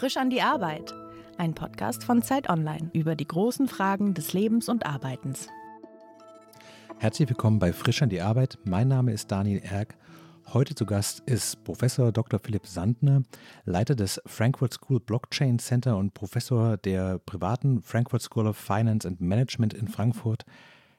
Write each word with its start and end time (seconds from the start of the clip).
Frisch 0.00 0.16
an 0.16 0.30
die 0.30 0.40
Arbeit. 0.40 0.94
Ein 1.36 1.52
Podcast 1.52 2.04
von 2.04 2.22
Zeit 2.22 2.48
Online 2.48 2.88
über 2.94 3.14
die 3.14 3.26
großen 3.26 3.68
Fragen 3.68 4.14
des 4.14 4.32
Lebens 4.32 4.70
und 4.70 4.86
Arbeitens. 4.86 5.46
Herzlich 6.96 7.28
willkommen 7.28 7.58
bei 7.58 7.74
Frisch 7.74 8.00
an 8.00 8.08
die 8.08 8.22
Arbeit. 8.22 8.56
Mein 8.64 8.88
Name 8.88 9.12
ist 9.12 9.30
Daniel 9.30 9.60
Erck. 9.62 9.98
Heute 10.54 10.74
zu 10.74 10.86
Gast 10.86 11.20
ist 11.26 11.62
Professor 11.64 12.12
Dr. 12.12 12.40
Philipp 12.42 12.66
Sandner, 12.66 13.24
Leiter 13.66 13.94
des 13.94 14.22
Frankfurt 14.24 14.72
School 14.72 15.00
Blockchain 15.00 15.58
Center 15.58 15.98
und 15.98 16.14
Professor 16.14 16.78
der 16.78 17.18
privaten 17.18 17.82
Frankfurt 17.82 18.22
School 18.22 18.46
of 18.46 18.56
Finance 18.56 19.06
and 19.06 19.20
Management 19.20 19.74
in 19.74 19.86
Frankfurt. 19.86 20.46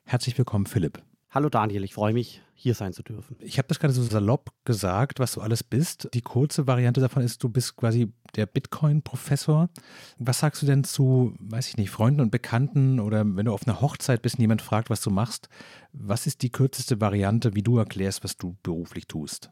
Herzlich 0.04 0.38
willkommen, 0.38 0.68
Philipp. 0.68 1.02
Hallo 1.34 1.48
Daniel, 1.48 1.86
ich 1.86 1.94
freue 1.94 2.12
mich, 2.12 2.42
hier 2.56 2.76
sein 2.76 2.92
zu 2.92 3.04
dürfen. 3.04 3.38
Ich 3.40 3.58
habe 3.58 3.66
das 3.70 3.80
gerade 3.80 3.94
so 3.94 4.04
salopp 4.04 4.52
gesagt, 4.66 5.22
was 5.22 5.32
du 5.32 5.40
alles 5.40 5.64
bist. 5.64 6.10
Die 6.14 6.20
kurze 6.20 6.68
Variante 6.68 7.00
davon 7.00 7.24
ist, 7.24 7.42
du 7.42 7.48
bist 7.48 7.78
quasi 7.78 8.12
der 8.36 8.46
Bitcoin-Professor. 8.48 9.70
Was 10.18 10.40
sagst 10.40 10.62
du 10.62 10.66
denn 10.66 10.84
zu, 10.84 11.34
weiß 11.40 11.70
ich 11.70 11.78
nicht, 11.78 11.90
Freunden 11.90 12.20
und 12.20 12.32
Bekannten 12.32 13.00
oder 13.00 13.24
wenn 13.26 13.46
du 13.46 13.54
auf 13.54 13.66
einer 13.66 13.80
Hochzeit 13.80 14.22
bist 14.22 14.36
und 14.36 14.42
jemand 14.42 14.62
fragt, 14.62 14.90
was 14.90 15.00
du 15.00 15.10
machst, 15.10 15.48
was 15.94 16.28
ist 16.28 16.42
die 16.42 16.52
kürzeste 16.52 17.00
Variante, 17.00 17.56
wie 17.56 17.64
du 17.64 17.78
erklärst, 17.78 18.26
was 18.26 18.36
du 18.36 18.58
beruflich 18.62 19.08
tust? 19.08 19.52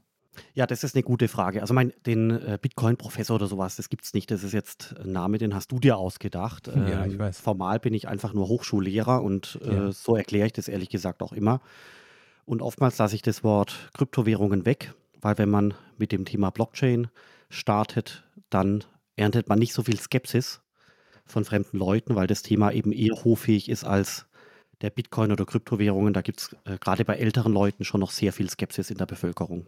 Ja, 0.54 0.68
das 0.68 0.84
ist 0.84 0.96
eine 0.96 1.04
gute 1.04 1.28
Frage. 1.28 1.62
Also 1.62 1.74
mein, 1.74 1.94
den 2.06 2.32
äh, 2.32 2.58
Bitcoin-Professor 2.62 3.36
oder 3.36 3.48
sowas, 3.48 3.76
das 3.76 3.90
gibt 3.90 4.06
es 4.06 4.14
nicht. 4.14 4.32
Das 4.32 4.44
ist 4.44 4.54
jetzt 4.54 4.96
ein 5.00 5.12
Name, 5.12 5.38
den 5.38 5.54
hast 5.54 5.72
du 5.72 5.80
dir 5.80 5.98
ausgedacht. 5.98 6.68
ja, 6.68 7.06
ich 7.06 7.14
ähm, 7.14 7.20
weiß. 7.20 7.40
Formal 7.40 7.80
bin 7.80 7.94
ich 7.94 8.08
einfach 8.08 8.34
nur 8.34 8.48
Hochschullehrer 8.48 9.22
und 9.22 9.60
äh, 9.64 9.74
ja. 9.74 9.92
so 9.92 10.16
erkläre 10.16 10.48
ich 10.48 10.54
das 10.54 10.68
ehrlich 10.68 10.90
gesagt 10.90 11.22
auch 11.22 11.34
immer. 11.34 11.62
Und 12.46 12.62
oftmals 12.62 12.98
lasse 12.98 13.16
ich 13.16 13.22
das 13.22 13.44
Wort 13.44 13.90
Kryptowährungen 13.94 14.66
weg, 14.66 14.94
weil 15.22 15.38
wenn 15.38 15.50
man 15.50 15.76
mit 15.98 16.12
dem 16.12 16.26
Thema 16.26 16.50
Blockchain 16.50 17.08
startet, 17.50 18.24
dann 18.50 18.84
erntet 19.16 19.50
man 19.50 19.60
nicht 19.60 19.74
so 19.74 19.84
viel 19.84 20.00
Skepsis 20.00 20.62
von 21.26 21.46
fremden 21.46 21.78
Leuten, 21.78 22.16
weil 22.16 22.28
das 22.28 22.42
Thema 22.42 22.72
eben 22.72 22.92
eher 22.92 23.24
hochfähig 23.24 23.70
ist 23.70 23.84
als 23.84 24.26
der 24.82 24.90
Bitcoin 24.90 25.32
oder 25.32 25.46
Kryptowährungen. 25.46 26.14
Da 26.14 26.22
gibt 26.22 26.40
es 26.40 26.56
äh, 26.66 26.78
gerade 26.80 27.06
bei 27.06 27.16
älteren 27.16 27.54
Leuten 27.54 27.84
schon 27.84 28.00
noch 28.00 28.12
sehr 28.12 28.34
viel 28.34 28.50
Skepsis 28.50 28.90
in 28.90 28.98
der 28.98 29.06
Bevölkerung. 29.06 29.68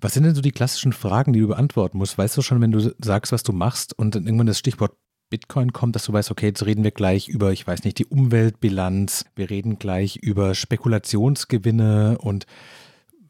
Was 0.00 0.14
sind 0.14 0.24
denn 0.24 0.34
so 0.34 0.40
die 0.40 0.52
klassischen 0.52 0.92
Fragen, 0.92 1.32
die 1.32 1.40
du 1.40 1.48
beantworten 1.48 1.98
musst? 1.98 2.18
Weißt 2.18 2.36
du 2.36 2.42
schon, 2.42 2.60
wenn 2.60 2.72
du 2.72 2.94
sagst, 2.98 3.32
was 3.32 3.42
du 3.42 3.52
machst 3.52 3.98
und 3.98 4.14
dann 4.14 4.26
irgendwann 4.26 4.46
das 4.46 4.58
Stichwort 4.58 4.92
Bitcoin 5.30 5.72
kommt, 5.72 5.94
dass 5.94 6.04
du 6.04 6.12
weißt, 6.12 6.30
okay, 6.30 6.46
jetzt 6.46 6.64
reden 6.64 6.84
wir 6.84 6.90
gleich 6.90 7.28
über, 7.28 7.52
ich 7.52 7.66
weiß 7.66 7.84
nicht, 7.84 7.98
die 7.98 8.06
Umweltbilanz, 8.06 9.26
wir 9.36 9.50
reden 9.50 9.78
gleich 9.78 10.16
über 10.16 10.54
Spekulationsgewinne 10.54 12.18
und 12.18 12.46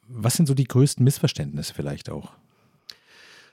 was 0.07 0.35
sind 0.35 0.47
so 0.47 0.55
die 0.55 0.65
größten 0.65 1.05
Missverständnisse 1.05 1.75
vielleicht 1.75 2.11
auch? 2.11 2.33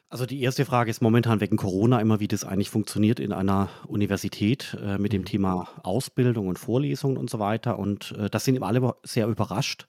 Also 0.09 0.25
die 0.25 0.41
erste 0.41 0.65
Frage 0.65 0.91
ist 0.91 1.01
momentan 1.01 1.41
wegen 1.41 1.57
Corona 1.57 1.99
immer, 1.99 2.19
wie 2.19 2.27
das 2.27 2.43
eigentlich 2.43 2.69
funktioniert 2.69 3.19
in 3.19 3.33
einer 3.33 3.69
Universität 3.87 4.77
äh, 4.81 4.97
mit 4.97 5.11
dem 5.11 5.21
mhm. 5.21 5.25
Thema 5.25 5.67
Ausbildung 5.83 6.47
und 6.47 6.59
Vorlesungen 6.59 7.17
und 7.17 7.29
so 7.29 7.39
weiter. 7.39 7.79
Und 7.79 8.13
äh, 8.17 8.29
das 8.29 8.45
sind 8.45 8.61
alle 8.61 8.95
sehr 9.03 9.27
überrascht, 9.27 9.87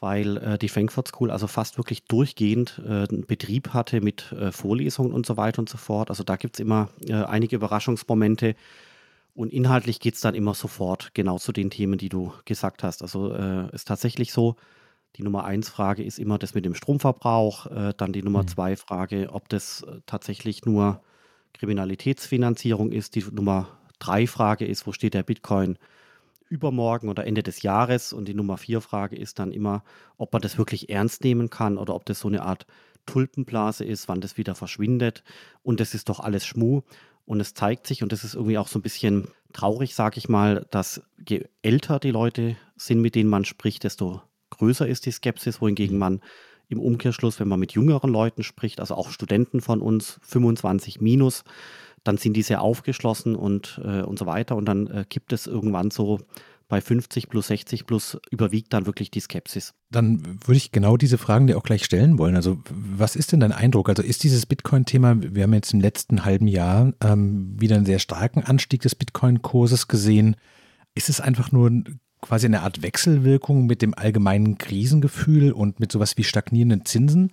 weil 0.00 0.36
äh, 0.36 0.58
die 0.58 0.68
Frankfurt 0.68 1.08
School 1.08 1.30
also 1.30 1.46
fast 1.46 1.76
wirklich 1.76 2.04
durchgehend 2.04 2.80
äh, 2.86 3.08
einen 3.08 3.26
Betrieb 3.26 3.74
hatte 3.74 4.00
mit 4.00 4.32
äh, 4.32 4.52
Vorlesungen 4.52 5.12
und 5.12 5.26
so 5.26 5.36
weiter 5.36 5.58
und 5.60 5.68
so 5.68 5.78
fort. 5.78 6.10
Also 6.10 6.22
da 6.22 6.36
gibt 6.36 6.56
es 6.56 6.60
immer 6.60 6.88
äh, 7.06 7.14
einige 7.14 7.56
Überraschungsmomente. 7.56 8.54
Und 9.34 9.52
inhaltlich 9.52 10.00
geht 10.00 10.14
es 10.14 10.20
dann 10.20 10.34
immer 10.34 10.54
sofort 10.54 11.14
genau 11.14 11.38
zu 11.38 11.52
den 11.52 11.70
Themen, 11.70 11.98
die 11.98 12.08
du 12.08 12.32
gesagt 12.44 12.82
hast. 12.82 13.02
Also 13.02 13.32
äh, 13.32 13.72
ist 13.72 13.86
tatsächlich 13.86 14.32
so, 14.32 14.56
die 15.16 15.22
Nummer 15.22 15.44
eins 15.44 15.68
Frage 15.68 16.02
ist 16.02 16.18
immer 16.18 16.38
das 16.38 16.54
mit 16.54 16.64
dem 16.64 16.74
Stromverbrauch. 16.74 17.66
Äh, 17.66 17.94
dann 17.96 18.12
die 18.12 18.22
Nummer 18.22 18.42
mhm. 18.42 18.48
zwei 18.48 18.76
Frage, 18.76 19.28
ob 19.32 19.48
das 19.48 19.84
tatsächlich 20.06 20.64
nur 20.64 21.02
Kriminalitätsfinanzierung 21.54 22.92
ist. 22.92 23.14
Die 23.16 23.24
Nummer 23.30 23.68
drei 23.98 24.26
Frage 24.26 24.64
ist, 24.64 24.86
wo 24.86 24.92
steht 24.92 25.14
der 25.14 25.22
Bitcoin 25.24 25.78
übermorgen 26.48 27.08
oder 27.08 27.26
Ende 27.26 27.42
des 27.42 27.62
Jahres. 27.62 28.12
Und 28.12 28.26
die 28.28 28.34
Nummer 28.34 28.58
vier 28.58 28.80
Frage 28.80 29.16
ist 29.16 29.38
dann 29.38 29.52
immer, 29.52 29.84
ob 30.16 30.32
man 30.32 30.42
das 30.42 30.58
wirklich 30.58 30.90
ernst 30.90 31.24
nehmen 31.24 31.50
kann 31.50 31.78
oder 31.78 31.94
ob 31.94 32.04
das 32.04 32.20
so 32.20 32.28
eine 32.28 32.42
Art 32.42 32.66
Tulpenblase 33.06 33.84
ist, 33.84 34.08
wann 34.08 34.20
das 34.20 34.36
wieder 34.36 34.54
verschwindet. 34.54 35.24
Und 35.62 35.80
das 35.80 35.94
ist 35.94 36.08
doch 36.08 36.20
alles 36.20 36.46
Schmuh. 36.46 36.82
Und 37.24 37.40
es 37.40 37.54
zeigt 37.54 37.86
sich, 37.86 38.02
und 38.02 38.12
das 38.12 38.24
ist 38.24 38.34
irgendwie 38.34 38.58
auch 38.58 38.68
so 38.68 38.78
ein 38.78 38.82
bisschen 38.82 39.28
traurig, 39.52 39.94
sage 39.94 40.18
ich 40.18 40.28
mal, 40.28 40.66
dass 40.70 41.02
je 41.28 41.44
älter 41.62 41.98
die 41.98 42.10
Leute 42.10 42.56
sind, 42.76 43.00
mit 43.00 43.14
denen 43.14 43.28
man 43.28 43.44
spricht, 43.44 43.84
desto 43.84 44.22
größer 44.50 44.86
ist 44.86 45.06
die 45.06 45.10
Skepsis, 45.10 45.60
wohingegen 45.60 45.98
man 45.98 46.20
im 46.68 46.80
Umkehrschluss, 46.80 47.40
wenn 47.40 47.48
man 47.48 47.60
mit 47.60 47.72
jüngeren 47.72 48.10
Leuten 48.10 48.42
spricht, 48.42 48.80
also 48.80 48.94
auch 48.94 49.10
Studenten 49.10 49.60
von 49.60 49.80
uns, 49.80 50.20
25 50.22 51.00
minus, 51.00 51.44
dann 52.04 52.16
sind 52.16 52.34
die 52.34 52.42
sehr 52.42 52.62
aufgeschlossen 52.62 53.36
und, 53.36 53.80
äh, 53.84 54.02
und 54.02 54.18
so 54.18 54.26
weiter. 54.26 54.56
Und 54.56 54.66
dann 54.66 54.86
äh, 54.88 55.04
kippt 55.08 55.32
es 55.32 55.46
irgendwann 55.46 55.90
so 55.90 56.18
bei 56.68 56.82
50 56.82 57.30
plus 57.30 57.46
60 57.48 57.86
plus 57.86 58.18
überwiegt 58.30 58.72
dann 58.72 58.86
wirklich 58.86 59.10
die 59.10 59.20
Skepsis. 59.20 59.72
Dann 59.90 60.22
würde 60.44 60.58
ich 60.58 60.70
genau 60.70 60.98
diese 60.98 61.16
Fragen 61.16 61.46
dir 61.46 61.56
auch 61.56 61.62
gleich 61.62 61.84
stellen 61.84 62.18
wollen. 62.18 62.36
Also 62.36 62.58
was 62.70 63.16
ist 63.16 63.32
denn 63.32 63.40
dein 63.40 63.52
Eindruck? 63.52 63.88
Also 63.88 64.02
ist 64.02 64.22
dieses 64.22 64.44
Bitcoin-Thema, 64.44 65.16
wir 65.18 65.44
haben 65.44 65.54
jetzt 65.54 65.72
im 65.72 65.80
letzten 65.80 66.26
halben 66.26 66.46
Jahr 66.46 66.92
ähm, 67.02 67.56
wieder 67.58 67.76
einen 67.76 67.86
sehr 67.86 67.98
starken 67.98 68.44
Anstieg 68.44 68.82
des 68.82 68.94
Bitcoin-Kurses 68.94 69.88
gesehen. 69.88 70.36
Ist 70.94 71.08
es 71.08 71.20
einfach 71.20 71.52
nur 71.52 71.70
quasi 72.20 72.46
eine 72.46 72.62
Art 72.62 72.82
Wechselwirkung 72.82 73.66
mit 73.66 73.80
dem 73.80 73.94
allgemeinen 73.94 74.58
Krisengefühl 74.58 75.52
und 75.52 75.80
mit 75.80 75.90
sowas 75.90 76.18
wie 76.18 76.24
stagnierenden 76.24 76.84
Zinsen? 76.84 77.32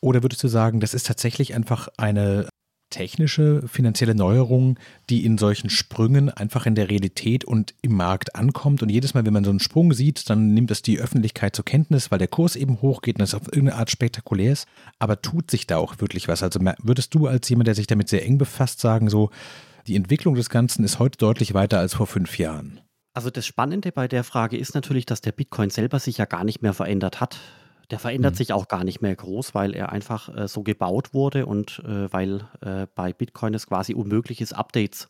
Oder 0.00 0.22
würdest 0.22 0.44
du 0.44 0.48
sagen, 0.48 0.80
das 0.80 0.92
ist 0.92 1.06
tatsächlich 1.06 1.54
einfach 1.54 1.88
eine 1.96 2.48
technische, 2.90 3.66
finanzielle 3.68 4.14
Neuerung, 4.14 4.78
die 5.10 5.24
in 5.24 5.38
solchen 5.38 5.70
Sprüngen 5.70 6.30
einfach 6.30 6.66
in 6.66 6.74
der 6.74 6.88
Realität 6.88 7.44
und 7.44 7.74
im 7.82 7.94
Markt 7.94 8.34
ankommt. 8.34 8.82
Und 8.82 8.88
jedes 8.88 9.14
Mal, 9.14 9.26
wenn 9.26 9.32
man 9.32 9.44
so 9.44 9.50
einen 9.50 9.60
Sprung 9.60 9.92
sieht, 9.92 10.28
dann 10.30 10.54
nimmt 10.54 10.70
das 10.70 10.82
die 10.82 10.98
Öffentlichkeit 10.98 11.54
zur 11.54 11.64
Kenntnis, 11.64 12.10
weil 12.10 12.18
der 12.18 12.28
Kurs 12.28 12.56
eben 12.56 12.80
hochgeht 12.80 13.16
und 13.16 13.22
das 13.22 13.34
auf 13.34 13.46
irgendeine 13.46 13.76
Art 13.76 13.90
spektakulär 13.90 14.52
ist. 14.52 14.66
Aber 14.98 15.20
tut 15.22 15.50
sich 15.50 15.66
da 15.66 15.76
auch 15.76 16.00
wirklich 16.00 16.28
was? 16.28 16.42
Also 16.42 16.60
würdest 16.82 17.14
du 17.14 17.26
als 17.26 17.48
jemand, 17.48 17.66
der 17.66 17.74
sich 17.74 17.86
damit 17.86 18.08
sehr 18.08 18.24
eng 18.24 18.38
befasst, 18.38 18.80
sagen, 18.80 19.10
so, 19.10 19.30
die 19.86 19.96
Entwicklung 19.96 20.34
des 20.34 20.50
Ganzen 20.50 20.84
ist 20.84 20.98
heute 20.98 21.18
deutlich 21.18 21.54
weiter 21.54 21.78
als 21.78 21.94
vor 21.94 22.06
fünf 22.06 22.38
Jahren? 22.38 22.80
Also 23.14 23.30
das 23.30 23.46
Spannende 23.46 23.90
bei 23.90 24.06
der 24.06 24.22
Frage 24.22 24.56
ist 24.56 24.74
natürlich, 24.74 25.06
dass 25.06 25.20
der 25.20 25.32
Bitcoin 25.32 25.70
selber 25.70 25.98
sich 25.98 26.18
ja 26.18 26.24
gar 26.24 26.44
nicht 26.44 26.62
mehr 26.62 26.74
verändert 26.74 27.20
hat. 27.20 27.40
Der 27.90 27.98
verändert 27.98 28.34
mhm. 28.34 28.36
sich 28.36 28.52
auch 28.52 28.68
gar 28.68 28.84
nicht 28.84 29.00
mehr 29.00 29.16
groß, 29.16 29.54
weil 29.54 29.74
er 29.74 29.90
einfach 29.90 30.34
äh, 30.36 30.48
so 30.48 30.62
gebaut 30.62 31.14
wurde 31.14 31.46
und 31.46 31.82
äh, 31.86 32.12
weil 32.12 32.46
äh, 32.60 32.86
bei 32.94 33.12
Bitcoin 33.12 33.54
es 33.54 33.66
quasi 33.66 33.94
unmöglich 33.94 34.40
ist, 34.40 34.52
Updates 34.52 35.08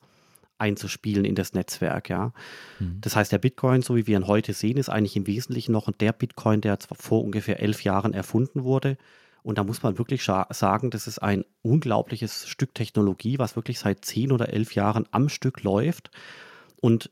einzuspielen 0.59 1.25
in 1.25 1.35
das 1.35 1.55
Netzwerk, 1.55 2.09
ja. 2.09 2.33
Mhm. 2.79 3.01
Das 3.01 3.17
heißt, 3.17 3.33
der 3.33 3.39
Bitcoin, 3.39 3.83
so 3.83 3.97
wie 3.97 4.07
wir 4.07 4.19
ihn 4.19 4.27
heute 4.27 4.53
sehen, 4.53 4.77
ist 4.77 4.89
eigentlich 4.89 5.17
im 5.17 5.27
Wesentlichen 5.27 5.73
noch 5.73 5.91
der 5.93 6.13
Bitcoin, 6.13 6.61
der 6.61 6.79
vor 6.93 7.25
ungefähr 7.25 7.61
elf 7.61 7.85
Jahren 7.85 8.13
erfunden 8.13 8.65
wurde. 8.65 8.97
Und 9.43 9.57
da 9.57 9.65
muss 9.65 9.83
man 9.83 9.99
wirklich 9.99 10.23
sagen, 10.25 10.91
das 10.91 11.07
ist 11.07 11.21
ein 11.21 11.45
unglaubliches 11.63 12.49
Stück 12.49 12.75
Technologie, 12.75 13.39
was 13.39 13.57
wirklich 13.57 13.79
seit 13.79 14.05
zehn 14.05 14.33
oder 14.33 14.53
elf 14.53 14.75
Jahren 14.75 15.07
am 15.13 15.29
Stück 15.29 15.63
läuft. 15.63 16.11
Und 16.81 17.11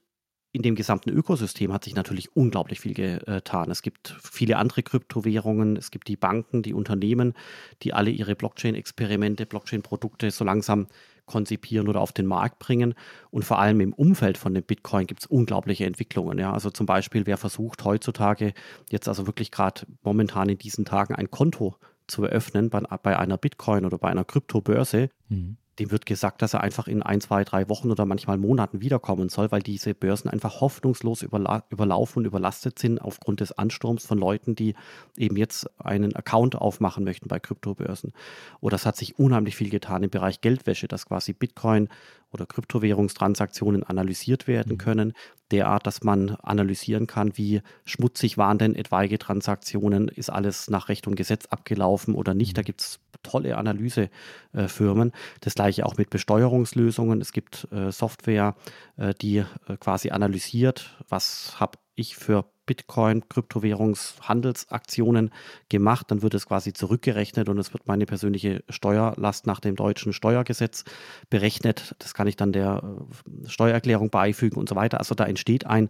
in 0.56 0.62
dem 0.62 0.74
gesamten 0.74 1.10
Ökosystem 1.10 1.70
hat 1.70 1.84
sich 1.84 1.94
natürlich 1.94 2.34
unglaublich 2.34 2.80
viel 2.80 2.94
getan. 2.94 3.70
Es 3.70 3.82
gibt 3.82 4.16
viele 4.22 4.56
andere 4.56 4.82
Kryptowährungen, 4.82 5.76
es 5.76 5.90
gibt 5.90 6.08
die 6.08 6.16
Banken, 6.16 6.62
die 6.62 6.72
Unternehmen, 6.72 7.34
die 7.82 7.92
alle 7.92 8.08
ihre 8.08 8.34
Blockchain-Experimente, 8.34 9.44
Blockchain-Produkte 9.44 10.30
so 10.30 10.44
langsam 10.44 10.86
konzipieren 11.26 11.88
oder 11.88 12.00
auf 12.00 12.12
den 12.12 12.24
Markt 12.24 12.58
bringen. 12.58 12.94
Und 13.30 13.44
vor 13.44 13.58
allem 13.58 13.80
im 13.80 13.92
Umfeld 13.92 14.38
von 14.38 14.54
dem 14.54 14.62
Bitcoin 14.62 15.06
gibt 15.06 15.20
es 15.20 15.26
unglaubliche 15.26 15.84
Entwicklungen. 15.84 16.38
Ja? 16.38 16.54
Also 16.54 16.70
zum 16.70 16.86
Beispiel, 16.86 17.26
wer 17.26 17.36
versucht 17.36 17.84
heutzutage 17.84 18.54
jetzt 18.88 19.08
also 19.08 19.26
wirklich 19.26 19.50
gerade 19.50 19.82
momentan 20.02 20.48
in 20.48 20.56
diesen 20.56 20.86
Tagen 20.86 21.14
ein 21.14 21.30
Konto 21.30 21.76
zu 22.06 22.24
eröffnen 22.24 22.70
bei, 22.70 22.80
bei 22.80 23.18
einer 23.18 23.36
Bitcoin 23.36 23.84
oder 23.84 23.98
bei 23.98 24.08
einer 24.08 24.24
Kryptobörse, 24.24 25.10
mhm 25.28 25.58
dem 25.78 25.90
wird 25.90 26.06
gesagt, 26.06 26.42
dass 26.42 26.54
er 26.54 26.62
einfach 26.62 26.88
in 26.88 27.02
ein, 27.02 27.20
zwei, 27.20 27.44
drei 27.44 27.68
Wochen 27.68 27.90
oder 27.90 28.06
manchmal 28.06 28.38
Monaten 28.38 28.80
wiederkommen 28.80 29.28
soll, 29.28 29.52
weil 29.52 29.62
diese 29.62 29.94
Börsen 29.94 30.30
einfach 30.30 30.60
hoffnungslos 30.60 31.22
überla 31.22 31.64
überlaufen 31.70 32.20
und 32.20 32.26
überlastet 32.26 32.78
sind 32.78 33.00
aufgrund 33.00 33.40
des 33.40 33.52
Ansturms 33.52 34.06
von 34.06 34.18
Leuten, 34.18 34.54
die 34.54 34.74
eben 35.16 35.36
jetzt 35.36 35.68
einen 35.78 36.16
Account 36.16 36.56
aufmachen 36.56 37.04
möchten 37.04 37.28
bei 37.28 37.38
Kryptobörsen. 37.38 38.12
Oder 38.60 38.76
es 38.76 38.86
hat 38.86 38.96
sich 38.96 39.18
unheimlich 39.18 39.56
viel 39.56 39.70
getan 39.70 40.02
im 40.02 40.10
Bereich 40.10 40.40
Geldwäsche, 40.40 40.88
dass 40.88 41.06
quasi 41.06 41.32
Bitcoin 41.32 41.88
oder 42.36 42.46
Kryptowährungstransaktionen 42.46 43.82
analysiert 43.82 44.46
werden 44.46 44.72
mhm. 44.72 44.78
können, 44.78 45.12
derart, 45.50 45.86
dass 45.86 46.02
man 46.02 46.36
analysieren 46.42 47.06
kann, 47.06 47.36
wie 47.36 47.62
schmutzig 47.84 48.36
waren 48.36 48.58
denn 48.58 48.74
etwaige 48.74 49.18
Transaktionen, 49.18 50.08
ist 50.08 50.30
alles 50.30 50.68
nach 50.68 50.88
Recht 50.88 51.06
und 51.06 51.14
Gesetz 51.14 51.46
abgelaufen 51.46 52.14
oder 52.14 52.34
nicht. 52.34 52.56
Da 52.58 52.60
mhm. 52.62 52.66
gibt 52.66 52.80
es 52.82 53.00
tolle 53.22 53.56
Analysefirmen. 53.56 55.12
Das 55.40 55.54
gleiche 55.54 55.86
auch 55.86 55.96
mit 55.96 56.10
Besteuerungslösungen. 56.10 57.20
Es 57.20 57.32
gibt 57.32 57.66
äh, 57.72 57.90
Software, 57.90 58.54
äh, 58.96 59.14
die 59.14 59.38
äh, 59.38 59.76
quasi 59.80 60.10
analysiert, 60.10 60.96
was 61.08 61.58
habe 61.58 61.78
ich 61.94 62.16
für 62.16 62.44
Bitcoin, 62.66 63.28
Kryptowährungshandelsaktionen 63.28 65.30
gemacht, 65.68 66.10
dann 66.10 66.22
wird 66.22 66.34
es 66.34 66.46
quasi 66.46 66.72
zurückgerechnet 66.72 67.48
und 67.48 67.58
es 67.58 67.72
wird 67.72 67.86
meine 67.86 68.06
persönliche 68.06 68.64
Steuerlast 68.68 69.46
nach 69.46 69.60
dem 69.60 69.76
deutschen 69.76 70.12
Steuergesetz 70.12 70.84
berechnet. 71.30 71.94
Das 72.00 72.12
kann 72.12 72.26
ich 72.26 72.36
dann 72.36 72.52
der 72.52 72.82
äh, 72.82 73.48
Steuererklärung 73.48 74.10
beifügen 74.10 74.58
und 74.58 74.68
so 74.68 74.74
weiter. 74.74 74.98
Also 74.98 75.14
da 75.14 75.24
entsteht 75.24 75.66
ein 75.66 75.88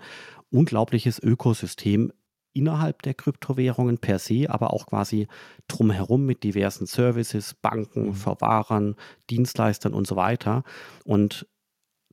unglaubliches 0.51 1.19
Ökosystem 1.19 2.13
innerhalb 2.53 3.03
der 3.03 3.15
Kryptowährungen 3.15 3.99
per 3.99 4.19
se, 4.19 4.49
aber 4.49 4.73
auch 4.73 4.87
quasi 4.87 5.29
drumherum 5.69 6.25
mit 6.25 6.43
diversen 6.43 6.87
Services, 6.87 7.55
Banken, 7.55 8.07
mhm. 8.07 8.15
Verwahrern, 8.15 8.97
Dienstleistern 9.29 9.93
und 9.93 10.07
so 10.07 10.17
weiter. 10.17 10.63
Und 11.05 11.47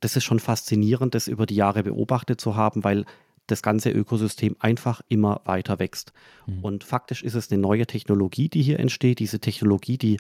das 0.02 0.18
ist 0.18 0.26
schon 0.26 0.40
faszinierend, 0.40 1.16
das 1.16 1.30
über 1.30 1.46
die 1.46 1.56
Jahre 1.56 1.84
beobachtet 1.84 2.42
zu 2.42 2.58
haben, 2.58 2.84
weil 2.84 3.06
das 3.48 3.62
ganze 3.62 3.90
Ökosystem 3.90 4.56
einfach 4.60 5.02
immer 5.10 5.42
weiter 5.46 5.80
wächst. 5.80 6.14
Mhm. 6.46 6.64
Und 6.64 6.84
faktisch 6.84 7.24
ist 7.24 7.36
es 7.36 7.52
eine 7.52 7.62
neue 7.62 7.86
Technologie, 7.86 8.50
die 8.50 8.62
hier 8.62 8.80
entsteht. 8.80 9.20
Diese 9.20 9.40
Technologie, 9.40 9.98
die 9.98 10.18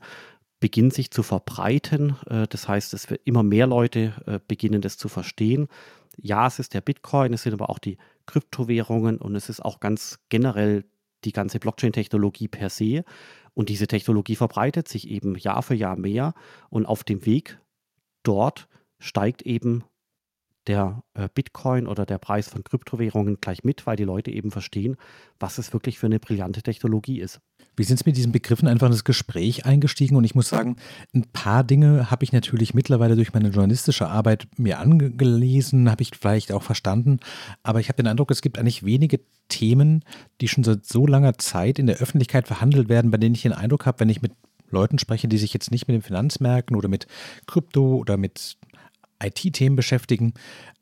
beginnt 0.60 0.94
sich 0.94 1.12
zu 1.12 1.24
verbreiten. 1.24 2.16
Äh, 2.28 2.48
das 2.48 2.68
heißt, 2.68 2.94
es 2.94 3.10
wird 3.10 3.22
immer 3.26 3.44
mehr 3.44 3.68
Leute 3.68 4.14
äh, 4.26 4.40
beginnen, 4.48 4.82
das 4.82 4.98
zu 4.98 5.10
verstehen. 5.10 5.68
Ja, 6.18 6.48
es 6.48 6.60
ist 6.60 6.74
der 6.74 6.82
Bitcoin, 6.82 7.34
es 7.34 7.44
sind 7.44 7.54
aber 7.54 7.70
auch 7.70 7.80
die 7.80 7.98
Kryptowährungen 8.28 9.18
und 9.18 9.36
es 9.36 9.50
ist 9.50 9.64
auch 9.64 9.80
ganz 9.80 10.20
generell 10.30 10.86
die 11.26 11.32
ganze 11.32 11.60
Blockchain-Technologie 11.60 12.48
per 12.48 12.70
se. 12.70 13.04
Und 13.54 13.70
diese 13.70 13.88
Technologie 13.88 14.36
verbreitet 14.36 14.88
sich 14.88 15.10
eben 15.10 15.36
Jahr 15.36 15.64
für 15.64 15.76
Jahr 15.76 15.98
mehr. 15.98 16.34
Und 16.70 16.86
auf 16.86 17.04
dem 17.04 17.26
Weg 17.26 17.60
dort 18.24 18.68
steigt 19.00 19.42
eben 19.44 19.84
der 20.68 21.04
äh, 21.14 21.28
Bitcoin 21.34 21.88
oder 21.88 22.06
der 22.06 22.18
Preis 22.18 22.50
von 22.50 22.64
Kryptowährungen 22.64 23.38
gleich 23.42 23.64
mit, 23.64 23.86
weil 23.86 23.96
die 23.96 24.04
Leute 24.04 24.32
eben 24.32 24.52
verstehen, 24.52 24.98
was 25.40 25.58
es 25.58 25.74
wirklich 25.74 26.00
für 26.00 26.06
eine 26.06 26.20
brillante 26.20 26.62
Technologie 26.62 27.20
ist. 27.20 27.42
Wir 27.76 27.86
sind 27.86 28.06
mit 28.06 28.16
diesen 28.16 28.32
Begriffen 28.32 28.68
einfach 28.68 28.86
in 28.86 28.92
das 28.92 29.04
Gespräch 29.04 29.66
eingestiegen 29.66 30.16
und 30.16 30.24
ich 30.24 30.36
muss 30.36 30.50
sagen, 30.50 30.76
ein 31.14 31.26
paar 31.34 31.64
Dinge 31.64 32.12
habe 32.12 32.24
ich 32.24 32.32
natürlich 32.32 32.74
mittlerweile 32.74 33.16
durch 33.16 33.34
meine 33.34 33.50
journalistische 33.50 34.08
Arbeit 34.08 34.48
mir 34.58 34.80
angelesen, 34.80 35.90
habe 35.90 36.04
ich 36.04 36.12
vielleicht 36.20 36.52
auch 36.52 36.64
verstanden, 36.64 37.20
aber 37.64 37.80
ich 37.80 37.90
habe 37.90 37.98
den 37.98 38.08
Eindruck, 38.08 38.32
es 38.32 38.42
gibt 38.42 38.60
eigentlich 38.60 38.86
wenige 38.86 39.22
Themen, 39.50 40.04
die 40.40 40.48
schon 40.48 40.64
seit 40.64 40.86
so 40.86 41.08
langer 41.08 41.38
Zeit 41.38 41.80
in 41.80 41.88
der 41.88 41.98
Öffentlichkeit 41.98 42.48
verhandelt 42.48 42.90
werden, 42.90 43.12
bei 43.12 43.18
denen 43.18 43.36
ich 43.36 43.42
den 43.42 43.54
Eindruck 43.54 43.86
habe, 43.86 44.00
wenn 44.02 44.10
ich 44.10 44.22
mit 44.22 44.34
Leuten 44.70 45.00
spreche, 45.00 45.28
die 45.28 45.38
sich 45.38 45.54
jetzt 45.54 45.72
nicht 45.72 45.88
mit 45.88 45.96
den 45.96 46.02
Finanzmärkten 46.02 46.76
oder 46.76 46.90
mit 46.90 47.08
Krypto 47.48 47.96
oder 47.96 48.18
mit 48.18 48.58
IT-Themen 49.24 49.76
beschäftigen, 49.76 50.34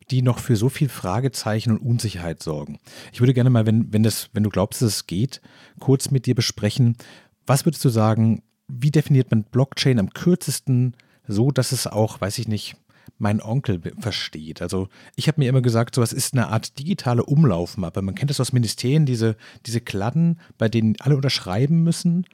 die 0.09 0.21
noch 0.21 0.39
für 0.39 0.55
so 0.55 0.69
viel 0.69 0.89
Fragezeichen 0.89 1.71
und 1.71 1.79
Unsicherheit 1.79 2.43
sorgen. 2.43 2.79
Ich 3.13 3.21
würde 3.21 3.33
gerne 3.33 3.49
mal, 3.49 3.65
wenn, 3.65 3.93
wenn, 3.93 4.03
das, 4.03 4.29
wenn 4.33 4.43
du 4.43 4.49
glaubst, 4.49 4.81
dass 4.81 4.95
es 4.95 5.07
geht, 5.07 5.41
kurz 5.79 6.11
mit 6.11 6.25
dir 6.25 6.35
besprechen. 6.35 6.97
Was 7.45 7.65
würdest 7.65 7.83
du 7.85 7.89
sagen, 7.89 8.43
wie 8.67 8.91
definiert 8.91 9.31
man 9.31 9.43
Blockchain 9.43 9.99
am 9.99 10.11
kürzesten 10.11 10.95
so, 11.27 11.51
dass 11.51 11.71
es 11.71 11.87
auch, 11.87 12.19
weiß 12.19 12.39
ich 12.39 12.47
nicht, 12.47 12.75
mein 13.17 13.41
Onkel 13.41 13.81
versteht. 13.99 14.61
Also 14.61 14.87
ich 15.15 15.27
habe 15.27 15.39
mir 15.39 15.49
immer 15.49 15.61
gesagt, 15.61 15.95
sowas 15.95 16.11
ist 16.11 16.33
eine 16.33 16.47
Art 16.47 16.79
digitale 16.79 17.23
Umlaufmappe. 17.23 18.01
Man 18.01 18.15
kennt 18.15 18.31
das 18.31 18.39
aus 18.39 18.51
Ministerien, 18.51 19.05
diese, 19.05 19.35
diese 19.65 19.79
Kladden, 19.79 20.39
bei 20.57 20.69
denen 20.69 20.95
alle 20.99 21.15
unterschreiben 21.15 21.83
müssen. 21.83 22.25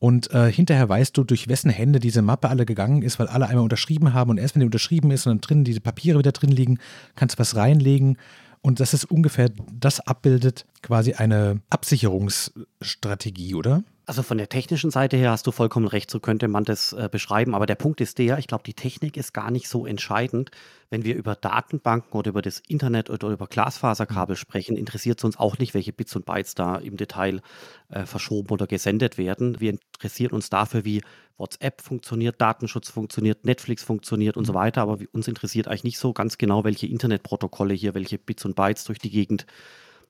Und 0.00 0.32
äh, 0.32 0.50
hinterher 0.50 0.88
weißt 0.88 1.16
du, 1.16 1.22
durch 1.22 1.46
wessen 1.46 1.70
Hände 1.70 2.00
diese 2.00 2.22
Mappe 2.22 2.48
alle 2.48 2.66
gegangen 2.66 3.02
ist, 3.02 3.20
weil 3.20 3.28
alle 3.28 3.46
einmal 3.46 3.62
unterschrieben 3.62 4.14
haben. 4.14 4.30
Und 4.30 4.38
erst 4.38 4.56
wenn 4.56 4.60
die 4.60 4.66
unterschrieben 4.66 5.12
ist 5.12 5.26
und 5.26 5.30
dann 5.30 5.40
drin 5.40 5.64
diese 5.64 5.80
Papiere 5.80 6.18
wieder 6.18 6.32
drin 6.32 6.50
liegen, 6.50 6.78
kannst 7.14 7.36
du 7.36 7.38
was 7.38 7.54
reinlegen. 7.54 8.18
Und 8.62 8.80
das 8.80 8.94
ist 8.94 9.04
ungefähr, 9.04 9.50
das 9.72 10.00
abbildet 10.00 10.66
quasi 10.82 11.14
eine 11.14 11.60
Absicherungsstrategie, 11.70 13.54
oder? 13.54 13.84
Also 14.04 14.24
von 14.24 14.36
der 14.36 14.48
technischen 14.48 14.90
Seite 14.90 15.16
her 15.16 15.30
hast 15.30 15.46
du 15.46 15.52
vollkommen 15.52 15.86
recht, 15.86 16.10
so 16.10 16.18
könnte 16.18 16.48
man 16.48 16.64
das 16.64 16.92
äh, 16.92 17.08
beschreiben. 17.10 17.54
Aber 17.54 17.66
der 17.66 17.76
Punkt 17.76 18.00
ist 18.00 18.18
der, 18.18 18.36
ich 18.38 18.48
glaube, 18.48 18.64
die 18.64 18.74
Technik 18.74 19.16
ist 19.16 19.32
gar 19.32 19.52
nicht 19.52 19.68
so 19.68 19.86
entscheidend. 19.86 20.50
Wenn 20.90 21.04
wir 21.04 21.14
über 21.14 21.36
Datenbanken 21.36 22.18
oder 22.18 22.30
über 22.30 22.42
das 22.42 22.60
Internet 22.66 23.10
oder 23.10 23.28
über 23.28 23.46
Glasfaserkabel 23.46 24.34
sprechen, 24.34 24.76
interessiert 24.76 25.20
es 25.20 25.24
uns 25.24 25.38
auch 25.38 25.58
nicht, 25.58 25.72
welche 25.74 25.92
Bits 25.92 26.16
und 26.16 26.26
Bytes 26.26 26.56
da 26.56 26.76
im 26.76 26.96
Detail 26.96 27.42
äh, 27.90 28.04
verschoben 28.04 28.50
oder 28.50 28.66
gesendet 28.66 29.18
werden. 29.18 29.60
Wir 29.60 29.70
interessieren 29.70 30.32
uns 30.32 30.50
dafür, 30.50 30.84
wie 30.84 31.00
WhatsApp 31.38 31.80
funktioniert, 31.80 32.40
Datenschutz 32.40 32.90
funktioniert, 32.90 33.44
Netflix 33.44 33.84
funktioniert 33.84 34.36
und 34.36 34.46
so 34.46 34.54
weiter. 34.54 34.82
Aber 34.82 34.98
uns 35.12 35.28
interessiert 35.28 35.68
eigentlich 35.68 35.84
nicht 35.84 35.98
so 35.98 36.12
ganz 36.12 36.38
genau, 36.38 36.64
welche 36.64 36.88
Internetprotokolle 36.88 37.74
hier, 37.74 37.94
welche 37.94 38.18
Bits 38.18 38.44
und 38.44 38.56
Bytes 38.56 38.82
durch 38.82 38.98
die 38.98 39.10
Gegend 39.10 39.46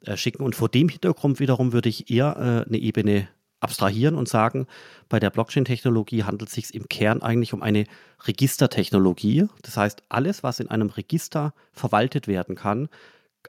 äh, 0.07 0.17
schicken. 0.17 0.43
Und 0.43 0.57
vor 0.57 0.71
dem 0.71 0.89
Hintergrund 0.89 1.41
wiederum 1.41 1.75
würde 1.75 1.91
ich 1.91 2.11
eher 2.11 2.65
äh, 2.65 2.69
eine 2.69 2.79
Ebene 2.79 3.29
abstrahieren 3.63 4.15
und 4.15 4.29
sagen, 4.29 4.67
bei 5.09 5.21
der 5.21 5.31
Blockchain-Technologie 5.31 6.25
handelt 6.25 6.49
es 6.49 6.55
sich 6.55 6.75
im 6.75 6.89
Kern 6.89 7.23
eigentlich 7.23 7.53
um 7.53 7.63
eine 7.63 7.85
Registertechnologie. 8.25 9.47
Das 9.63 9.77
heißt, 9.77 10.03
alles, 10.09 10.43
was 10.43 10.61
in 10.61 10.69
einem 10.69 10.91
Register 10.91 11.55
verwaltet 11.73 12.29
werden 12.29 12.57
kann, 12.57 12.89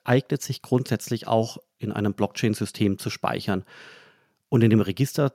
eignet 0.03 0.41
sich 0.41 0.61
grundsätzlich 0.61 1.27
auch 1.27 1.57
in 1.77 1.91
einem 1.91 2.13
Blockchain-System 2.13 2.99
zu 2.99 3.09
speichern. 3.09 3.63
Und 4.49 4.63
in 4.63 4.69
dem 4.69 4.81
Register 4.81 5.33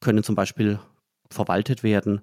können 0.00 0.22
zum 0.22 0.34
Beispiel 0.34 0.78
verwaltet 1.28 1.82
werden 1.82 2.22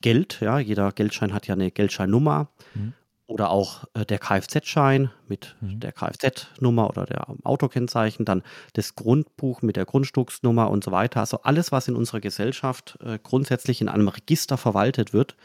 Geld, 0.00 0.38
ja, 0.40 0.58
jeder 0.60 0.92
Geldschein 0.92 1.32
hat 1.32 1.48
ja 1.48 1.54
eine 1.54 1.70
Geldscheinnummer. 1.70 2.50
Mhm 2.74 2.94
oder 3.28 3.50
auch 3.50 3.84
äh, 3.94 4.04
der 4.04 4.18
Kfz-Schein 4.18 5.10
mit 5.28 5.54
mhm. 5.60 5.80
der 5.80 5.92
Kfz-Nummer 5.92 6.88
oder 6.88 7.04
der 7.04 7.26
Autokennzeichen, 7.44 8.24
dann 8.24 8.42
das 8.72 8.94
Grundbuch 8.94 9.62
mit 9.62 9.76
der 9.76 9.84
Grundstücksnummer 9.84 10.70
und 10.70 10.82
so 10.82 10.90
weiter. 10.90 11.20
Also 11.20 11.42
alles, 11.42 11.70
was 11.70 11.86
in 11.86 11.94
unserer 11.94 12.20
Gesellschaft 12.20 12.98
äh, 13.04 13.18
grundsätzlich 13.22 13.80
in 13.80 13.88
einem 13.88 14.08
Register 14.08 14.56
verwaltet 14.56 15.12
wird, 15.12 15.36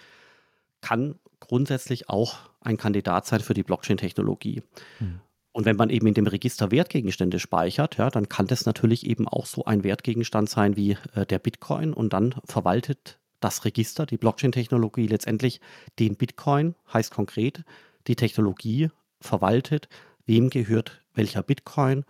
kann 0.81 1.19
grundsätzlich 1.41 2.09
auch 2.09 2.37
ein 2.61 2.77
Kandidat 2.77 3.25
sein 3.25 3.41
für 3.41 3.53
die 3.53 3.63
Blockchain-Technologie. 3.63 4.63
Mhm. 4.99 5.19
Und 5.51 5.65
wenn 5.65 5.75
man 5.75 5.89
eben 5.89 6.07
in 6.07 6.13
dem 6.13 6.25
Register 6.25 6.71
Wertgegenstände 6.71 7.37
speichert, 7.37 7.97
ja, 7.97 8.09
dann 8.09 8.29
kann 8.29 8.47
das 8.47 8.65
natürlich 8.65 9.05
eben 9.05 9.27
auch 9.27 9.45
so 9.45 9.65
ein 9.65 9.83
Wertgegenstand 9.83 10.49
sein 10.49 10.77
wie 10.77 10.97
äh, 11.15 11.25
der 11.25 11.39
Bitcoin 11.39 11.93
und 11.93 12.13
dann 12.13 12.35
verwaltet 12.45 13.19
das 13.43 13.65
Register, 13.65 14.05
die 14.05 14.17
Blockchain-Technologie 14.17 15.07
letztendlich 15.07 15.59
den 15.99 16.15
Bitcoin, 16.15 16.75
heißt 16.91 17.11
konkret, 17.11 17.63
die 18.07 18.15
Technologie 18.15 18.89
verwaltet, 19.21 19.89
wem 20.25 20.49
gehört 20.49 21.01
welcher 21.13 21.43
Bitcoin 21.43 22.05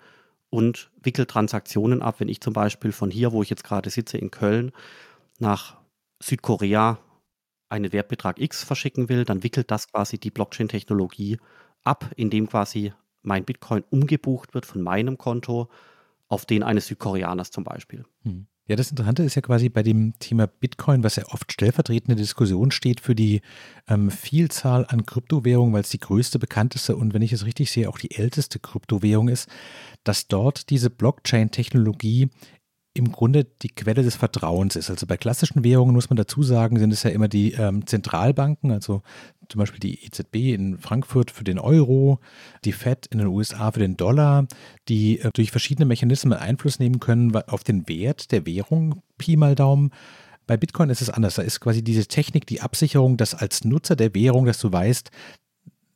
und 0.49 0.91
wickelt 1.01 1.29
Transaktionen 1.29 2.01
ab. 2.01 2.19
Wenn 2.19 2.29
ich 2.29 2.41
zum 2.41 2.53
Beispiel 2.53 2.91
von 2.91 3.11
hier, 3.11 3.31
wo 3.31 3.41
ich 3.41 3.49
jetzt 3.49 3.63
gerade 3.63 3.89
sitze, 3.89 4.17
in 4.17 4.31
Köln, 4.31 4.71
nach 5.39 5.77
Südkorea 6.21 6.99
einen 7.69 7.91
Wertbetrag 7.91 8.39
X 8.39 8.63
verschicken 8.63 9.09
will, 9.09 9.25
dann 9.25 9.43
wickelt 9.43 9.71
das 9.71 9.91
quasi 9.91 10.19
die 10.19 10.31
Blockchain-Technologie 10.31 11.39
ab, 11.83 12.11
indem 12.15 12.47
quasi 12.47 12.93
mein 13.23 13.45
Bitcoin 13.45 13.83
umgebucht 13.89 14.53
wird 14.53 14.65
von 14.65 14.81
meinem 14.81 15.17
Konto 15.17 15.69
auf 16.27 16.45
den 16.45 16.63
eines 16.63 16.87
Südkoreaners 16.87 17.51
zum 17.51 17.63
Beispiel. 17.63 18.05
Hm. 18.23 18.47
Ja, 18.65 18.77
das 18.77 18.91
Interessante 18.91 19.23
ist 19.23 19.35
ja 19.35 19.41
quasi 19.41 19.67
bei 19.67 19.83
dem 19.83 20.13
Thema 20.19 20.47
Bitcoin, 20.47 21.03
was 21.03 21.17
ja 21.17 21.25
oft 21.27 21.51
stellvertretende 21.51 22.15
Diskussion 22.15 22.71
steht 22.71 23.01
für 23.01 23.13
die 23.13 23.41
ähm, 23.89 24.09
Vielzahl 24.09 24.85
an 24.87 25.05
Kryptowährungen, 25.05 25.73
weil 25.73 25.81
es 25.81 25.89
die 25.89 25.99
größte, 25.99 26.39
bekannteste 26.39 26.95
und 26.95 27.13
wenn 27.13 27.21
ich 27.21 27.33
es 27.33 27.45
richtig 27.45 27.71
sehe, 27.71 27.89
auch 27.89 27.99
die 27.99 28.15
älteste 28.15 28.59
Kryptowährung 28.59 29.27
ist, 29.27 29.49
dass 30.05 30.29
dort 30.29 30.69
diese 30.69 30.89
Blockchain-Technologie 30.89 32.29
im 32.95 33.11
Grunde 33.11 33.45
die 33.45 33.69
Quelle 33.69 34.03
des 34.03 34.15
Vertrauens 34.15 34.75
ist. 34.75 34.89
Also 34.89 35.07
bei 35.07 35.17
klassischen 35.17 35.63
Währungen 35.63 35.95
muss 35.95 36.09
man 36.09 36.17
dazu 36.17 36.43
sagen, 36.43 36.77
sind 36.77 36.93
es 36.93 37.03
ja 37.03 37.09
immer 37.09 37.27
die 37.27 37.53
ähm, 37.53 37.87
Zentralbanken, 37.87 38.71
also 38.71 39.01
zum 39.49 39.59
Beispiel 39.59 39.79
die 39.79 40.05
EZB 40.05 40.53
in 40.53 40.77
Frankfurt 40.77 41.31
für 41.31 41.43
den 41.43 41.57
Euro, 41.57 42.19
die 42.65 42.71
Fed 42.71 43.07
in 43.07 43.17
den 43.17 43.27
USA 43.27 43.71
für 43.71 43.79
den 43.79 43.97
Dollar, 43.97 44.45
die 44.89 45.19
äh, 45.19 45.31
durch 45.33 45.49
verschiedene 45.49 45.85
Mechanismen 45.85 46.37
Einfluss 46.37 46.77
nehmen 46.77 46.99
können 46.99 47.35
auf 47.35 47.63
den 47.63 47.87
Wert 47.87 48.31
der 48.31 48.45
Währung, 48.45 49.01
Pi 49.17 49.37
mal 49.37 49.55
Daumen. 49.55 49.91
Bei 50.45 50.57
Bitcoin 50.57 50.89
ist 50.89 51.01
es 51.01 51.09
anders. 51.09 51.35
Da 51.35 51.41
ist 51.41 51.61
quasi 51.61 51.83
diese 51.83 52.05
Technik, 52.05 52.45
die 52.45 52.61
Absicherung, 52.61 53.17
dass 53.17 53.33
als 53.33 53.63
Nutzer 53.63 53.95
der 53.95 54.13
Währung, 54.13 54.45
dass 54.45 54.59
du 54.59 54.71
weißt, 54.71 55.09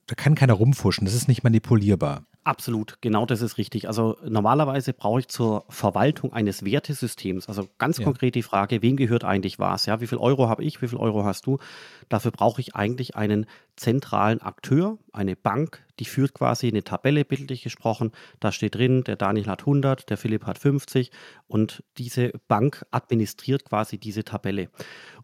da 0.08 0.16
kann 0.16 0.36
keiner 0.36 0.54
rumfuschen, 0.54 1.06
das 1.06 1.14
ist 1.14 1.28
nicht 1.28 1.44
manipulierbar. 1.44 2.26
Absolut, 2.48 3.00
genau 3.02 3.26
das 3.26 3.42
ist 3.42 3.58
richtig. 3.58 3.90
Also 3.90 4.16
normalerweise 4.26 4.94
brauche 4.94 5.20
ich 5.20 5.28
zur 5.28 5.66
Verwaltung 5.68 6.32
eines 6.32 6.64
Wertesystems, 6.64 7.50
also 7.50 7.68
ganz 7.78 7.98
ja. 7.98 8.06
konkret 8.06 8.36
die 8.36 8.42
Frage, 8.42 8.82
wem 8.82 8.96
gehört 8.96 9.26
eigentlich 9.26 9.60
was? 9.60 9.86
Ja, 9.86 10.00
wie 10.00 10.08
viel 10.08 10.18
Euro 10.18 10.48
habe 10.48 10.64
ich, 10.64 10.82
wie 10.82 10.88
viel 10.88 10.98
Euro 10.98 11.26
hast 11.26 11.46
du? 11.46 11.58
Dafür 12.08 12.32
brauche 12.32 12.62
ich 12.62 12.74
eigentlich 12.74 13.18
einen 13.18 13.48
zentralen 13.76 14.42
Akteur, 14.42 14.98
eine 15.12 15.36
Bank, 15.36 15.84
die 16.00 16.06
führt 16.06 16.34
quasi 16.34 16.70
eine 16.70 16.86
Tabelle, 16.86 17.26
bildlich 17.26 17.64
gesprochen. 17.64 18.14
Da 18.40 18.54
steht 18.54 18.76
drin, 18.76 19.04
der 19.04 19.18
Daniel 19.18 19.48
hat 19.48 19.64
100, 19.64 20.10
der 20.10 20.16
Philipp 20.16 20.46
hat 20.46 20.58
50 20.58 21.12
und 21.48 21.84
diese 21.98 22.32
Bank 22.48 22.86
administriert 22.92 23.66
quasi 23.66 23.98
diese 23.98 24.24
Tabelle. 24.24 24.70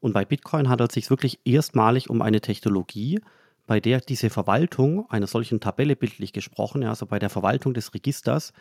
Und 0.02 0.12
bei 0.12 0.26
Bitcoin 0.26 0.68
handelt 0.68 0.90
es 0.90 0.96
sich 0.96 1.10
wirklich 1.10 1.40
erstmalig 1.46 2.10
um 2.10 2.22
eine 2.22 2.42
Technologie, 2.42 3.22
bei 3.66 3.80
der 3.80 4.02
diese 4.02 4.30
Verwaltung 4.30 5.10
einer 5.10 5.28
solchen 5.28 5.60
Tabelle 5.60 5.96
bildlich 5.96 6.34
gesprochen, 6.34 6.82
ja, 6.82 6.90
also 6.90 7.06
bei 7.06 7.20
der 7.20 7.30
Verwaltung 7.30 7.74
des 7.74 7.94
Registers, 7.94 8.54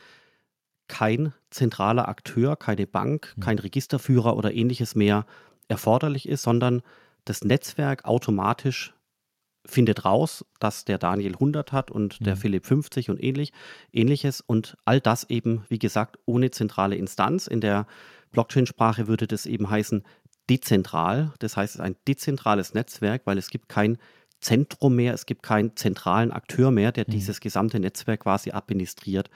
kein 0.89 1.33
zentraler 1.51 2.09
Akteur, 2.09 2.57
keine 2.57 2.87
Bank, 2.87 3.35
kein 3.41 3.59
Registerführer 3.59 4.37
oder 4.37 4.53
ähnliches 4.53 4.95
mehr 4.95 5.27
erforderlich 5.69 6.29
ist, 6.29 6.43
sondern 6.43 6.83
das 7.25 7.45
Netzwerk 7.45 8.05
automatisch 8.05 8.95
findet 9.65 10.05
raus, 10.05 10.45
dass 10.59 10.85
der 10.85 10.99
Daniel 10.99 11.35
100 11.35 11.73
hat 11.73 11.91
und 11.91 12.21
mhm. 12.21 12.25
der 12.25 12.37
Philipp 12.37 12.67
50 12.67 13.11
und 13.11 13.23
ähnlich, 13.23 13.53
ähnliches 13.93 14.41
und 14.41 14.77
all 14.85 15.01
das 15.01 15.31
eben, 15.31 15.65
wie 15.69 15.79
gesagt, 15.79 16.19
ohne 16.27 16.51
zentrale 16.51 16.97
Instanz. 16.97 17.47
In 17.47 17.61
der 17.61 17.87
Blockchain-Sprache 18.33 19.07
würde 19.07 19.27
das 19.27 19.47
eben 19.47 19.71
heißen 19.71 20.03
dezentral. 20.51 21.33
Das 21.39 21.57
heißt, 21.57 21.75
es 21.75 21.77
ist 21.77 21.81
ein 21.81 21.97
dezentrales 22.09 22.75
Netzwerk, 22.75 23.23
weil 23.25 23.39
es 23.39 23.51
gibt 23.51 23.69
kein 23.69 23.99
Zentrum 24.43 24.97
mehr, 24.97 25.15
es 25.15 25.25
gibt 25.25 25.43
keinen 25.43 25.77
zentralen 25.77 26.33
Akteur 26.33 26.71
mehr, 26.71 26.93
der 26.93 27.05
mhm. 27.07 27.13
dieses 27.13 27.41
gesamte 27.41 27.81
Netzwerk 27.81 28.21
quasi 28.21 28.51
administriert. 28.51 29.31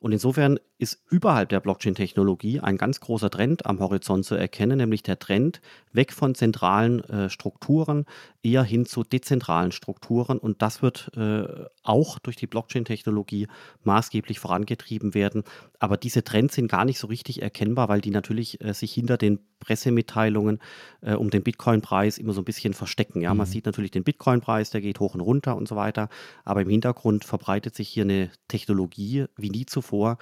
Und 0.00 0.12
insofern 0.12 0.58
ist 0.78 1.00
überhalb 1.08 1.48
der 1.48 1.60
Blockchain-Technologie 1.60 2.60
ein 2.60 2.76
ganz 2.76 3.00
großer 3.00 3.30
Trend 3.30 3.64
am 3.64 3.80
Horizont 3.80 4.26
zu 4.26 4.34
erkennen, 4.34 4.76
nämlich 4.78 5.02
der 5.02 5.18
Trend 5.18 5.62
weg 5.92 6.12
von 6.12 6.34
zentralen 6.34 7.02
äh, 7.04 7.30
Strukturen 7.30 8.04
eher 8.42 8.62
hin 8.62 8.84
zu 8.84 9.02
dezentralen 9.02 9.72
Strukturen. 9.72 10.38
Und 10.38 10.60
das 10.60 10.82
wird 10.82 11.10
äh, 11.16 11.44
auch 11.82 12.18
durch 12.18 12.36
die 12.36 12.46
Blockchain-Technologie 12.46 13.48
maßgeblich 13.84 14.38
vorangetrieben 14.38 15.14
werden. 15.14 15.44
Aber 15.78 15.96
diese 15.96 16.24
Trends 16.24 16.54
sind 16.54 16.70
gar 16.70 16.84
nicht 16.84 16.98
so 16.98 17.06
richtig 17.06 17.40
erkennbar, 17.40 17.88
weil 17.88 18.02
die 18.02 18.10
natürlich 18.10 18.62
äh, 18.62 18.74
sich 18.74 18.92
hinter 18.92 19.16
den 19.16 19.40
Pressemitteilungen 19.60 20.60
äh, 21.00 21.14
um 21.14 21.30
den 21.30 21.42
Bitcoin-Preis 21.42 22.18
immer 22.18 22.34
so 22.34 22.42
ein 22.42 22.44
bisschen 22.44 22.74
verstecken. 22.74 23.22
Ja, 23.22 23.32
mhm. 23.32 23.38
man 23.38 23.46
sieht 23.46 23.64
natürlich 23.64 23.92
den 23.92 24.04
Bitcoin-Preis, 24.04 24.70
der 24.70 24.82
geht 24.82 25.00
hoch 25.00 25.14
und 25.14 25.22
runter 25.22 25.56
und 25.56 25.66
so 25.66 25.74
weiter. 25.74 26.10
Aber 26.44 26.60
im 26.60 26.68
Hintergrund 26.68 27.24
verbreitet 27.24 27.74
sich 27.74 27.88
hier 27.88 28.04
eine 28.04 28.30
Technologie 28.48 29.24
wie 29.38 29.48
nie 29.48 29.64
zuvor 29.64 30.18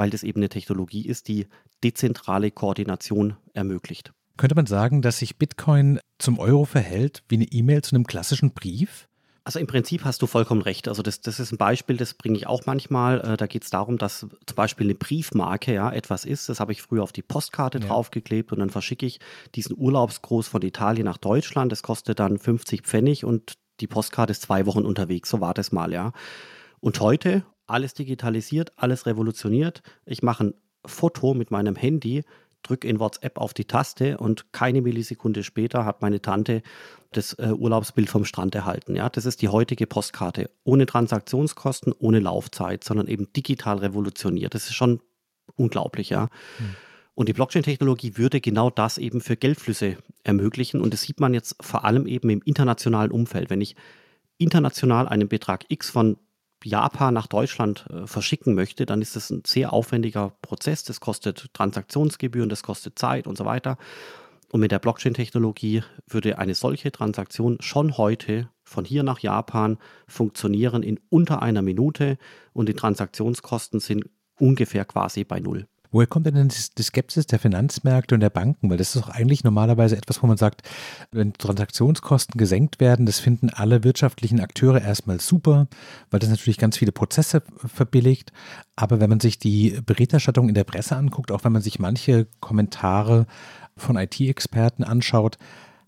weil 0.00 0.08
das 0.08 0.22
eben 0.22 0.40
eine 0.40 0.48
Technologie 0.48 1.04
ist, 1.06 1.28
die 1.28 1.46
dezentrale 1.84 2.50
Koordination 2.50 3.36
ermöglicht. 3.52 4.14
Könnte 4.38 4.54
man 4.54 4.64
sagen, 4.64 5.02
dass 5.02 5.18
sich 5.18 5.36
Bitcoin 5.36 6.00
zum 6.18 6.38
Euro 6.38 6.64
verhält 6.64 7.22
wie 7.28 7.34
eine 7.34 7.44
E-Mail 7.44 7.82
zu 7.82 7.94
einem 7.94 8.06
klassischen 8.06 8.52
Brief? 8.52 9.08
Also 9.44 9.58
im 9.58 9.66
Prinzip 9.66 10.06
hast 10.06 10.22
du 10.22 10.26
vollkommen 10.26 10.62
recht. 10.62 10.88
Also 10.88 11.02
das, 11.02 11.20
das 11.20 11.38
ist 11.38 11.52
ein 11.52 11.58
Beispiel, 11.58 11.98
das 11.98 12.14
bringe 12.14 12.38
ich 12.38 12.46
auch 12.46 12.64
manchmal. 12.64 13.20
Äh, 13.20 13.36
da 13.36 13.46
geht 13.46 13.64
es 13.64 13.68
darum, 13.68 13.98
dass 13.98 14.20
zum 14.20 14.56
Beispiel 14.56 14.86
eine 14.86 14.94
Briefmarke 14.94 15.74
ja 15.74 15.92
etwas 15.92 16.24
ist. 16.24 16.48
Das 16.48 16.60
habe 16.60 16.72
ich 16.72 16.80
früher 16.80 17.02
auf 17.02 17.12
die 17.12 17.20
Postkarte 17.20 17.78
ja. 17.78 17.86
draufgeklebt 17.86 18.52
und 18.52 18.60
dann 18.60 18.70
verschicke 18.70 19.04
ich 19.04 19.20
diesen 19.54 19.76
Urlaubsgruß 19.76 20.48
von 20.48 20.62
Italien 20.62 21.04
nach 21.04 21.18
Deutschland. 21.18 21.72
Das 21.72 21.82
kostet 21.82 22.20
dann 22.20 22.38
50 22.38 22.84
Pfennig 22.84 23.26
und 23.26 23.52
die 23.80 23.86
Postkarte 23.86 24.30
ist 24.30 24.40
zwei 24.40 24.64
Wochen 24.64 24.86
unterwegs. 24.86 25.28
So 25.28 25.42
war 25.42 25.52
das 25.52 25.72
mal, 25.72 25.92
ja. 25.92 26.14
Und 26.80 27.00
heute 27.00 27.44
alles 27.70 27.94
digitalisiert, 27.94 28.72
alles 28.76 29.06
revolutioniert. 29.06 29.82
Ich 30.06 30.22
mache 30.22 30.44
ein 30.44 30.54
Foto 30.84 31.34
mit 31.34 31.50
meinem 31.50 31.76
Handy, 31.76 32.24
drücke 32.62 32.88
in 32.88 33.00
WhatsApp 33.00 33.38
auf 33.38 33.54
die 33.54 33.64
Taste 33.64 34.18
und 34.18 34.52
keine 34.52 34.82
Millisekunde 34.82 35.42
später 35.42 35.84
hat 35.84 36.02
meine 36.02 36.20
Tante 36.20 36.62
das 37.12 37.32
äh, 37.34 37.52
Urlaubsbild 37.52 38.08
vom 38.08 38.24
Strand 38.24 38.54
erhalten. 38.54 38.94
Ja, 38.94 39.08
das 39.08 39.24
ist 39.24 39.42
die 39.42 39.48
heutige 39.48 39.86
Postkarte. 39.86 40.50
Ohne 40.64 40.86
Transaktionskosten, 40.86 41.92
ohne 41.98 42.20
Laufzeit, 42.20 42.84
sondern 42.84 43.08
eben 43.08 43.32
digital 43.32 43.78
revolutioniert. 43.78 44.54
Das 44.54 44.66
ist 44.66 44.74
schon 44.74 45.00
unglaublich, 45.56 46.10
ja. 46.10 46.28
Hm. 46.58 46.76
Und 47.14 47.28
die 47.28 47.32
Blockchain-Technologie 47.32 48.16
würde 48.16 48.40
genau 48.40 48.70
das 48.70 48.96
eben 48.96 49.20
für 49.20 49.36
Geldflüsse 49.36 49.96
ermöglichen. 50.22 50.80
Und 50.80 50.94
das 50.94 51.02
sieht 51.02 51.20
man 51.20 51.34
jetzt 51.34 51.56
vor 51.60 51.84
allem 51.84 52.06
eben 52.06 52.30
im 52.30 52.40
internationalen 52.44 53.10
Umfeld. 53.10 53.50
Wenn 53.50 53.60
ich 53.60 53.74
international 54.38 55.08
einen 55.08 55.28
Betrag 55.28 55.64
X 55.68 55.90
von 55.90 56.16
Japan 56.64 57.14
nach 57.14 57.26
Deutschland 57.26 57.86
äh, 57.90 58.06
verschicken 58.06 58.54
möchte, 58.54 58.86
dann 58.86 59.02
ist 59.02 59.16
das 59.16 59.30
ein 59.30 59.42
sehr 59.46 59.72
aufwendiger 59.72 60.32
Prozess. 60.42 60.84
Das 60.84 61.00
kostet 61.00 61.52
Transaktionsgebühren, 61.54 62.48
das 62.48 62.62
kostet 62.62 62.98
Zeit 62.98 63.26
und 63.26 63.36
so 63.38 63.44
weiter. 63.44 63.78
Und 64.52 64.60
mit 64.60 64.72
der 64.72 64.80
Blockchain-Technologie 64.80 65.82
würde 66.08 66.38
eine 66.38 66.54
solche 66.54 66.90
Transaktion 66.90 67.58
schon 67.60 67.96
heute 67.96 68.48
von 68.64 68.84
hier 68.84 69.02
nach 69.02 69.20
Japan 69.20 69.78
funktionieren 70.06 70.82
in 70.82 70.98
unter 71.08 71.42
einer 71.42 71.62
Minute 71.62 72.18
und 72.52 72.68
die 72.68 72.74
Transaktionskosten 72.74 73.80
sind 73.80 74.08
ungefähr 74.38 74.84
quasi 74.84 75.24
bei 75.24 75.38
Null. 75.38 75.66
Woher 75.92 76.06
kommt 76.06 76.26
denn 76.26 76.48
die 76.48 76.82
Skepsis 76.82 77.26
der 77.26 77.40
Finanzmärkte 77.40 78.14
und 78.14 78.20
der 78.20 78.30
Banken? 78.30 78.70
Weil 78.70 78.76
das 78.76 78.94
ist 78.94 79.02
doch 79.02 79.08
eigentlich 79.08 79.42
normalerweise 79.42 79.96
etwas, 79.96 80.22
wo 80.22 80.26
man 80.26 80.36
sagt, 80.36 80.62
wenn 81.10 81.32
Transaktionskosten 81.32 82.38
gesenkt 82.38 82.78
werden, 82.78 83.06
das 83.06 83.18
finden 83.18 83.50
alle 83.50 83.82
wirtschaftlichen 83.82 84.40
Akteure 84.40 84.80
erstmal 84.80 85.20
super, 85.20 85.66
weil 86.10 86.20
das 86.20 86.30
natürlich 86.30 86.58
ganz 86.58 86.76
viele 86.76 86.92
Prozesse 86.92 87.42
verbilligt. 87.56 88.32
Aber 88.76 89.00
wenn 89.00 89.10
man 89.10 89.20
sich 89.20 89.38
die 89.38 89.80
Berichterstattung 89.84 90.48
in 90.48 90.54
der 90.54 90.64
Presse 90.64 90.96
anguckt, 90.96 91.32
auch 91.32 91.44
wenn 91.44 91.52
man 91.52 91.62
sich 91.62 91.78
manche 91.80 92.28
Kommentare 92.38 93.26
von 93.76 93.96
IT-Experten 93.96 94.84
anschaut, 94.84 95.38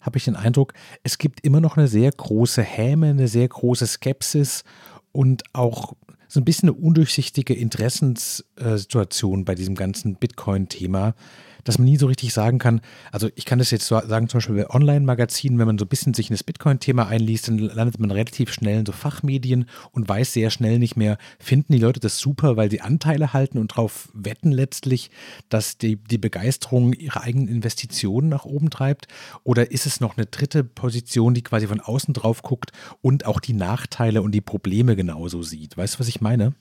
habe 0.01 0.19
ich 0.19 0.25
den 0.25 0.37
Eindruck, 0.37 0.75
es 1.05 1.17
gibt 1.17 1.45
immer 1.45 1.61
noch 1.61 1.77
eine 1.77 1.87
sehr 1.87 2.11
große 2.11 2.63
Häme, 2.63 3.11
eine 3.11 3.29
sehr 3.29 3.47
große 3.47 3.87
Skepsis 3.87 4.65
und 5.13 5.45
auch 5.53 5.95
so 6.33 6.41
ein 6.41 6.47
bisschen 6.47 6.71
eine 6.71 6.79
undurchsichtige 6.79 7.53
Interessenssituation 7.53 9.45
bei 9.45 9.55
diesem 9.55 9.75
ganzen 9.75 10.15
Bitcoin-Thema 10.15 11.15
dass 11.65 11.79
man 11.79 11.87
nie 11.87 11.97
so 11.97 12.07
richtig 12.07 12.33
sagen 12.33 12.59
kann, 12.59 12.81
also 13.11 13.29
ich 13.35 13.45
kann 13.45 13.59
das 13.59 13.71
jetzt 13.71 13.87
so 13.87 14.01
sagen, 14.01 14.29
zum 14.29 14.39
Beispiel 14.39 14.57
bei 14.57 14.71
Online-Magazinen, 14.71 15.59
wenn 15.59 15.67
man 15.67 15.79
so 15.79 15.85
ein 15.85 15.89
bisschen 15.89 16.15
sich 16.15 16.31
in 16.31 16.35
das 16.35 16.45
Bitcoin-Thema 16.45 17.07
einliest, 17.07 17.49
dann 17.49 17.59
landet 17.59 17.99
man 17.99 18.11
relativ 18.11 18.53
schnell 18.53 18.81
in 18.81 18.87
so 18.87 18.93
Fachmedien 18.93 19.67
und 19.93 20.09
weiß 20.09 20.33
sehr 20.33 20.51
schnell 20.51 20.79
nicht 20.79 20.97
mehr, 20.97 21.19
finden 21.39 21.73
die 21.73 21.79
Leute 21.79 22.01
das 22.01 22.19
super, 22.19 22.57
weil 22.57 22.71
sie 22.71 22.81
Anteile 22.81 23.33
halten 23.33 23.59
und 23.59 23.73
darauf 23.73 24.09
wetten 24.15 24.53
letztlich, 24.53 25.11
dass 25.49 25.79
die, 25.79 25.97
die 25.97 26.19
Begeisterung 26.19 26.93
ihrer 26.93 27.23
eigenen 27.23 27.49
Investitionen 27.49 28.29
nach 28.29 28.45
oben 28.45 28.71
treibt? 28.71 29.07
Oder 29.45 29.71
ist 29.71 29.87
es 29.87 30.01
noch 30.01 30.17
eine 30.17 30.27
dritte 30.27 30.65
Position, 30.65 31.35
die 31.35 31.43
quasi 31.43 31.67
von 31.67 31.81
außen 31.81 32.15
drauf 32.15 32.43
guckt 32.43 32.73
und 33.01 33.27
auch 33.27 33.41
die 33.41 33.55
Nachteile 33.55 34.23
und 34.23 34.33
die 34.33 34.41
Probleme 34.41 34.97
genauso 34.97 35.43
sieht? 35.43 35.77
Weißt 35.77 35.95
du, 35.95 36.01
was 36.01 36.09
ich 36.09 36.21
meine? 36.21 36.55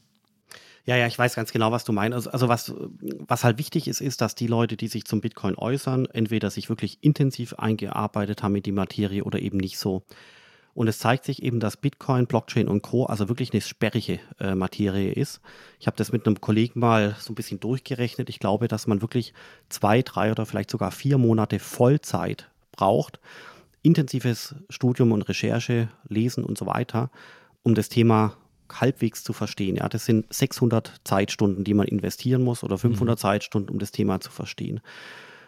Ja, 0.86 0.96
ja, 0.98 1.06
ich 1.08 1.18
weiß 1.18 1.36
ganz 1.36 1.52
genau, 1.52 1.72
was 1.72 1.84
du 1.84 1.94
meinst. 1.94 2.16
Also, 2.16 2.30
also, 2.32 2.48
was, 2.48 2.74
was 3.28 3.44
halt 3.44 3.58
wichtig 3.60 3.88
ist, 3.88 4.02
ist, 4.02 4.22
dass 4.22 4.36
die 4.36 4.48
Leute, 4.48 4.78
die 4.78 4.88
sich 4.88 5.06
zum 5.06 5.22
Bitcoin 5.22 5.56
äußern, 5.56 6.08
entweder 6.08 6.50
sich 6.50 6.70
wirklich 6.70 6.98
intensiv 7.02 7.54
eingearbeitet 7.54 8.42
haben 8.42 8.56
in 8.56 8.64
die 8.64 8.72
Materie 8.72 9.24
oder 9.24 9.40
eben 9.40 9.58
nicht 9.58 9.78
so. 9.78 10.04
Und 10.74 10.88
es 10.88 11.00
zeigt 11.00 11.26
sich 11.26 11.44
eben, 11.44 11.60
dass 11.60 11.78
Bitcoin, 11.78 12.28
Blockchain 12.28 12.68
und 12.68 12.82
Co. 12.82 13.06
also 13.06 13.28
wirklich 13.28 13.52
eine 13.52 13.62
sperrige 13.62 14.20
äh, 14.40 14.56
Materie 14.56 15.12
ist. 15.12 15.42
Ich 15.80 15.88
habe 15.88 15.98
das 15.98 16.12
mit 16.12 16.26
einem 16.26 16.40
Kollegen 16.40 16.80
mal 16.80 17.16
so 17.20 17.34
ein 17.34 17.36
bisschen 17.36 17.60
durchgerechnet. 17.60 18.30
Ich 18.30 18.40
glaube, 18.40 18.68
dass 18.68 18.88
man 18.88 19.02
wirklich 19.02 19.34
zwei, 19.70 20.02
drei 20.02 20.32
oder 20.32 20.46
vielleicht 20.46 20.72
sogar 20.72 20.92
vier 20.92 21.18
Monate 21.18 21.60
Vollzeit 21.60 22.50
braucht. 22.72 23.20
Intensives 23.82 24.56
Studium 24.70 25.12
und 25.12 25.24
Recherche, 25.24 25.90
Lesen 26.08 26.46
und 26.46 26.58
so 26.58 26.68
weiter, 26.68 27.12
um 27.64 27.76
das 27.76 27.90
Thema 27.90 28.38
halbwegs 28.80 29.24
zu 29.24 29.34
verstehen. 29.34 29.76
Ja, 29.76 29.90
das 29.90 30.06
sind 30.06 30.32
600 30.34 31.02
Zeitstunden, 31.04 31.64
die 31.64 31.74
man 31.74 31.88
investieren 31.88 32.44
muss 32.44 32.64
oder 32.64 32.78
500 32.78 33.18
mhm. 33.18 33.20
Zeitstunden, 33.20 33.70
um 33.72 33.80
das 33.80 33.92
Thema 33.92 34.22
zu 34.22 34.32
verstehen. 34.32 34.82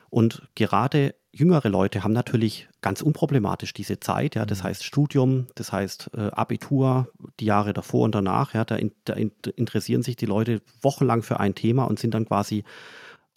Und 0.09 0.43
gerade 0.55 1.15
jüngere 1.31 1.69
Leute 1.69 2.03
haben 2.03 2.13
natürlich 2.13 2.67
ganz 2.81 3.01
unproblematisch 3.01 3.73
diese 3.73 3.99
Zeit. 3.99 4.35
Ja, 4.35 4.45
das 4.45 4.59
mhm. 4.59 4.63
heißt 4.65 4.83
Studium, 4.83 5.47
das 5.55 5.71
heißt 5.71 6.11
äh, 6.15 6.29
Abitur, 6.31 7.07
die 7.39 7.45
Jahre 7.45 7.73
davor 7.73 8.03
und 8.03 8.13
danach. 8.13 8.53
Ja, 8.53 8.65
da, 8.65 8.75
in, 8.75 8.91
da 9.05 9.13
in, 9.13 9.31
interessieren 9.55 10.03
sich 10.03 10.15
die 10.15 10.27
Leute 10.27 10.61
wochenlang 10.81 11.23
für 11.23 11.39
ein 11.39 11.55
Thema 11.55 11.85
und 11.85 11.99
sind 11.99 12.13
dann 12.13 12.25
quasi 12.25 12.63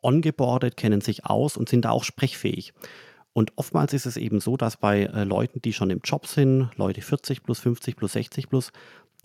ongeboardet, 0.03 0.77
kennen 0.77 1.01
sich 1.01 1.25
aus 1.25 1.57
und 1.57 1.69
sind 1.69 1.85
da 1.85 1.91
auch 1.91 2.05
sprechfähig. 2.05 2.75
Und 3.33 3.53
oftmals 3.57 3.93
ist 3.93 4.07
es 4.07 4.17
eben 4.17 4.41
so, 4.41 4.57
dass 4.57 4.79
bei 4.79 5.03
äh, 5.05 5.25
Leuten, 5.25 5.61
die 5.61 5.73
schon 5.73 5.91
im 5.91 6.01
Job 6.03 6.27
sind, 6.27 6.71
Leute 6.77 7.03
40 7.03 7.43
plus, 7.43 7.59
50 7.59 7.97
plus, 7.97 8.13
60 8.13 8.49
plus, 8.49 8.71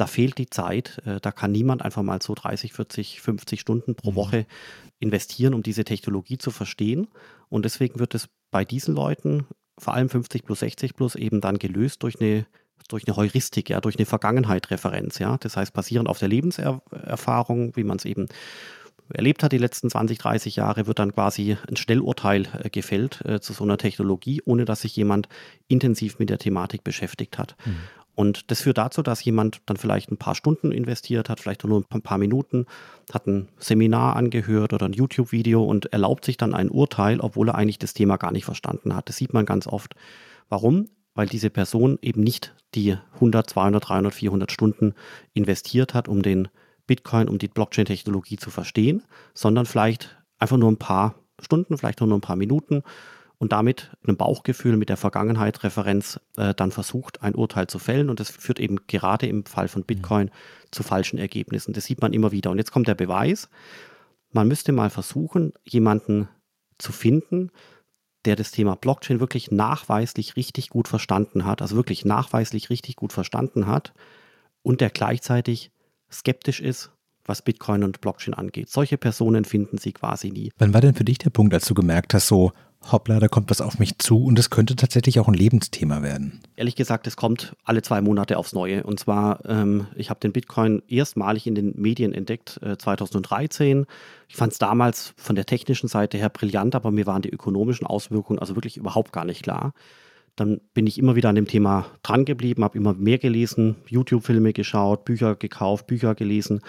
da 0.01 0.07
fehlt 0.07 0.39
die 0.39 0.49
Zeit. 0.49 0.99
Äh, 1.05 1.19
da 1.21 1.31
kann 1.31 1.51
niemand 1.51 1.83
einfach 1.83 2.01
mal 2.01 2.19
so 2.23 2.33
30, 2.33 2.73
40, 2.73 3.21
50 3.21 3.61
Stunden 3.61 3.93
pro 3.93 4.11
mhm. 4.11 4.15
Woche 4.15 4.45
investieren, 4.99 5.53
um 5.53 5.61
diese 5.61 5.83
Technologie 5.83 6.39
zu 6.39 6.49
verstehen. 6.49 7.07
Und 7.49 7.65
deswegen 7.65 7.99
wird 7.99 8.15
es 8.15 8.27
bei 8.49 8.65
diesen 8.65 8.95
Leuten, 8.95 9.45
vor 9.77 9.93
allem 9.93 10.09
50 10.09 10.43
plus, 10.43 10.61
60 10.61 10.95
plus, 10.95 11.13
eben 11.13 11.39
dann 11.39 11.59
gelöst 11.59 12.01
durch 12.01 12.19
eine 12.19 12.47
durch 12.87 13.07
eine 13.07 13.15
Heuristik, 13.15 13.69
ja, 13.69 13.79
durch 13.79 13.97
eine 13.97 14.07
Vergangenheit-Referenz, 14.07 15.19
ja. 15.19 15.37
Das 15.37 15.55
heißt, 15.55 15.71
basierend 15.71 16.09
auf 16.09 16.17
der 16.17 16.27
Lebenserfahrung, 16.29 17.75
wie 17.75 17.83
man 17.83 17.97
es 17.97 18.05
eben 18.05 18.25
erlebt 19.13 19.43
hat 19.43 19.51
die 19.51 19.59
letzten 19.59 19.89
20, 19.89 20.17
30 20.17 20.55
Jahre, 20.55 20.87
wird 20.87 20.97
dann 20.97 21.13
quasi 21.13 21.57
ein 21.69 21.75
Schnellurteil 21.75 22.47
äh, 22.63 22.71
gefällt 22.71 23.23
äh, 23.23 23.39
zu 23.39 23.53
so 23.53 23.63
einer 23.63 23.77
Technologie, 23.77 24.41
ohne 24.45 24.65
dass 24.65 24.81
sich 24.81 24.95
jemand 24.95 25.29
intensiv 25.67 26.17
mit 26.17 26.31
der 26.31 26.39
Thematik 26.39 26.83
beschäftigt 26.83 27.37
hat. 27.37 27.55
Mhm. 27.65 27.77
Und 28.21 28.51
das 28.51 28.61
führt 28.61 28.77
dazu, 28.77 29.01
dass 29.01 29.25
jemand 29.25 29.61
dann 29.65 29.77
vielleicht 29.77 30.11
ein 30.11 30.17
paar 30.17 30.35
Stunden 30.35 30.71
investiert 30.71 31.27
hat, 31.27 31.39
vielleicht 31.39 31.63
nur 31.63 31.83
ein 31.89 32.01
paar 32.03 32.19
Minuten, 32.19 32.67
hat 33.11 33.25
ein 33.25 33.47
Seminar 33.57 34.15
angehört 34.15 34.73
oder 34.73 34.85
ein 34.85 34.93
YouTube-Video 34.93 35.63
und 35.63 35.91
erlaubt 35.91 36.23
sich 36.25 36.37
dann 36.37 36.53
ein 36.53 36.69
Urteil, 36.69 37.19
obwohl 37.19 37.49
er 37.49 37.55
eigentlich 37.55 37.79
das 37.79 37.95
Thema 37.95 38.17
gar 38.17 38.31
nicht 38.31 38.45
verstanden 38.45 38.95
hat. 38.95 39.09
Das 39.09 39.15
sieht 39.15 39.33
man 39.33 39.47
ganz 39.47 39.65
oft. 39.65 39.95
Warum? 40.49 40.89
Weil 41.15 41.25
diese 41.25 41.49
Person 41.49 41.97
eben 42.03 42.21
nicht 42.21 42.53
die 42.75 42.95
100, 43.15 43.49
200, 43.49 43.89
300, 43.89 44.13
400 44.13 44.51
Stunden 44.51 44.93
investiert 45.33 45.95
hat, 45.95 46.07
um 46.07 46.21
den 46.21 46.47
Bitcoin, 46.85 47.27
um 47.27 47.39
die 47.39 47.47
Blockchain-Technologie 47.47 48.37
zu 48.37 48.51
verstehen, 48.51 49.01
sondern 49.33 49.65
vielleicht 49.65 50.15
einfach 50.37 50.57
nur 50.57 50.71
ein 50.71 50.77
paar 50.77 51.15
Stunden, 51.39 51.75
vielleicht 51.75 52.01
nur 52.01 52.13
ein 52.13 52.21
paar 52.21 52.35
Minuten 52.35 52.83
und 53.41 53.53
damit 53.53 53.89
einem 54.03 54.17
Bauchgefühl 54.17 54.77
mit 54.77 54.89
der 54.89 54.97
Vergangenheit 54.97 55.63
Referenz 55.63 56.19
äh, 56.37 56.53
dann 56.53 56.69
versucht, 56.69 57.23
ein 57.23 57.33
Urteil 57.33 57.65
zu 57.65 57.79
fällen. 57.79 58.11
Und 58.11 58.19
das 58.19 58.29
führt 58.29 58.59
eben 58.59 58.85
gerade 58.85 59.25
im 59.25 59.45
Fall 59.45 59.67
von 59.67 59.83
Bitcoin 59.83 60.27
mhm. 60.27 60.31
zu 60.69 60.83
falschen 60.83 61.17
Ergebnissen. 61.17 61.73
Das 61.73 61.85
sieht 61.85 62.03
man 62.03 62.13
immer 62.13 62.31
wieder. 62.31 62.51
Und 62.51 62.59
jetzt 62.59 62.71
kommt 62.71 62.87
der 62.87 62.93
Beweis. 62.93 63.49
Man 64.31 64.47
müsste 64.47 64.73
mal 64.73 64.91
versuchen, 64.91 65.53
jemanden 65.63 66.29
zu 66.77 66.91
finden, 66.91 67.49
der 68.25 68.35
das 68.35 68.51
Thema 68.51 68.75
Blockchain 68.75 69.19
wirklich 69.19 69.49
nachweislich 69.49 70.35
richtig 70.35 70.69
gut 70.69 70.87
verstanden 70.87 71.43
hat, 71.43 71.63
also 71.63 71.75
wirklich 71.75 72.05
nachweislich 72.05 72.69
richtig 72.69 72.95
gut 72.95 73.11
verstanden 73.11 73.65
hat 73.65 73.91
und 74.61 74.81
der 74.81 74.91
gleichzeitig 74.91 75.71
skeptisch 76.11 76.59
ist, 76.59 76.91
was 77.25 77.41
Bitcoin 77.41 77.83
und 77.83 78.01
Blockchain 78.01 78.35
angeht. 78.35 78.69
Solche 78.69 78.99
Personen 78.99 79.45
finden 79.45 79.79
Sie 79.79 79.93
quasi 79.93 80.29
nie. 80.29 80.51
Wann 80.59 80.75
war 80.75 80.81
denn 80.81 80.93
für 80.93 81.05
dich 81.05 81.17
der 81.17 81.31
Punkt, 81.31 81.55
als 81.55 81.65
du 81.65 81.73
gemerkt 81.73 82.13
hast, 82.13 82.27
so, 82.27 82.51
hoppla, 82.89 83.19
da 83.19 83.27
kommt 83.27 83.49
was 83.49 83.61
auf 83.61 83.79
mich 83.79 83.99
zu 83.99 84.23
und 84.23 84.39
es 84.39 84.49
könnte 84.49 84.75
tatsächlich 84.75 85.19
auch 85.19 85.27
ein 85.27 85.33
Lebensthema 85.33 86.01
werden? 86.01 86.39
Ehrlich 86.55 86.75
gesagt, 86.75 87.05
es 87.07 87.15
kommt 87.15 87.55
alle 87.63 87.81
zwei 87.81 88.01
Monate 88.01 88.37
aufs 88.37 88.53
Neue. 88.53 88.83
Und 88.83 88.99
zwar, 88.99 89.45
ähm, 89.45 89.87
ich 89.95 90.09
habe 90.09 90.19
den 90.19 90.31
Bitcoin 90.31 90.81
erstmalig 90.87 91.47
in 91.47 91.55
den 91.55 91.73
Medien 91.79 92.13
entdeckt, 92.13 92.59
äh, 92.63 92.77
2013. 92.77 93.85
Ich 94.27 94.35
fand 94.35 94.53
es 94.53 94.59
damals 94.59 95.13
von 95.17 95.35
der 95.35 95.45
technischen 95.45 95.87
Seite 95.87 96.17
her 96.17 96.29
brillant, 96.29 96.75
aber 96.75 96.91
mir 96.91 97.05
waren 97.05 97.21
die 97.21 97.29
ökonomischen 97.29 97.85
Auswirkungen 97.85 98.39
also 98.39 98.55
wirklich 98.55 98.77
überhaupt 98.77 99.11
gar 99.11 99.25
nicht 99.25 99.43
klar. 99.43 99.73
Dann 100.35 100.61
bin 100.73 100.87
ich 100.87 100.97
immer 100.97 101.15
wieder 101.15 101.29
an 101.29 101.35
dem 101.35 101.47
Thema 101.47 101.85
dran 102.03 102.25
geblieben, 102.25 102.63
habe 102.63 102.77
immer 102.77 102.93
mehr 102.93 103.17
gelesen, 103.17 103.75
YouTube-Filme 103.87 104.53
geschaut, 104.53 105.05
Bücher 105.05 105.35
gekauft, 105.35 105.87
Bücher 105.87 106.15
gelesen 106.15 106.61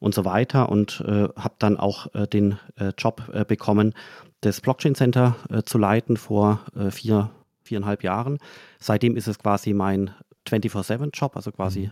und 0.00 0.14
so 0.14 0.24
weiter 0.24 0.68
und 0.70 1.04
äh, 1.06 1.28
habe 1.36 1.54
dann 1.58 1.76
auch 1.76 2.12
äh, 2.14 2.26
den 2.26 2.58
äh, 2.76 2.92
Job 2.98 3.30
äh, 3.32 3.44
bekommen, 3.44 3.94
das 4.42 4.60
Blockchain 4.60 4.94
Center 4.94 5.36
äh, 5.48 5.62
zu 5.62 5.78
leiten 5.78 6.16
vor 6.16 6.60
äh, 6.76 6.90
vier, 6.90 7.30
viereinhalb 7.62 8.02
Jahren. 8.02 8.38
Seitdem 8.78 9.16
ist 9.16 9.28
es 9.28 9.38
quasi 9.38 9.72
mein 9.72 10.10
24-7-Job, 10.46 11.36
also 11.36 11.52
quasi 11.52 11.90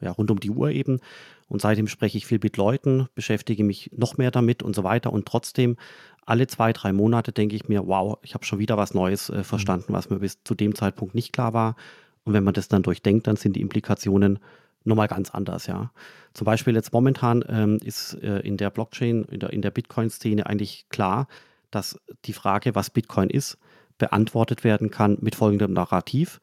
ja, 0.00 0.10
rund 0.10 0.30
um 0.30 0.40
die 0.40 0.50
Uhr 0.50 0.70
eben. 0.70 1.00
Und 1.48 1.60
seitdem 1.60 1.86
spreche 1.86 2.16
ich 2.16 2.26
viel 2.26 2.40
mit 2.42 2.56
Leuten, 2.56 3.08
beschäftige 3.14 3.62
mich 3.62 3.90
noch 3.94 4.16
mehr 4.16 4.30
damit 4.30 4.62
und 4.62 4.74
so 4.74 4.84
weiter. 4.84 5.12
Und 5.12 5.26
trotzdem, 5.26 5.76
alle 6.24 6.46
zwei, 6.46 6.72
drei 6.72 6.92
Monate 6.94 7.30
denke 7.30 7.56
ich 7.56 7.68
mir, 7.68 7.86
wow, 7.86 8.18
ich 8.22 8.34
habe 8.34 8.44
schon 8.44 8.58
wieder 8.58 8.78
was 8.78 8.94
Neues 8.94 9.28
äh, 9.28 9.44
verstanden, 9.44 9.92
was 9.92 10.08
mir 10.08 10.18
bis 10.18 10.42
zu 10.44 10.54
dem 10.54 10.74
Zeitpunkt 10.74 11.14
nicht 11.14 11.32
klar 11.32 11.52
war. 11.52 11.76
Und 12.24 12.32
wenn 12.32 12.44
man 12.44 12.54
das 12.54 12.68
dann 12.68 12.82
durchdenkt, 12.82 13.26
dann 13.26 13.36
sind 13.36 13.54
die 13.54 13.60
Implikationen 13.60 14.38
nochmal 14.84 15.08
ganz 15.08 15.30
anders, 15.30 15.66
ja. 15.66 15.92
Zum 16.32 16.44
Beispiel 16.46 16.74
jetzt 16.74 16.92
momentan 16.92 17.44
ähm, 17.48 17.78
ist 17.84 18.14
äh, 18.14 18.40
in 18.40 18.56
der 18.56 18.70
Blockchain, 18.70 19.24
in 19.24 19.40
der, 19.40 19.52
in 19.52 19.60
der 19.60 19.70
Bitcoin-Szene 19.70 20.46
eigentlich 20.46 20.86
klar, 20.88 21.28
dass 21.72 21.98
die 22.24 22.32
Frage, 22.32 22.74
was 22.76 22.90
Bitcoin 22.90 23.28
ist, 23.30 23.58
beantwortet 23.98 24.62
werden 24.64 24.90
kann 24.90 25.18
mit 25.20 25.34
folgendem 25.34 25.72
Narrativ. 25.72 26.40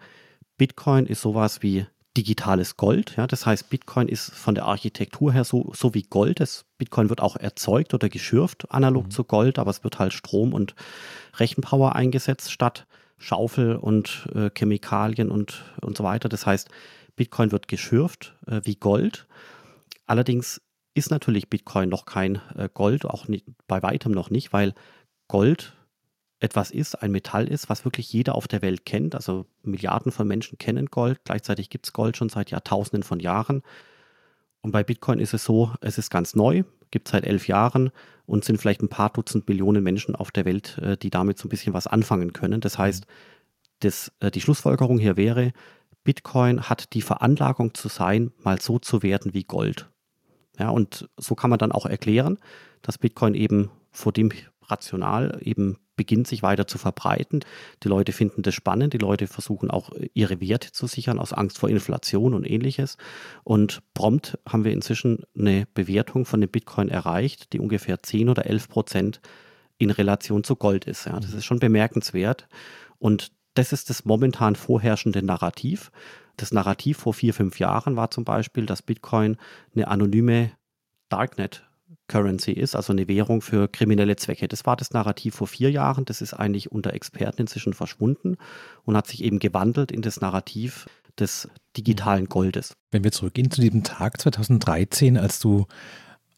Bitcoin 0.57 1.05
ist 1.05 1.21
sowas 1.21 1.61
wie 1.61 1.85
digitales 2.17 2.75
Gold. 2.75 3.15
Ja? 3.17 3.27
Das 3.27 3.45
heißt, 3.45 3.69
Bitcoin 3.69 4.07
ist 4.07 4.31
von 4.31 4.55
der 4.55 4.65
Architektur 4.65 5.31
her 5.31 5.43
so, 5.43 5.71
so 5.73 5.93
wie 5.93 6.03
Gold. 6.03 6.39
Das 6.39 6.65
Bitcoin 6.77 7.09
wird 7.09 7.21
auch 7.21 7.35
erzeugt 7.37 7.93
oder 7.93 8.09
geschürft, 8.09 8.71
analog 8.71 9.05
mhm. 9.05 9.11
zu 9.11 9.23
Gold, 9.23 9.59
aber 9.59 9.71
es 9.71 9.83
wird 9.83 9.99
halt 9.99 10.13
Strom 10.13 10.53
und 10.53 10.75
Rechenpower 11.37 11.95
eingesetzt 11.95 12.51
statt 12.51 12.87
Schaufel 13.17 13.75
und 13.75 14.27
äh, 14.33 14.49
Chemikalien 14.57 15.29
und, 15.29 15.63
und 15.81 15.97
so 15.97 16.03
weiter. 16.03 16.29
Das 16.29 16.45
heißt, 16.45 16.69
Bitcoin 17.15 17.51
wird 17.51 17.67
geschürft 17.67 18.35
äh, 18.47 18.61
wie 18.63 18.75
Gold. 18.75 19.27
Allerdings 20.07 20.61
ist 20.93 21.11
natürlich 21.11 21.49
Bitcoin 21.49 21.89
noch 21.89 22.05
kein 22.05 22.41
äh, 22.55 22.69
Gold, 22.73 23.05
auch 23.05 23.27
nicht, 23.27 23.45
bei 23.67 23.83
weitem 23.83 24.11
noch 24.11 24.29
nicht, 24.29 24.53
weil 24.53 24.73
Gold 25.29 25.73
etwas 26.41 26.71
ist, 26.71 26.95
ein 26.95 27.11
Metall 27.11 27.47
ist, 27.47 27.69
was 27.69 27.85
wirklich 27.85 28.11
jeder 28.11 28.35
auf 28.35 28.47
der 28.47 28.61
Welt 28.61 28.85
kennt. 28.85 29.15
Also 29.15 29.45
Milliarden 29.61 30.11
von 30.11 30.27
Menschen 30.27 30.57
kennen 30.57 30.87
Gold. 30.87 31.19
Gleichzeitig 31.25 31.69
gibt 31.69 31.85
es 31.85 31.93
Gold 31.93 32.17
schon 32.17 32.29
seit 32.29 32.51
Jahrtausenden 32.51 33.03
von 33.03 33.19
Jahren. 33.19 33.61
Und 34.61 34.71
bei 34.71 34.83
Bitcoin 34.83 35.19
ist 35.19 35.33
es 35.33 35.43
so, 35.43 35.73
es 35.81 35.97
ist 35.97 36.09
ganz 36.09 36.35
neu, 36.35 36.63
gibt 36.91 37.07
es 37.07 37.11
seit 37.11 37.25
elf 37.25 37.47
Jahren 37.47 37.91
und 38.25 38.45
sind 38.45 38.59
vielleicht 38.59 38.81
ein 38.81 38.89
paar 38.89 39.09
Dutzend 39.09 39.47
Millionen 39.47 39.83
Menschen 39.83 40.15
auf 40.15 40.31
der 40.31 40.45
Welt, 40.45 40.77
äh, 40.79 40.97
die 40.97 41.09
damit 41.09 41.37
so 41.37 41.47
ein 41.47 41.49
bisschen 41.49 41.73
was 41.73 41.87
anfangen 41.87 42.33
können. 42.33 42.61
Das 42.61 42.77
heißt, 42.77 43.05
das, 43.79 44.11
äh, 44.19 44.31
die 44.31 44.41
Schlussfolgerung 44.41 44.97
hier 44.97 45.17
wäre, 45.17 45.51
Bitcoin 46.03 46.69
hat 46.69 46.93
die 46.93 47.01
Veranlagung 47.01 47.73
zu 47.73 47.87
sein, 47.87 48.31
mal 48.43 48.59
so 48.59 48.79
zu 48.79 49.03
werden 49.03 49.33
wie 49.33 49.43
Gold. 49.43 49.89
Ja, 50.57 50.69
und 50.69 51.09
so 51.17 51.35
kann 51.35 51.49
man 51.49 51.59
dann 51.59 51.71
auch 51.71 51.85
erklären, 51.85 52.37
dass 52.81 52.97
Bitcoin 52.97 53.33
eben 53.33 53.69
vor 53.91 54.11
dem 54.11 54.31
rational 54.69 55.39
eben 55.41 55.77
beginnt, 55.95 56.27
sich 56.27 56.43
weiter 56.43 56.65
zu 56.65 56.77
verbreiten. 56.77 57.41
Die 57.83 57.89
Leute 57.89 58.13
finden 58.13 58.41
das 58.41 58.55
spannend, 58.55 58.93
die 58.93 58.99
Leute 58.99 59.27
versuchen 59.27 59.69
auch 59.69 59.91
ihre 60.13 60.39
Werte 60.39 60.71
zu 60.71 60.87
sichern 60.87 61.19
aus 61.19 61.33
Angst 61.33 61.57
vor 61.57 61.69
Inflation 61.69 62.33
und 62.33 62.49
ähnliches. 62.49 62.97
Und 63.43 63.81
prompt 63.93 64.39
haben 64.47 64.63
wir 64.63 64.71
inzwischen 64.71 65.23
eine 65.37 65.67
Bewertung 65.73 66.25
von 66.25 66.39
dem 66.39 66.49
Bitcoin 66.49 66.87
erreicht, 66.87 67.51
die 67.51 67.59
ungefähr 67.59 68.01
10 68.01 68.29
oder 68.29 68.45
11 68.45 68.69
Prozent 68.69 69.21
in 69.77 69.91
Relation 69.91 70.43
zu 70.43 70.55
Gold 70.55 70.85
ist. 70.85 71.05
Ja, 71.05 71.19
das 71.19 71.33
ist 71.33 71.45
schon 71.45 71.59
bemerkenswert. 71.59 72.47
Und 72.97 73.31
das 73.55 73.73
ist 73.73 73.89
das 73.89 74.05
momentan 74.05 74.55
vorherrschende 74.55 75.21
Narrativ. 75.21 75.91
Das 76.37 76.53
Narrativ 76.53 76.99
vor 76.99 77.13
vier, 77.13 77.33
fünf 77.33 77.59
Jahren 77.59 77.97
war 77.97 78.09
zum 78.09 78.23
Beispiel, 78.23 78.65
dass 78.65 78.81
Bitcoin 78.81 79.35
eine 79.75 79.89
anonyme 79.89 80.51
Darknet 81.09 81.68
Currency 82.09 82.51
ist, 82.51 82.75
also 82.75 82.91
eine 82.91 83.07
Währung 83.07 83.41
für 83.41 83.69
kriminelle 83.69 84.17
Zwecke. 84.17 84.49
Das 84.49 84.65
war 84.65 84.75
das 84.75 84.91
Narrativ 84.91 85.35
vor 85.35 85.47
vier 85.47 85.71
Jahren. 85.71 86.03
Das 86.03 86.21
ist 86.21 86.33
eigentlich 86.33 86.71
unter 86.71 86.93
Experten 86.93 87.41
inzwischen 87.41 87.73
verschwunden 87.73 88.35
und 88.83 88.97
hat 88.97 89.07
sich 89.07 89.23
eben 89.23 89.39
gewandelt 89.39 89.93
in 89.93 90.01
das 90.01 90.19
Narrativ 90.19 90.87
des 91.17 91.47
digitalen 91.77 92.27
Goldes. 92.27 92.75
Wenn 92.91 93.03
wir 93.05 93.11
zurückgehen 93.11 93.51
zu 93.51 93.61
diesem 93.61 93.83
Tag 93.83 94.19
2013, 94.19 95.17
als 95.17 95.39
du 95.39 95.67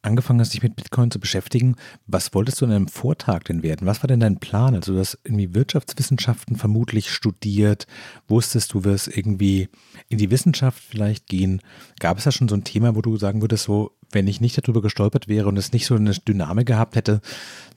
angefangen 0.01 0.39
hast, 0.39 0.53
dich 0.53 0.63
mit 0.63 0.75
Bitcoin 0.75 1.11
zu 1.11 1.19
beschäftigen, 1.19 1.75
was 2.07 2.33
wolltest 2.33 2.59
du 2.61 2.65
in 2.65 2.71
einem 2.71 2.87
Vortrag 2.87 3.45
denn 3.45 3.63
werden? 3.63 3.87
Was 3.87 4.01
war 4.01 4.07
denn 4.07 4.19
dein 4.19 4.39
Plan? 4.39 4.75
Also 4.75 4.93
du 4.93 4.99
hast 4.99 5.19
irgendwie 5.23 5.53
Wirtschaftswissenschaften 5.53 6.55
vermutlich 6.55 7.11
studiert, 7.11 7.87
wusstest 8.27 8.73
du 8.73 8.83
wirst 8.83 9.15
irgendwie 9.15 9.69
in 10.09 10.17
die 10.17 10.31
Wissenschaft 10.31 10.81
vielleicht 10.83 11.27
gehen. 11.27 11.61
Gab 11.99 12.17
es 12.17 12.23
da 12.23 12.31
schon 12.31 12.49
so 12.49 12.55
ein 12.55 12.63
Thema, 12.63 12.95
wo 12.95 13.01
du 13.01 13.17
sagen 13.17 13.41
würdest, 13.41 13.65
so 13.65 13.91
wenn 14.11 14.27
ich 14.27 14.41
nicht 14.41 14.57
darüber 14.57 14.81
gestolpert 14.81 15.27
wäre 15.27 15.47
und 15.47 15.57
es 15.57 15.71
nicht 15.71 15.85
so 15.85 15.95
eine 15.95 16.11
Dynamik 16.11 16.67
gehabt 16.67 16.95
hätte, 16.95 17.21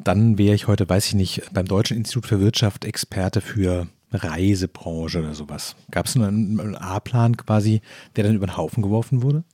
dann 0.03 0.39
wäre 0.39 0.55
ich 0.55 0.67
heute, 0.67 0.89
weiß 0.89 1.07
ich 1.07 1.15
nicht, 1.15 1.43
beim 1.53 1.67
Deutschen 1.67 1.97
Institut 1.97 2.27
für 2.27 2.41
Wirtschaft 2.41 2.85
Experte 2.85 3.41
für 3.41 3.87
Reisebranche 4.11 5.19
oder 5.21 5.35
sowas. 5.35 5.77
Gab 5.91 6.07
es 6.07 6.17
einen 6.17 6.77
A-Plan 6.77 7.37
quasi, 7.37 7.83
der 8.17 8.25
dann 8.25 8.37
über 8.37 8.47
den 8.47 8.57
Haufen 8.57 8.83
geworfen 8.83 9.23
wurde? 9.23 9.45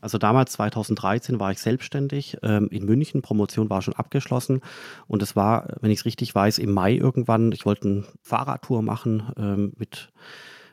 Also 0.00 0.18
damals, 0.18 0.52
2013, 0.52 1.40
war 1.40 1.52
ich 1.52 1.58
selbstständig 1.58 2.38
ähm, 2.42 2.68
in 2.70 2.84
München. 2.84 3.22
Promotion 3.22 3.70
war 3.70 3.82
schon 3.82 3.94
abgeschlossen. 3.94 4.60
Und 5.06 5.22
es 5.22 5.36
war, 5.36 5.68
wenn 5.80 5.90
ich 5.90 6.00
es 6.00 6.04
richtig 6.04 6.34
weiß, 6.34 6.58
im 6.58 6.72
Mai 6.72 6.94
irgendwann. 6.94 7.52
Ich 7.52 7.66
wollte 7.66 7.88
eine 7.88 8.04
Fahrradtour 8.22 8.82
machen 8.82 9.32
ähm, 9.36 9.72
mit 9.76 10.10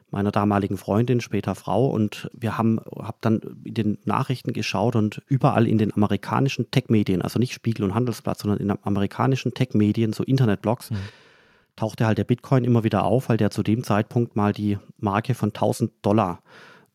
meiner 0.10 0.32
damaligen 0.32 0.78
Freundin, 0.78 1.20
später 1.20 1.56
Frau. 1.56 1.88
Und 1.88 2.30
wir 2.34 2.58
haben 2.58 2.80
hab 2.96 3.22
dann 3.22 3.42
in 3.63 3.74
den 3.74 3.98
Nachrichten 4.06 4.54
geschaut 4.54 4.96
und 4.96 5.22
überall 5.28 5.68
in 5.68 5.78
den 5.78 5.94
amerikanischen 5.94 6.72
Tech-Medien, 6.72 7.22
also 7.22 7.40
nicht 7.40 7.54
Spiegel 7.54 7.84
und 7.84 7.94
Handelsblatt, 7.94 8.40
sondern 8.40 8.60
in 8.60 8.70
den 8.70 8.78
amerikanischen 8.84 9.54
Tech-Medien, 9.54 10.13
so 10.13 10.24
Internetblogs, 10.24 10.92
mhm. 10.92 10.98
tauchte 11.76 12.06
halt 12.06 12.18
der 12.18 12.24
Bitcoin 12.24 12.63
immer 12.63 12.86
wieder 12.86 13.04
auf, 13.04 13.28
weil 13.28 13.38
der 13.38 13.52
zu 13.52 13.63
dem 13.63 13.84
Zeitpunkt 13.84 14.36
mal 14.38 14.54
die 14.54 14.78
Marke 14.98 15.34
von 15.34 15.50
1000 15.50 15.92
Dollar 16.02 16.42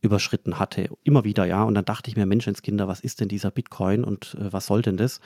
überschritten 0.02 0.58
hatte. 0.58 0.90
Immer 1.04 1.24
wieder, 1.24 1.46
ja. 1.46 1.62
Und 1.62 1.74
dann 1.74 1.84
dachte 1.84 2.10
ich 2.10 2.16
mir, 2.16 2.26
Menschenskinder, 2.26 2.88
was 2.88 3.00
ist 3.00 3.20
denn 3.20 3.28
dieser 3.28 3.50
Bitcoin 3.50 4.04
und 4.04 4.36
äh, 4.38 4.52
was 4.52 4.66
soll 4.66 4.82
denn 4.82 4.96
das? 4.96 5.20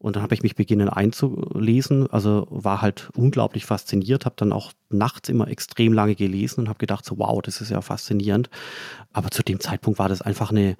Und 0.00 0.14
dann 0.14 0.22
habe 0.22 0.34
ich 0.34 0.44
mich 0.44 0.54
beginnen 0.54 0.88
einzulesen, 0.88 2.08
also 2.08 2.46
war 2.50 2.82
halt 2.82 3.10
unglaublich 3.16 3.66
fasziniert, 3.66 4.26
habe 4.26 4.36
dann 4.38 4.52
auch 4.52 4.72
nachts 4.90 5.28
immer 5.28 5.48
extrem 5.48 5.92
lange 5.92 6.14
gelesen 6.14 6.60
und 6.60 6.68
habe 6.68 6.78
gedacht, 6.78 7.04
so 7.04 7.18
wow, 7.18 7.42
das 7.42 7.60
ist 7.60 7.70
ja 7.70 7.80
faszinierend. 7.80 8.48
Aber 9.12 9.30
zu 9.32 9.42
dem 9.42 9.58
Zeitpunkt 9.58 9.98
war 9.98 10.08
das 10.08 10.22
einfach 10.22 10.52
eine, 10.52 10.76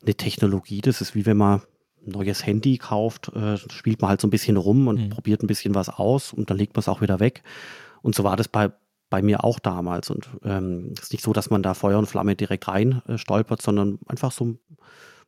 eine 0.00 0.14
Technologie, 0.14 0.80
das 0.80 1.02
ist 1.02 1.14
wie 1.14 1.26
wenn 1.26 1.36
man 1.36 1.60
ein 2.06 2.12
neues 2.12 2.46
Handy 2.46 2.78
kauft, 2.78 3.28
äh, 3.34 3.58
spielt 3.58 4.00
man 4.00 4.08
halt 4.08 4.22
so 4.22 4.26
ein 4.26 4.30
bisschen 4.30 4.56
rum 4.56 4.88
und 4.88 5.00
mhm. 5.00 5.10
probiert 5.10 5.42
ein 5.42 5.48
bisschen 5.48 5.74
was 5.74 5.90
aus 5.90 6.32
und 6.32 6.48
dann 6.48 6.56
legt 6.56 6.74
man 6.74 6.80
es 6.80 6.88
auch 6.88 7.02
wieder 7.02 7.20
weg. 7.20 7.42
Und 8.00 8.14
so 8.14 8.24
war 8.24 8.36
das 8.36 8.48
bei, 8.48 8.72
bei 9.12 9.20
mir 9.20 9.44
auch 9.44 9.58
damals. 9.58 10.08
Und 10.08 10.30
ähm, 10.42 10.92
es 10.94 10.98
ähm, 10.98 11.02
ist 11.02 11.12
nicht 11.12 11.22
so, 11.22 11.34
dass 11.34 11.50
man 11.50 11.62
da 11.62 11.74
Feuer 11.74 11.98
und 11.98 12.06
Flamme 12.06 12.34
direkt 12.34 12.66
rein 12.66 13.02
äh, 13.06 13.18
stolpert, 13.18 13.60
sondern 13.60 13.98
einfach 14.08 14.32
so 14.32 14.56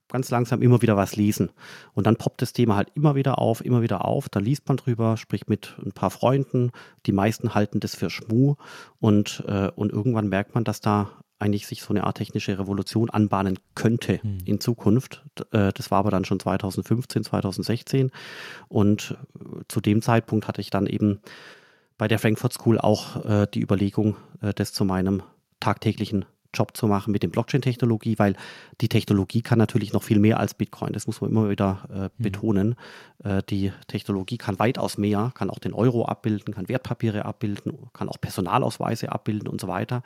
ganz 0.08 0.30
langsam 0.30 0.62
immer 0.62 0.80
wieder 0.80 0.96
was 0.96 1.16
lesen. 1.16 1.50
Und 1.92 2.06
dann 2.06 2.16
poppt 2.16 2.40
das 2.40 2.54
Thema 2.54 2.76
halt 2.76 2.88
immer 2.94 3.14
wieder 3.14 3.38
auf, 3.38 3.62
immer 3.62 3.82
wieder 3.82 4.06
auf. 4.06 4.30
Da 4.30 4.40
liest 4.40 4.66
man 4.68 4.78
drüber, 4.78 5.18
spricht 5.18 5.50
mit 5.50 5.76
ein 5.84 5.92
paar 5.92 6.10
Freunden. 6.10 6.72
Die 7.04 7.12
meisten 7.12 7.54
halten 7.54 7.78
das 7.78 7.94
für 7.94 8.08
Schmu. 8.08 8.54
Und, 9.00 9.44
äh, 9.46 9.70
und 9.76 9.92
irgendwann 9.92 10.28
merkt 10.28 10.54
man, 10.54 10.64
dass 10.64 10.80
da 10.80 11.10
eigentlich 11.38 11.66
sich 11.66 11.82
so 11.82 11.90
eine 11.90 12.04
Art 12.04 12.16
technische 12.16 12.58
Revolution 12.58 13.10
anbahnen 13.10 13.58
könnte 13.74 14.22
hm. 14.22 14.38
in 14.46 14.60
Zukunft. 14.60 15.26
Äh, 15.50 15.72
das 15.74 15.90
war 15.90 15.98
aber 15.98 16.10
dann 16.10 16.24
schon 16.24 16.40
2015, 16.40 17.22
2016. 17.24 18.10
Und 18.68 19.18
äh, 19.38 19.60
zu 19.68 19.82
dem 19.82 20.00
Zeitpunkt 20.00 20.48
hatte 20.48 20.62
ich 20.62 20.70
dann 20.70 20.86
eben 20.86 21.20
bei 22.04 22.08
der 22.08 22.18
Frankfurt 22.18 22.52
School 22.52 22.78
auch 22.78 23.24
äh, 23.24 23.46
die 23.54 23.62
Überlegung, 23.62 24.16
das 24.56 24.74
zu 24.74 24.84
meinem 24.84 25.22
tagtäglichen 25.58 26.26
Job 26.52 26.76
zu 26.76 26.86
machen 26.86 27.12
mit 27.12 27.22
dem 27.22 27.30
Blockchain-Technologie, 27.30 28.18
weil 28.18 28.36
die 28.82 28.90
Technologie 28.90 29.40
kann 29.40 29.58
natürlich 29.58 29.94
noch 29.94 30.02
viel 30.02 30.18
mehr 30.18 30.38
als 30.38 30.52
Bitcoin. 30.52 30.92
Das 30.92 31.06
muss 31.06 31.22
man 31.22 31.30
immer 31.30 31.48
wieder 31.48 31.88
äh, 31.90 31.98
mhm. 32.02 32.08
betonen. 32.22 32.74
Äh, 33.24 33.42
die 33.48 33.72
Technologie 33.86 34.36
kann 34.36 34.58
weitaus 34.58 34.98
mehr, 34.98 35.32
kann 35.34 35.48
auch 35.48 35.58
den 35.58 35.72
Euro 35.72 36.04
abbilden, 36.04 36.52
kann 36.52 36.68
Wertpapiere 36.68 37.24
abbilden, 37.24 37.78
kann 37.94 38.10
auch 38.10 38.20
Personalausweise 38.20 39.10
abbilden 39.10 39.48
und 39.48 39.58
so 39.58 39.68
weiter. 39.68 40.02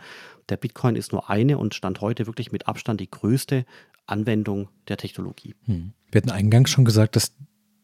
Der 0.50 0.56
Bitcoin 0.56 0.94
ist 0.94 1.10
nur 1.10 1.28
eine 1.28 1.58
und 1.58 1.74
stand 1.74 2.00
heute 2.00 2.28
wirklich 2.28 2.52
mit 2.52 2.68
Abstand 2.68 3.00
die 3.00 3.10
größte 3.10 3.64
Anwendung 4.06 4.68
der 4.86 4.98
Technologie. 4.98 5.56
Mhm. 5.66 5.94
Wir 6.12 6.20
hatten 6.20 6.30
eingangs 6.30 6.70
schon 6.70 6.84
gesagt, 6.84 7.16
dass 7.16 7.32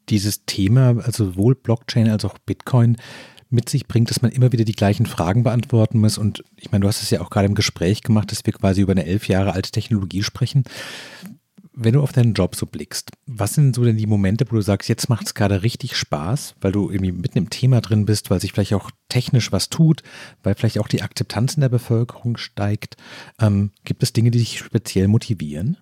dieses 0.09 0.44
Thema, 0.44 0.98
also 1.03 1.27
sowohl 1.27 1.55
Blockchain 1.55 2.09
als 2.09 2.24
auch 2.24 2.38
Bitcoin, 2.38 2.96
mit 3.54 3.68
sich 3.68 3.86
bringt, 3.86 4.10
dass 4.10 4.22
man 4.22 4.32
immer 4.32 4.52
wieder 4.52 4.64
die 4.64 4.74
gleichen 4.74 5.06
Fragen 5.06 5.42
beantworten 5.42 5.98
muss. 5.98 6.18
Und 6.18 6.44
ich 6.56 6.70
meine, 6.70 6.82
du 6.82 6.88
hast 6.88 7.02
es 7.02 7.10
ja 7.10 7.20
auch 7.20 7.30
gerade 7.30 7.46
im 7.46 7.54
Gespräch 7.54 8.02
gemacht, 8.02 8.30
dass 8.30 8.44
wir 8.44 8.52
quasi 8.52 8.82
über 8.82 8.92
eine 8.92 9.06
elf 9.06 9.28
Jahre 9.28 9.52
alte 9.52 9.70
Technologie 9.70 10.22
sprechen. 10.22 10.64
Wenn 11.76 11.94
du 11.94 12.02
auf 12.02 12.12
deinen 12.12 12.34
Job 12.34 12.54
so 12.54 12.66
blickst, 12.66 13.10
was 13.26 13.54
sind 13.54 13.74
so 13.74 13.82
denn 13.82 13.96
die 13.96 14.06
Momente, 14.06 14.44
wo 14.48 14.54
du 14.54 14.62
sagst, 14.62 14.88
jetzt 14.88 15.08
macht 15.08 15.26
es 15.26 15.34
gerade 15.34 15.64
richtig 15.64 15.96
Spaß, 15.96 16.54
weil 16.60 16.70
du 16.70 16.88
irgendwie 16.88 17.10
mitten 17.10 17.38
im 17.38 17.50
Thema 17.50 17.80
drin 17.80 18.06
bist, 18.06 18.30
weil 18.30 18.40
sich 18.40 18.52
vielleicht 18.52 18.74
auch 18.74 18.90
technisch 19.08 19.50
was 19.50 19.70
tut, 19.70 20.02
weil 20.44 20.54
vielleicht 20.54 20.78
auch 20.78 20.86
die 20.86 21.02
Akzeptanz 21.02 21.54
in 21.54 21.62
der 21.62 21.68
Bevölkerung 21.68 22.36
steigt? 22.36 22.96
Ähm, 23.40 23.72
gibt 23.84 24.04
es 24.04 24.12
Dinge, 24.12 24.30
die 24.30 24.38
dich 24.38 24.58
speziell 24.58 25.08
motivieren? 25.08 25.78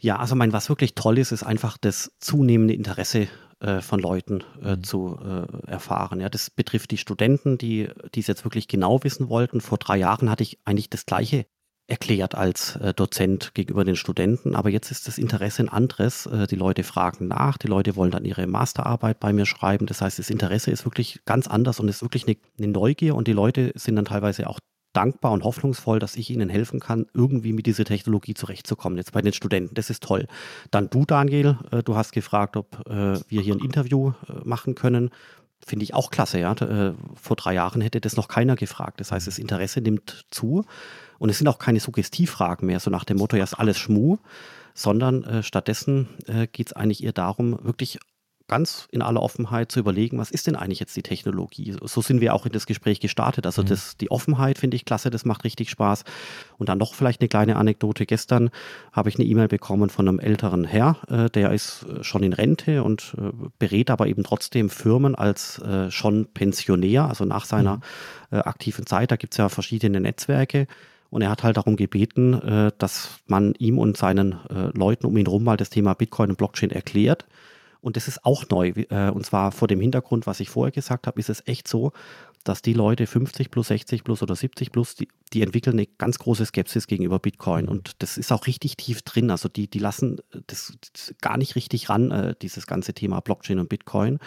Ja, 0.00 0.16
also 0.16 0.34
mein, 0.34 0.52
was 0.52 0.68
wirklich 0.68 0.96
toll 0.96 1.18
ist, 1.18 1.30
ist 1.30 1.44
einfach 1.44 1.78
das 1.78 2.10
zunehmende 2.18 2.74
Interesse 2.74 3.28
äh, 3.62 3.80
von 3.80 4.00
Leuten 4.00 4.42
äh, 4.62 4.76
mhm. 4.76 4.84
zu 4.84 5.18
äh, 5.22 5.70
erfahren. 5.70 6.20
Ja, 6.20 6.28
das 6.28 6.50
betrifft 6.50 6.90
die 6.90 6.98
Studenten, 6.98 7.58
die 7.58 7.88
es 8.16 8.26
jetzt 8.26 8.44
wirklich 8.44 8.66
genau 8.66 9.02
wissen 9.04 9.28
wollten. 9.28 9.60
Vor 9.60 9.78
drei 9.78 9.96
Jahren 9.96 10.28
hatte 10.28 10.42
ich 10.42 10.58
eigentlich 10.64 10.90
das 10.90 11.06
Gleiche 11.06 11.46
erklärt 11.86 12.34
als 12.34 12.76
äh, 12.76 12.94
Dozent 12.94 13.54
gegenüber 13.54 13.84
den 13.84 13.96
Studenten, 13.96 14.54
aber 14.54 14.70
jetzt 14.70 14.90
ist 14.90 15.06
das 15.06 15.18
Interesse 15.18 15.62
ein 15.62 15.68
anderes. 15.68 16.26
Äh, 16.26 16.46
die 16.46 16.56
Leute 16.56 16.84
fragen 16.84 17.28
nach, 17.28 17.58
die 17.58 17.66
Leute 17.66 17.96
wollen 17.96 18.10
dann 18.10 18.24
ihre 18.24 18.46
Masterarbeit 18.46 19.20
bei 19.20 19.32
mir 19.32 19.46
schreiben. 19.46 19.86
Das 19.86 20.00
heißt, 20.00 20.18
das 20.18 20.30
Interesse 20.30 20.70
ist 20.70 20.84
wirklich 20.84 21.20
ganz 21.24 21.46
anders 21.46 21.80
und 21.80 21.88
ist 21.88 22.02
wirklich 22.02 22.26
eine, 22.26 22.36
eine 22.58 22.68
Neugier 22.68 23.14
und 23.14 23.28
die 23.28 23.32
Leute 23.32 23.72
sind 23.74 23.96
dann 23.96 24.06
teilweise 24.06 24.48
auch 24.48 24.58
dankbar 24.92 25.32
und 25.32 25.44
hoffnungsvoll, 25.44 25.98
dass 25.98 26.16
ich 26.16 26.30
ihnen 26.30 26.48
helfen 26.48 26.80
kann, 26.80 27.06
irgendwie 27.14 27.52
mit 27.52 27.66
dieser 27.66 27.84
Technologie 27.84 28.34
zurechtzukommen. 28.34 28.98
Jetzt 28.98 29.12
bei 29.12 29.22
den 29.22 29.32
Studenten, 29.32 29.74
das 29.74 29.90
ist 29.90 30.02
toll. 30.02 30.26
Dann 30.70 30.90
du, 30.90 31.04
Daniel, 31.04 31.58
äh, 31.70 31.82
du 31.82 31.96
hast 31.96 32.12
gefragt, 32.12 32.56
ob 32.56 32.86
äh, 32.86 33.18
wir 33.28 33.40
hier 33.40 33.54
ein 33.54 33.60
Interview 33.60 34.12
äh, 34.28 34.32
machen 34.44 34.74
können. 34.74 35.10
Finde 35.64 35.84
ich 35.84 35.94
auch 35.94 36.10
klasse, 36.10 36.40
ja. 36.40 36.56
Vor 37.14 37.36
drei 37.36 37.54
Jahren 37.54 37.80
hätte 37.82 38.00
das 38.00 38.16
noch 38.16 38.26
keiner 38.26 38.56
gefragt. 38.56 38.98
Das 38.98 39.12
heißt, 39.12 39.28
das 39.28 39.38
Interesse 39.38 39.80
nimmt 39.80 40.26
zu 40.30 40.64
und 41.20 41.28
es 41.28 41.38
sind 41.38 41.46
auch 41.46 41.60
keine 41.60 41.78
Suggestivfragen 41.78 42.66
mehr, 42.66 42.80
so 42.80 42.90
nach 42.90 43.04
dem 43.04 43.18
Motto, 43.18 43.36
ja, 43.36 43.44
ist 43.44 43.54
alles 43.54 43.78
Schmu, 43.78 44.16
sondern 44.74 45.22
äh, 45.22 45.42
stattdessen 45.44 46.08
äh, 46.26 46.48
geht 46.48 46.66
es 46.66 46.72
eigentlich 46.72 47.04
eher 47.04 47.12
darum, 47.12 47.60
wirklich 47.62 48.00
ganz 48.48 48.88
in 48.90 49.02
aller 49.02 49.22
Offenheit 49.22 49.72
zu 49.72 49.80
überlegen, 49.80 50.18
was 50.18 50.30
ist 50.30 50.46
denn 50.46 50.56
eigentlich 50.56 50.80
jetzt 50.80 50.96
die 50.96 51.02
Technologie? 51.02 51.76
So 51.82 52.00
sind 52.02 52.20
wir 52.20 52.34
auch 52.34 52.46
in 52.46 52.52
das 52.52 52.66
Gespräch 52.66 53.00
gestartet. 53.00 53.46
Also 53.46 53.62
mhm. 53.62 53.66
das, 53.66 53.96
die 53.96 54.10
Offenheit 54.10 54.58
finde 54.58 54.76
ich 54.76 54.84
klasse, 54.84 55.10
das 55.10 55.24
macht 55.24 55.44
richtig 55.44 55.70
Spaß. 55.70 56.04
Und 56.58 56.68
dann 56.68 56.78
noch 56.78 56.94
vielleicht 56.94 57.20
eine 57.20 57.28
kleine 57.28 57.56
Anekdote. 57.56 58.06
Gestern 58.06 58.50
habe 58.92 59.08
ich 59.08 59.16
eine 59.16 59.24
E-Mail 59.24 59.48
bekommen 59.48 59.90
von 59.90 60.08
einem 60.08 60.18
älteren 60.18 60.64
Herr, 60.64 60.96
äh, 61.08 61.30
der 61.30 61.52
ist 61.52 61.84
äh, 61.84 62.04
schon 62.04 62.22
in 62.22 62.32
Rente 62.32 62.82
und 62.82 63.14
äh, 63.18 63.30
berät 63.58 63.90
aber 63.90 64.06
eben 64.06 64.22
trotzdem 64.22 64.70
Firmen 64.70 65.14
als 65.14 65.58
äh, 65.58 65.90
schon 65.90 66.26
Pensionär, 66.32 67.08
also 67.08 67.24
nach 67.24 67.44
seiner 67.44 67.76
mhm. 67.76 67.82
Äh, 68.30 68.36
aktiven 68.38 68.86
Zeit. 68.86 69.10
Da 69.10 69.16
gibt 69.16 69.34
es 69.34 69.38
ja 69.38 69.50
verschiedene 69.50 70.00
Netzwerke. 70.00 70.66
Und 71.10 71.20
er 71.20 71.28
hat 71.28 71.42
halt 71.42 71.58
darum 71.58 71.76
gebeten, 71.76 72.32
äh, 72.32 72.72
dass 72.78 73.20
man 73.26 73.54
ihm 73.58 73.78
und 73.78 73.98
seinen 73.98 74.36
Leuten 74.72 75.04
um 75.04 75.16
ihn 75.18 75.26
herum 75.26 75.44
mal 75.44 75.58
das 75.58 75.68
Thema 75.68 75.92
Bitcoin 75.92 76.30
und 76.30 76.38
Blockchain 76.38 76.70
erklärt. 76.70 77.26
Und 77.82 77.96
das 77.96 78.08
ist 78.08 78.24
auch 78.24 78.44
neu. 78.48 78.68
Äh, 78.68 79.10
und 79.10 79.26
zwar 79.26 79.52
vor 79.52 79.68
dem 79.68 79.80
Hintergrund, 79.80 80.26
was 80.26 80.40
ich 80.40 80.48
vorher 80.48 80.72
gesagt 80.72 81.06
habe, 81.06 81.20
ist 81.20 81.28
es 81.28 81.46
echt 81.46 81.68
so, 81.68 81.92
dass 82.44 82.62
die 82.62 82.72
Leute 82.72 83.06
50 83.06 83.50
plus, 83.50 83.68
60 83.68 84.04
plus 84.04 84.22
oder 84.22 84.34
70 84.34 84.72
plus, 84.72 84.94
die, 84.94 85.08
die 85.32 85.42
entwickeln 85.42 85.78
eine 85.78 85.86
ganz 85.86 86.18
große 86.18 86.44
Skepsis 86.46 86.86
gegenüber 86.86 87.18
Bitcoin. 87.18 87.68
Und 87.68 88.02
das 88.02 88.18
ist 88.18 88.32
auch 88.32 88.46
richtig 88.46 88.76
tief 88.76 89.02
drin. 89.02 89.30
Also 89.30 89.48
die, 89.48 89.68
die 89.68 89.78
lassen 89.78 90.20
das, 90.48 90.76
das 90.92 91.14
gar 91.20 91.36
nicht 91.36 91.54
richtig 91.54 91.88
ran, 91.88 92.10
äh, 92.10 92.34
dieses 92.40 92.66
ganze 92.66 92.94
Thema 92.94 93.20
Blockchain 93.20 93.58
und 93.58 93.68
Bitcoin. 93.68 94.18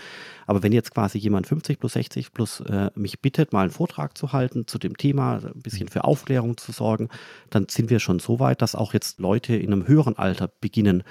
Aber 0.48 0.64
wenn 0.64 0.72
jetzt 0.72 0.94
quasi 0.94 1.18
jemand 1.18 1.48
50 1.48 1.80
plus, 1.80 1.94
60 1.94 2.32
plus 2.32 2.62
äh, 2.62 2.90
mich 2.96 3.22
bittet, 3.22 3.54
mal 3.54 3.62
einen 3.62 3.72
Vortrag 3.72 4.18
zu 4.18 4.32
halten 4.32 4.68
zu 4.68 4.78
dem 4.78 4.98
Thema, 4.98 5.42
ein 5.44 5.62
bisschen 5.62 5.90
für 5.90 6.04
Aufklärung 6.04 6.58
zu 6.58 6.72
sorgen, 6.72 7.10
dann 7.50 7.68
sind 7.70 7.90
wir 7.90 8.00
schon 8.00 8.20
so 8.20 8.40
weit, 8.40 8.62
dass 8.62 8.76
auch 8.76 8.94
jetzt 8.94 9.20
Leute 9.20 9.56
in 9.56 9.74
einem 9.74 9.88
höheren 9.88 10.18
Alter 10.18 10.48
beginnen, 10.48 11.04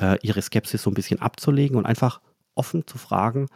äh, 0.00 0.18
ihre 0.22 0.42
Skepsis 0.42 0.82
so 0.82 0.90
ein 0.90 0.94
bisschen 0.94 1.20
abzulegen 1.20 1.76
und 1.76 1.86
einfach 1.86 2.20
offen 2.54 2.86
zu 2.86 2.98
fragen, 2.98 3.46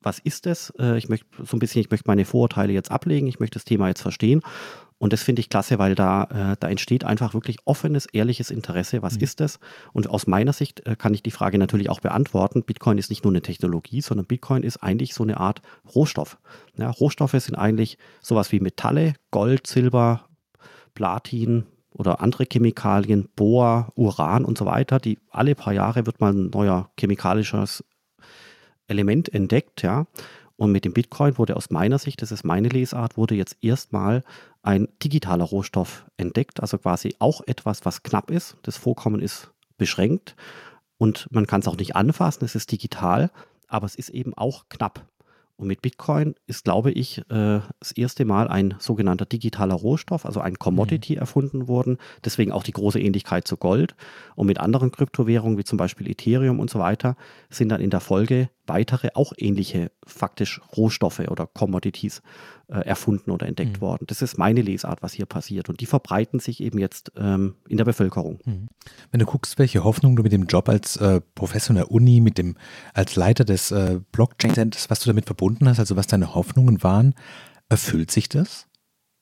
was 0.00 0.18
ist 0.18 0.46
es? 0.46 0.72
Äh, 0.78 0.98
ich 0.98 1.08
möchte 1.08 1.26
so 1.44 1.56
ein 1.56 1.60
bisschen, 1.60 1.80
ich 1.80 1.90
möchte 1.90 2.08
meine 2.08 2.24
Vorurteile 2.24 2.72
jetzt 2.72 2.90
ablegen, 2.90 3.26
ich 3.26 3.40
möchte 3.40 3.54
das 3.54 3.64
Thema 3.64 3.88
jetzt 3.88 4.02
verstehen. 4.02 4.42
Und 4.98 5.12
das 5.12 5.24
finde 5.24 5.40
ich 5.40 5.48
klasse, 5.48 5.80
weil 5.80 5.96
da, 5.96 6.52
äh, 6.52 6.56
da 6.60 6.68
entsteht 6.68 7.02
einfach 7.02 7.34
wirklich 7.34 7.56
offenes, 7.64 8.06
ehrliches 8.06 8.52
Interesse. 8.52 9.02
Was 9.02 9.16
mhm. 9.16 9.22
ist 9.22 9.40
es? 9.40 9.58
Und 9.92 10.08
aus 10.08 10.28
meiner 10.28 10.52
Sicht 10.52 10.86
äh, 10.86 10.94
kann 10.94 11.12
ich 11.12 11.24
die 11.24 11.32
Frage 11.32 11.58
natürlich 11.58 11.90
auch 11.90 11.98
beantworten. 11.98 12.62
Bitcoin 12.62 12.98
ist 12.98 13.10
nicht 13.10 13.24
nur 13.24 13.32
eine 13.32 13.42
Technologie, 13.42 14.00
sondern 14.00 14.26
Bitcoin 14.26 14.62
ist 14.62 14.76
eigentlich 14.76 15.12
so 15.14 15.24
eine 15.24 15.38
Art 15.38 15.60
Rohstoff. 15.92 16.38
Ja, 16.76 16.88
Rohstoffe 16.88 17.32
sind 17.32 17.56
eigentlich 17.56 17.98
sowas 18.20 18.52
wie 18.52 18.60
Metalle, 18.60 19.14
Gold, 19.32 19.66
Silber, 19.66 20.26
Platin, 20.94 21.66
oder 21.92 22.20
andere 22.20 22.44
Chemikalien, 22.50 23.28
Bohr, 23.36 23.92
Uran 23.94 24.44
und 24.44 24.58
so 24.58 24.66
weiter, 24.66 24.98
die 24.98 25.18
alle 25.30 25.54
paar 25.54 25.72
Jahre 25.72 26.06
wird 26.06 26.20
mal 26.20 26.32
ein 26.32 26.50
neuer 26.50 26.90
chemikalisches 26.98 27.84
Element 28.86 29.32
entdeckt, 29.32 29.82
ja. 29.82 30.06
Und 30.56 30.70
mit 30.70 30.84
dem 30.84 30.92
Bitcoin 30.92 31.38
wurde 31.38 31.56
aus 31.56 31.70
meiner 31.70 31.98
Sicht, 31.98 32.22
das 32.22 32.30
ist 32.30 32.44
meine 32.44 32.68
Lesart, 32.68 33.16
wurde 33.16 33.34
jetzt 33.34 33.56
erstmal 33.62 34.22
ein 34.62 34.86
digitaler 35.02 35.44
Rohstoff 35.44 36.06
entdeckt, 36.16 36.60
also 36.60 36.78
quasi 36.78 37.16
auch 37.18 37.40
etwas, 37.46 37.84
was 37.84 38.02
knapp 38.02 38.30
ist. 38.30 38.56
Das 38.62 38.76
Vorkommen 38.76 39.20
ist 39.20 39.50
beschränkt 39.76 40.36
und 40.98 41.26
man 41.32 41.46
kann 41.46 41.60
es 41.60 41.68
auch 41.68 41.76
nicht 41.76 41.96
anfassen, 41.96 42.44
es 42.44 42.54
ist 42.54 42.70
digital, 42.70 43.30
aber 43.66 43.86
es 43.86 43.96
ist 43.96 44.10
eben 44.10 44.34
auch 44.34 44.68
knapp. 44.68 45.04
Und 45.62 45.68
mit 45.68 45.80
Bitcoin 45.80 46.34
ist, 46.48 46.64
glaube 46.64 46.90
ich, 46.90 47.18
äh, 47.30 47.60
das 47.78 47.92
erste 47.94 48.24
Mal 48.24 48.48
ein 48.48 48.74
sogenannter 48.80 49.26
digitaler 49.26 49.76
Rohstoff, 49.76 50.26
also 50.26 50.40
ein 50.40 50.58
Commodity 50.58 51.12
mhm. 51.12 51.18
erfunden 51.20 51.68
worden. 51.68 51.98
Deswegen 52.24 52.50
auch 52.50 52.64
die 52.64 52.72
große 52.72 52.98
Ähnlichkeit 52.98 53.46
zu 53.46 53.56
Gold. 53.56 53.94
Und 54.34 54.48
mit 54.48 54.58
anderen 54.58 54.90
Kryptowährungen, 54.90 55.58
wie 55.58 55.64
zum 55.64 55.78
Beispiel 55.78 56.10
Ethereum 56.10 56.58
und 56.58 56.68
so 56.68 56.80
weiter, 56.80 57.14
sind 57.48 57.68
dann 57.68 57.80
in 57.80 57.90
der 57.90 58.00
Folge 58.00 58.48
weitere 58.66 59.10
auch 59.14 59.32
ähnliche 59.36 59.90
faktisch 60.06 60.60
Rohstoffe 60.76 61.20
oder 61.20 61.46
Commodities 61.46 62.22
äh, 62.68 62.78
erfunden 62.80 63.30
oder 63.30 63.46
entdeckt 63.46 63.78
mhm. 63.78 63.80
worden. 63.80 64.04
Das 64.06 64.22
ist 64.22 64.38
meine 64.38 64.62
Lesart, 64.62 65.02
was 65.02 65.12
hier 65.12 65.26
passiert. 65.26 65.68
Und 65.68 65.80
die 65.80 65.86
verbreiten 65.86 66.38
sich 66.38 66.60
eben 66.62 66.78
jetzt 66.78 67.12
ähm, 67.16 67.56
in 67.68 67.76
der 67.76 67.84
Bevölkerung. 67.84 68.38
Mhm. 68.44 68.68
Wenn 69.10 69.20
du 69.20 69.26
guckst, 69.26 69.58
welche 69.58 69.84
Hoffnung 69.84 70.16
du 70.16 70.22
mit 70.22 70.32
dem 70.32 70.46
Job 70.46 70.68
als 70.68 70.96
äh, 70.96 71.20
Professor 71.34 71.70
in 71.70 71.76
der 71.76 71.90
Uni, 71.90 72.20
mit 72.20 72.38
dem, 72.38 72.56
als 72.94 73.16
Leiter 73.16 73.44
des 73.44 73.70
äh, 73.70 74.00
Blockchain-Centers, 74.12 74.90
was 74.90 75.00
du 75.00 75.06
damit 75.06 75.26
verbunden 75.26 75.68
hast, 75.68 75.78
also 75.78 75.96
was 75.96 76.06
deine 76.06 76.34
Hoffnungen 76.34 76.82
waren, 76.82 77.14
erfüllt 77.68 78.10
sich 78.10 78.28
das? 78.28 78.66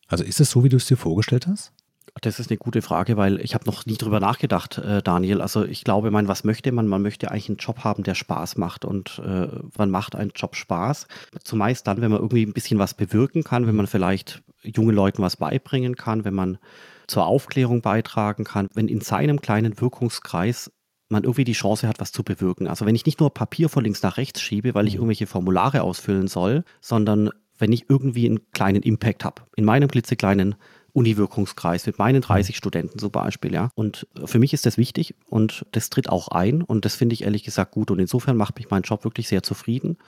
Also 0.07 0.24
ist 0.24 0.40
es 0.40 0.50
so, 0.50 0.64
wie 0.64 0.68
du 0.68 0.76
es 0.76 0.87
dir 0.87 0.96
vorgestellt 0.96 1.46
hast? 1.46 1.72
Das 2.20 2.40
ist 2.40 2.50
eine 2.50 2.58
gute 2.58 2.82
Frage, 2.82 3.16
weil 3.16 3.40
ich 3.40 3.54
habe 3.54 3.66
noch 3.66 3.86
nie 3.86 3.96
drüber 3.96 4.20
nachgedacht, 4.20 4.78
äh, 4.78 5.02
Daniel. 5.02 5.40
Also 5.40 5.64
ich 5.64 5.84
glaube, 5.84 6.10
man, 6.10 6.28
was 6.28 6.44
möchte 6.44 6.72
man? 6.72 6.86
Man 6.86 7.02
möchte 7.02 7.30
eigentlich 7.30 7.48
einen 7.48 7.58
Job 7.58 7.84
haben, 7.84 8.02
der 8.02 8.14
Spaß 8.14 8.56
macht. 8.56 8.84
Und 8.84 9.20
äh, 9.24 9.48
wann 9.74 9.90
macht 9.90 10.16
ein 10.16 10.32
Job 10.34 10.56
Spaß? 10.56 11.06
Zumeist 11.44 11.86
dann, 11.86 12.00
wenn 12.00 12.10
man 12.10 12.20
irgendwie 12.20 12.44
ein 12.44 12.52
bisschen 12.52 12.78
was 12.78 12.94
bewirken 12.94 13.44
kann, 13.44 13.66
wenn 13.66 13.76
man 13.76 13.86
vielleicht 13.86 14.42
jungen 14.62 14.94
Leuten 14.94 15.22
was 15.22 15.36
beibringen 15.36 15.96
kann, 15.96 16.24
wenn 16.24 16.34
man 16.34 16.58
zur 17.06 17.26
Aufklärung 17.26 17.82
beitragen 17.82 18.44
kann, 18.44 18.68
wenn 18.74 18.88
in 18.88 19.00
seinem 19.00 19.40
kleinen 19.40 19.80
Wirkungskreis 19.80 20.70
man 21.08 21.24
irgendwie 21.24 21.44
die 21.44 21.52
Chance 21.52 21.88
hat, 21.88 22.00
was 22.00 22.12
zu 22.12 22.22
bewirken. 22.22 22.68
Also 22.68 22.86
wenn 22.86 22.94
ich 22.94 23.04
nicht 23.04 23.20
nur 23.20 23.34
Papier 23.34 23.68
von 23.68 23.82
links 23.82 24.02
nach 24.02 24.16
rechts 24.16 24.40
schiebe, 24.40 24.74
weil 24.74 24.86
ich 24.86 24.94
mhm. 24.94 25.00
irgendwelche 25.00 25.26
Formulare 25.26 25.82
ausfüllen 25.82 26.28
soll, 26.28 26.64
sondern 26.80 27.30
wenn 27.58 27.72
ich 27.72 27.90
irgendwie 27.90 28.26
einen 28.26 28.50
kleinen 28.52 28.82
Impact 28.82 29.24
habe, 29.24 29.42
in 29.56 29.64
meinem 29.64 29.88
klitzekleinen 29.88 30.54
Uni-Wirkungskreis 30.92 31.87
mit 31.87 31.98
meinen 31.98 32.22
30 32.22 32.57
Studenten 32.57 32.98
zum 32.98 33.11
Beispiel, 33.11 33.53
ja. 33.53 33.70
Und 33.74 34.07
für 34.24 34.38
mich 34.38 34.53
ist 34.53 34.66
das 34.66 34.76
wichtig 34.79 35.14
und 35.29 35.66
das 35.72 35.90
tritt 35.90 36.09
auch 36.09 36.29
ein 36.29 36.62
und 36.62 36.85
das 36.85 36.94
finde 36.94 37.14
ich 37.14 37.24
ehrlich 37.24 37.44
gesagt 37.44 37.72
gut. 37.72 37.90
Und 37.90 37.98
insofern 37.98 38.37
macht 38.37 38.57
mich 38.57 38.70
mein 38.70 38.83
Job 38.83 39.05
wirklich 39.05 39.29
sehr 39.29 39.42
zufrieden, 39.42 39.98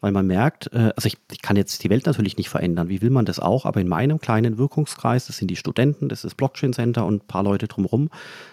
weil 0.00 0.12
man 0.12 0.26
merkt, 0.26 0.72
äh, 0.72 0.92
also 0.96 1.06
ich, 1.06 1.18
ich 1.30 1.42
kann 1.42 1.56
jetzt 1.56 1.82
die 1.84 1.90
Welt 1.90 2.06
natürlich 2.06 2.36
nicht 2.36 2.48
verändern, 2.48 2.88
wie 2.88 3.02
will 3.02 3.10
man 3.10 3.24
das 3.24 3.38
auch, 3.38 3.66
aber 3.66 3.80
in 3.80 3.88
meinem 3.88 4.18
kleinen 4.18 4.58
Wirkungskreis, 4.58 5.26
das 5.26 5.36
sind 5.36 5.48
die 5.48 5.56
Studenten, 5.56 6.08
das 6.08 6.24
ist 6.24 6.36
Blockchain 6.36 6.72
Center 6.72 7.04
und 7.06 7.24
ein 7.24 7.26
paar 7.26 7.42
Leute 7.42 7.68
drumherum, 7.68 8.10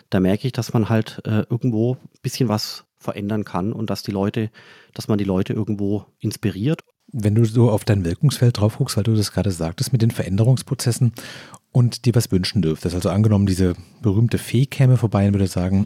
da 0.10 0.20
merke 0.20 0.48
ich, 0.48 0.54
dass 0.54 0.74
man 0.74 0.90
halt 0.90 1.22
äh, 1.26 1.44
irgendwo 1.50 1.94
ein 1.96 2.20
bisschen 2.22 2.50
was 2.50 2.86
verändern 2.98 3.46
kann 3.46 3.74
und 3.74 3.90
dass 3.90 4.04
die 4.04 4.12
Leute, 4.12 4.50
dass 4.94 5.08
man 5.08 5.18
die 5.18 5.24
Leute 5.24 5.54
irgendwo 5.54 6.06
inspiriert 6.20 6.82
wenn 7.12 7.36
du 7.36 7.46
so 7.46 7.72
auf 7.72 7.86
dein 7.86 8.04
Wirkungsfeld 8.04 8.60
drauf 8.60 8.78
guckst, 8.78 8.98
weil 8.98 9.04
du 9.04 9.16
das 9.16 9.32
gerade 9.32 9.52
sagtest 9.52 9.94
mit 9.94 10.02
den 10.02 10.12
Veränderungsprozessen 10.12 11.14
und 11.78 12.06
dir 12.06 12.16
was 12.16 12.32
wünschen 12.32 12.64
dürftest. 12.64 12.96
Also 12.96 13.12
angenommen, 13.12 13.46
diese 13.46 13.76
berühmte 14.02 14.40
Fee 14.40 14.66
käme 14.66 14.98
vorbei 14.98 15.28
und 15.28 15.36
würde 15.36 15.46
sagen, 15.46 15.86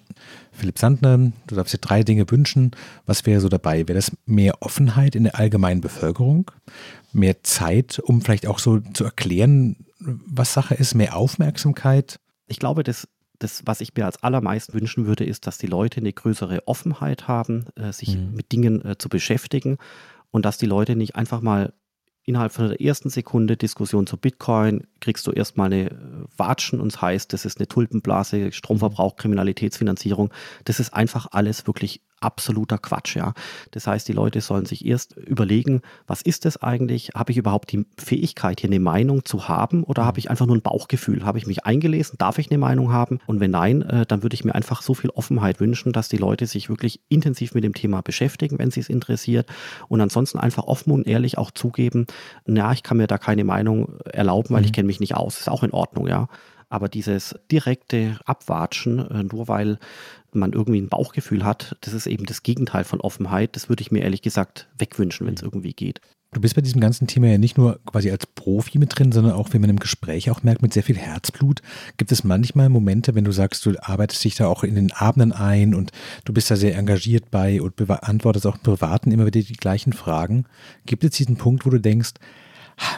Philipp 0.53 0.79
Sandner, 0.79 1.17
du 1.17 1.55
darfst 1.55 1.73
dir 1.73 1.79
drei 1.79 2.03
Dinge 2.03 2.31
wünschen. 2.31 2.71
Was 3.05 3.25
wäre 3.25 3.41
so 3.41 3.49
dabei? 3.49 3.89
Wäre 3.89 3.95
das 3.95 4.15
mehr 4.25 4.61
Offenheit 4.61 5.17
in 5.17 5.23
der 5.23 5.35
allgemeinen 5.35 5.81
Bevölkerung? 5.81 6.49
Mehr 7.11 7.43
Zeit, 7.43 7.99
um 7.99 8.21
vielleicht 8.21 8.47
auch 8.47 8.59
so 8.59 8.79
zu 8.79 9.03
erklären, 9.03 9.75
was 9.99 10.53
Sache 10.53 10.75
ist? 10.75 10.95
Mehr 10.95 11.17
Aufmerksamkeit? 11.17 12.21
Ich 12.47 12.57
glaube, 12.57 12.83
das 12.83 13.09
das, 13.39 13.63
was 13.65 13.81
ich 13.81 13.93
mir 13.95 14.05
als 14.05 14.21
allermeisten 14.23 14.73
wünschen 14.73 15.07
würde, 15.07 15.25
ist, 15.25 15.47
dass 15.47 15.57
die 15.57 15.67
Leute 15.67 15.99
eine 15.99 16.13
größere 16.13 16.67
Offenheit 16.67 17.27
haben, 17.27 17.65
äh, 17.75 17.91
sich 17.91 18.15
mhm. 18.15 18.35
mit 18.35 18.51
Dingen 18.51 18.85
äh, 18.85 18.97
zu 18.99 19.09
beschäftigen 19.09 19.77
und 20.29 20.45
dass 20.45 20.59
die 20.59 20.67
Leute 20.67 20.95
nicht 20.95 21.15
einfach 21.15 21.41
mal 21.41 21.73
innerhalb 22.31 22.53
von 22.53 22.69
der 22.69 22.79
ersten 22.79 23.09
Sekunde 23.09 23.57
Diskussion 23.57 24.07
zu 24.07 24.15
Bitcoin 24.15 24.87
kriegst 25.01 25.27
du 25.27 25.31
erstmal 25.31 25.65
eine 25.67 25.91
äh, 25.91 25.95
Watschen 26.37 26.79
und 26.79 26.93
es 26.93 27.01
heißt, 27.01 27.33
das 27.33 27.43
ist 27.43 27.59
eine 27.59 27.67
Tulpenblase, 27.67 28.53
Stromverbrauch, 28.53 29.17
Kriminalitätsfinanzierung. 29.17 30.31
Das 30.63 30.79
ist 30.79 30.93
einfach 30.93 31.27
alles 31.31 31.67
wirklich 31.67 32.01
absoluter 32.21 32.77
Quatsch, 32.77 33.15
ja. 33.15 33.33
Das 33.71 33.87
heißt, 33.87 34.07
die 34.07 34.13
Leute 34.13 34.41
sollen 34.41 34.65
sich 34.65 34.85
erst 34.85 35.17
überlegen, 35.17 35.81
was 36.07 36.21
ist 36.21 36.45
das 36.45 36.61
eigentlich? 36.61 37.11
Habe 37.15 37.31
ich 37.31 37.37
überhaupt 37.37 37.71
die 37.71 37.85
Fähigkeit, 37.97 38.61
hier 38.61 38.69
eine 38.69 38.79
Meinung 38.79 39.25
zu 39.25 39.47
haben 39.47 39.83
oder 39.83 40.05
habe 40.05 40.19
ich 40.19 40.29
einfach 40.29 40.45
nur 40.45 40.55
ein 40.55 40.61
Bauchgefühl? 40.61 41.25
Habe 41.25 41.37
ich 41.37 41.47
mich 41.47 41.65
eingelesen? 41.65 42.17
Darf 42.17 42.37
ich 42.37 42.49
eine 42.49 42.57
Meinung 42.57 42.91
haben? 42.91 43.19
Und 43.25 43.39
wenn 43.39 43.51
nein, 43.51 43.81
äh, 43.81 44.05
dann 44.05 44.23
würde 44.23 44.35
ich 44.35 44.45
mir 44.45 44.55
einfach 44.55 44.81
so 44.81 44.93
viel 44.93 45.09
Offenheit 45.09 45.59
wünschen, 45.59 45.91
dass 45.91 46.09
die 46.09 46.17
Leute 46.17 46.45
sich 46.45 46.69
wirklich 46.69 47.01
intensiv 47.09 47.53
mit 47.53 47.63
dem 47.63 47.73
Thema 47.73 48.01
beschäftigen, 48.01 48.59
wenn 48.59 48.71
sie 48.71 48.79
es 48.79 48.89
interessiert 48.89 49.47
und 49.87 49.99
ansonsten 50.01 50.39
einfach 50.39 50.63
offen 50.63 50.91
und 50.91 51.07
ehrlich 51.07 51.37
auch 51.37 51.51
zugeben, 51.51 52.05
na, 52.45 52.71
ich 52.71 52.83
kann 52.83 52.97
mir 52.97 53.07
da 53.07 53.17
keine 53.17 53.43
Meinung 53.43 53.99
erlauben, 54.05 54.53
weil 54.53 54.61
mhm. 54.61 54.65
ich 54.65 54.73
kenne 54.73 54.87
mich 54.87 54.99
nicht 54.99 55.15
aus. 55.15 55.39
Ist 55.39 55.49
auch 55.49 55.63
in 55.63 55.71
Ordnung, 55.71 56.07
ja. 56.07 56.27
Aber 56.69 56.87
dieses 56.87 57.35
direkte 57.51 58.17
Abwatschen, 58.25 58.99
äh, 59.11 59.23
nur 59.23 59.49
weil 59.49 59.77
man 60.33 60.53
irgendwie 60.53 60.81
ein 60.81 60.89
Bauchgefühl 60.89 61.43
hat, 61.45 61.77
das 61.81 61.93
ist 61.93 62.07
eben 62.07 62.25
das 62.25 62.43
Gegenteil 62.43 62.83
von 62.83 63.01
Offenheit. 63.01 63.55
Das 63.55 63.69
würde 63.69 63.81
ich 63.81 63.91
mir 63.91 64.01
ehrlich 64.01 64.21
gesagt 64.21 64.69
wegwünschen, 64.77 65.27
wenn 65.27 65.33
es 65.33 65.41
irgendwie 65.41 65.73
geht. 65.73 66.01
Du 66.33 66.39
bist 66.39 66.55
bei 66.55 66.61
diesem 66.61 66.79
ganzen 66.79 67.07
Thema 67.07 67.27
ja 67.27 67.37
nicht 67.37 67.57
nur 67.57 67.81
quasi 67.85 68.09
als 68.09 68.25
Profi 68.25 68.77
mit 68.79 68.97
drin, 68.97 69.11
sondern 69.11 69.33
auch, 69.33 69.51
wie 69.51 69.59
man 69.59 69.69
im 69.69 69.79
Gespräch 69.79 70.31
auch 70.31 70.43
merkt, 70.43 70.61
mit 70.61 70.71
sehr 70.71 70.83
viel 70.83 70.95
Herzblut. 70.95 71.61
Gibt 71.97 72.13
es 72.13 72.23
manchmal 72.23 72.69
Momente, 72.69 73.15
wenn 73.15 73.25
du 73.25 73.33
sagst, 73.33 73.65
du 73.65 73.73
arbeitest 73.81 74.23
dich 74.23 74.35
da 74.35 74.47
auch 74.47 74.63
in 74.63 74.75
den 74.75 74.93
Abenden 74.93 75.33
ein 75.33 75.75
und 75.75 75.91
du 76.23 76.31
bist 76.31 76.49
da 76.49 76.55
sehr 76.55 76.77
engagiert 76.77 77.31
bei 77.31 77.61
und 77.61 77.75
beantwortest 77.75 78.47
auch 78.47 78.55
im 78.55 78.61
Privaten 78.61 79.11
immer 79.11 79.25
wieder 79.25 79.41
die 79.41 79.53
gleichen 79.53 79.91
Fragen. 79.91 80.45
Gibt 80.85 81.03
es 81.03 81.11
diesen 81.11 81.35
Punkt, 81.35 81.65
wo 81.65 81.69
du 81.69 81.81
denkst, 81.81 82.13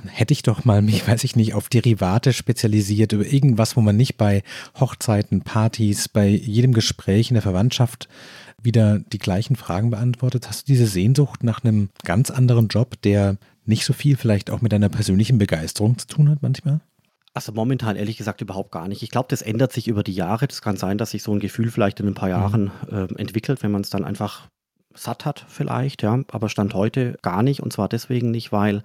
hätte 0.07 0.33
ich 0.33 0.43
doch 0.43 0.65
mal 0.65 0.81
mich, 0.81 1.07
weiß 1.07 1.23
ich 1.23 1.35
nicht, 1.35 1.53
auf 1.53 1.69
Derivate 1.69 2.33
spezialisiert, 2.33 3.11
über 3.13 3.25
irgendwas, 3.25 3.75
wo 3.75 3.81
man 3.81 3.97
nicht 3.97 4.17
bei 4.17 4.43
Hochzeiten, 4.79 5.41
Partys, 5.41 6.09
bei 6.09 6.27
jedem 6.27 6.73
Gespräch 6.73 7.29
in 7.29 7.35
der 7.35 7.43
Verwandtschaft 7.43 8.07
wieder 8.61 8.99
die 8.99 9.19
gleichen 9.19 9.55
Fragen 9.55 9.89
beantwortet. 9.89 10.47
Hast 10.47 10.67
du 10.67 10.73
diese 10.73 10.87
Sehnsucht 10.87 11.43
nach 11.43 11.63
einem 11.63 11.89
ganz 12.03 12.31
anderen 12.31 12.67
Job, 12.69 13.01
der 13.01 13.37
nicht 13.65 13.85
so 13.85 13.93
viel 13.93 14.17
vielleicht 14.17 14.49
auch 14.49 14.61
mit 14.61 14.71
deiner 14.71 14.89
persönlichen 14.89 15.37
Begeisterung 15.37 15.97
zu 15.97 16.07
tun 16.07 16.29
hat 16.29 16.41
manchmal? 16.41 16.79
Also 17.33 17.51
momentan 17.51 17.95
ehrlich 17.95 18.17
gesagt 18.17 18.41
überhaupt 18.41 18.71
gar 18.71 18.87
nicht. 18.87 19.01
Ich 19.01 19.09
glaube, 19.09 19.27
das 19.29 19.41
ändert 19.41 19.73
sich 19.73 19.87
über 19.87 20.03
die 20.03 20.13
Jahre. 20.13 20.47
Das 20.47 20.61
kann 20.61 20.77
sein, 20.77 20.97
dass 20.97 21.11
sich 21.11 21.23
so 21.23 21.33
ein 21.33 21.39
Gefühl 21.39 21.71
vielleicht 21.71 21.99
in 21.99 22.07
ein 22.07 22.13
paar 22.13 22.29
mhm. 22.29 22.35
Jahren 22.35 22.71
äh, 22.91 23.19
entwickelt, 23.19 23.63
wenn 23.63 23.71
man 23.71 23.81
es 23.81 23.89
dann 23.89 24.05
einfach 24.05 24.47
satt 24.93 25.25
hat 25.25 25.43
vielleicht, 25.47 26.03
ja. 26.03 26.19
Aber 26.31 26.49
Stand 26.49 26.75
heute 26.75 27.17
gar 27.23 27.41
nicht. 27.41 27.61
Und 27.61 27.73
zwar 27.73 27.89
deswegen 27.89 28.29
nicht, 28.29 28.51
weil 28.51 28.83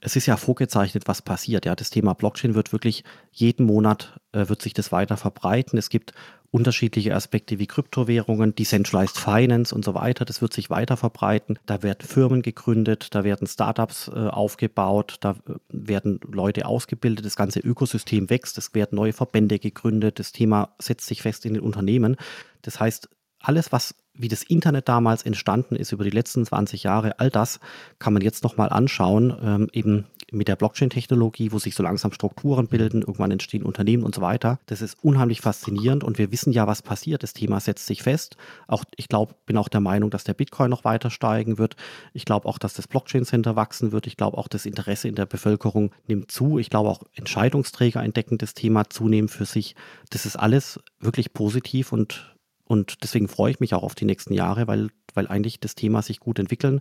es 0.00 0.16
ist 0.16 0.26
ja 0.26 0.36
vorgezeichnet, 0.36 1.06
was 1.06 1.22
passiert. 1.22 1.66
Ja, 1.66 1.76
das 1.76 1.90
Thema 1.90 2.14
Blockchain 2.14 2.54
wird 2.54 2.72
wirklich 2.72 3.04
jeden 3.32 3.66
Monat 3.66 4.18
äh, 4.32 4.48
wird 4.48 4.62
sich 4.62 4.72
das 4.72 4.92
weiter 4.92 5.16
verbreiten. 5.16 5.78
Es 5.78 5.90
gibt 5.90 6.12
unterschiedliche 6.50 7.14
Aspekte 7.14 7.58
wie 7.58 7.66
Kryptowährungen, 7.66 8.54
Decentralized 8.54 9.16
Finance 9.16 9.74
und 9.74 9.84
so 9.84 9.94
weiter. 9.94 10.24
Das 10.24 10.42
wird 10.42 10.52
sich 10.52 10.68
weiter 10.68 10.96
verbreiten. 10.96 11.58
Da 11.66 11.82
werden 11.82 12.06
Firmen 12.06 12.42
gegründet, 12.42 13.14
da 13.14 13.22
werden 13.24 13.46
Startups 13.46 14.08
äh, 14.08 14.18
aufgebaut, 14.28 15.16
da 15.20 15.32
äh, 15.32 15.54
werden 15.68 16.18
Leute 16.26 16.66
ausgebildet, 16.66 17.24
das 17.24 17.36
ganze 17.36 17.60
Ökosystem 17.60 18.30
wächst, 18.30 18.58
es 18.58 18.74
werden 18.74 18.96
neue 18.96 19.12
Verbände 19.12 19.58
gegründet, 19.58 20.18
das 20.18 20.32
Thema 20.32 20.74
setzt 20.78 21.06
sich 21.06 21.22
fest 21.22 21.46
in 21.46 21.54
den 21.54 21.62
Unternehmen. 21.62 22.16
Das 22.62 22.80
heißt, 22.80 23.08
alles, 23.40 23.72
was 23.72 23.94
wie 24.14 24.28
das 24.28 24.42
Internet 24.42 24.88
damals 24.88 25.22
entstanden 25.22 25.76
ist 25.76 25.92
über 25.92 26.04
die 26.04 26.10
letzten 26.10 26.44
20 26.44 26.82
Jahre, 26.82 27.18
all 27.18 27.30
das 27.30 27.60
kann 27.98 28.12
man 28.12 28.22
jetzt 28.22 28.44
nochmal 28.44 28.68
anschauen, 28.68 29.34
ähm, 29.42 29.68
eben 29.72 30.04
mit 30.32 30.46
der 30.46 30.56
Blockchain-Technologie, 30.56 31.50
wo 31.50 31.58
sich 31.58 31.74
so 31.74 31.82
langsam 31.82 32.12
Strukturen 32.12 32.68
bilden, 32.68 33.00
irgendwann 33.00 33.32
entstehen 33.32 33.64
Unternehmen 33.64 34.04
und 34.04 34.14
so 34.14 34.20
weiter. 34.20 34.60
Das 34.66 34.80
ist 34.80 34.96
unheimlich 35.02 35.40
faszinierend 35.40 36.04
und 36.04 36.18
wir 36.18 36.30
wissen 36.30 36.52
ja, 36.52 36.66
was 36.66 36.82
passiert. 36.82 37.22
Das 37.22 37.32
Thema 37.32 37.58
setzt 37.58 37.86
sich 37.86 38.02
fest. 38.02 38.36
Auch 38.68 38.84
ich 38.96 39.08
glaube, 39.08 39.34
bin 39.46 39.56
auch 39.56 39.68
der 39.68 39.80
Meinung, 39.80 40.10
dass 40.10 40.22
der 40.22 40.34
Bitcoin 40.34 40.70
noch 40.70 40.84
weiter 40.84 41.10
steigen 41.10 41.58
wird. 41.58 41.74
Ich 42.12 42.24
glaube 42.24 42.46
auch, 42.46 42.58
dass 42.58 42.74
das 42.74 42.86
Blockchain-Center 42.86 43.56
wachsen 43.56 43.90
wird. 43.90 44.06
Ich 44.06 44.16
glaube 44.16 44.38
auch, 44.38 44.46
das 44.46 44.66
Interesse 44.66 45.08
in 45.08 45.16
der 45.16 45.26
Bevölkerung 45.26 45.90
nimmt 46.06 46.30
zu. 46.30 46.58
Ich 46.58 46.70
glaube 46.70 46.90
auch, 46.90 47.02
Entscheidungsträger 47.14 48.02
entdecken 48.02 48.38
das 48.38 48.54
Thema 48.54 48.88
zunehmend 48.88 49.32
für 49.32 49.46
sich. 49.46 49.74
Das 50.10 50.26
ist 50.26 50.36
alles 50.36 50.78
wirklich 51.00 51.32
positiv 51.32 51.92
und 51.92 52.29
und 52.70 53.02
deswegen 53.02 53.26
freue 53.26 53.50
ich 53.50 53.58
mich 53.58 53.74
auch 53.74 53.82
auf 53.82 53.96
die 53.96 54.04
nächsten 54.04 54.32
Jahre, 54.32 54.68
weil, 54.68 54.90
weil 55.14 55.26
eigentlich 55.26 55.58
das 55.58 55.74
Thema 55.74 56.02
sich 56.02 56.20
gut 56.20 56.38
entwickeln 56.38 56.80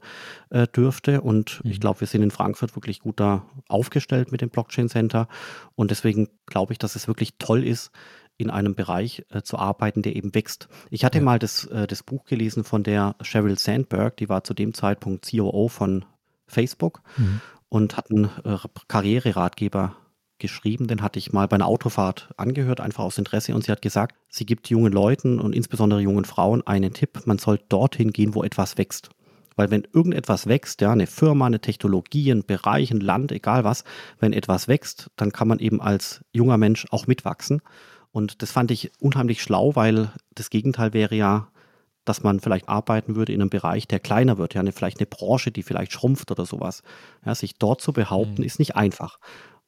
äh, 0.51 0.67
dürfte. 0.67 1.21
Und 1.21 1.61
mhm. 1.63 1.71
ich 1.71 1.79
glaube, 1.79 2.01
wir 2.01 2.07
sind 2.07 2.21
in 2.21 2.29
Frankfurt 2.29 2.75
wirklich 2.75 2.99
gut 2.99 3.19
da 3.19 3.43
aufgestellt 3.67 4.31
mit 4.31 4.41
dem 4.41 4.51
Blockchain 4.51 4.87
Center. 4.87 5.27
Und 5.73 5.89
deswegen 5.89 6.29
glaube 6.45 6.73
ich, 6.73 6.77
dass 6.77 6.95
es 6.95 7.07
wirklich 7.07 7.39
toll 7.39 7.63
ist, 7.63 7.89
in 8.37 8.51
einem 8.51 8.75
Bereich 8.75 9.25
äh, 9.31 9.41
zu 9.41 9.57
arbeiten, 9.57 10.03
der 10.03 10.15
eben 10.15 10.35
wächst. 10.35 10.69
Ich 10.91 11.03
hatte 11.03 11.17
ja. 11.17 11.23
mal 11.23 11.39
das, 11.39 11.65
äh, 11.65 11.87
das 11.87 12.03
Buch 12.03 12.25
gelesen 12.25 12.63
von 12.63 12.83
der 12.83 13.15
Sheryl 13.23 13.57
Sandberg, 13.57 14.15
die 14.17 14.29
war 14.29 14.43
zu 14.43 14.53
dem 14.53 14.75
Zeitpunkt 14.75 15.27
COO 15.31 15.69
von 15.69 16.05
Facebook 16.45 17.01
mhm. 17.17 17.41
und 17.67 17.97
hat 17.97 18.11
einen 18.11 18.25
äh, 18.43 18.59
Karriereratgeber 18.87 19.95
geschrieben, 20.39 20.87
den 20.87 21.01
hatte 21.01 21.19
ich 21.19 21.33
mal 21.33 21.47
bei 21.47 21.55
einer 21.55 21.67
Autofahrt 21.67 22.29
angehört, 22.37 22.81
einfach 22.81 23.03
aus 23.03 23.17
Interesse. 23.17 23.53
Und 23.53 23.63
sie 23.63 23.71
hat 23.71 23.81
gesagt, 23.81 24.15
sie 24.29 24.45
gibt 24.45 24.69
jungen 24.69 24.91
Leuten 24.91 25.39
und 25.39 25.53
insbesondere 25.53 26.01
jungen 26.01 26.25
Frauen 26.25 26.65
einen 26.65 26.93
Tipp, 26.93 27.21
man 27.25 27.37
soll 27.37 27.59
dorthin 27.69 28.11
gehen, 28.11 28.35
wo 28.35 28.43
etwas 28.43 28.77
wächst. 28.77 29.09
Weil 29.55 29.71
wenn 29.71 29.85
irgendetwas 29.93 30.47
wächst, 30.47 30.79
ja, 30.79 30.91
eine 30.91 31.05
Firma, 31.05 31.45
eine 31.45 31.59
Technologie, 31.59 32.31
ein 32.31 32.45
Bereich, 32.45 32.91
ein 32.91 33.01
Land, 33.01 33.33
egal 33.33 33.65
was, 33.65 33.83
wenn 34.19 34.31
etwas 34.31 34.69
wächst, 34.69 35.11
dann 35.17 35.33
kann 35.33 35.49
man 35.49 35.59
eben 35.59 35.81
als 35.81 36.23
junger 36.31 36.57
Mensch 36.57 36.87
auch 36.91 37.07
mitwachsen. 37.07 37.61
Und 38.11 38.41
das 38.41 38.51
fand 38.51 38.71
ich 38.71 38.91
unheimlich 38.99 39.41
schlau, 39.41 39.75
weil 39.75 40.13
das 40.33 40.49
Gegenteil 40.49 40.93
wäre 40.93 41.13
ja, 41.15 41.49
dass 42.05 42.23
man 42.23 42.39
vielleicht 42.39 42.69
arbeiten 42.69 43.15
würde 43.15 43.33
in 43.33 43.41
einem 43.41 43.49
Bereich, 43.49 43.87
der 43.87 43.99
kleiner 43.99 44.37
wird, 44.37 44.53
ja, 44.53 44.61
eine, 44.61 44.71
vielleicht 44.71 44.99
eine 44.99 45.07
Branche, 45.07 45.51
die 45.51 45.61
vielleicht 45.61 45.91
schrumpft 45.91 46.31
oder 46.31 46.45
sowas. 46.45 46.81
Ja, 47.25 47.35
sich 47.35 47.55
dort 47.55 47.81
zu 47.81 47.93
behaupten, 47.93 48.41
mhm. 48.41 48.45
ist 48.45 48.59
nicht 48.59 48.75
einfach. 48.75 49.19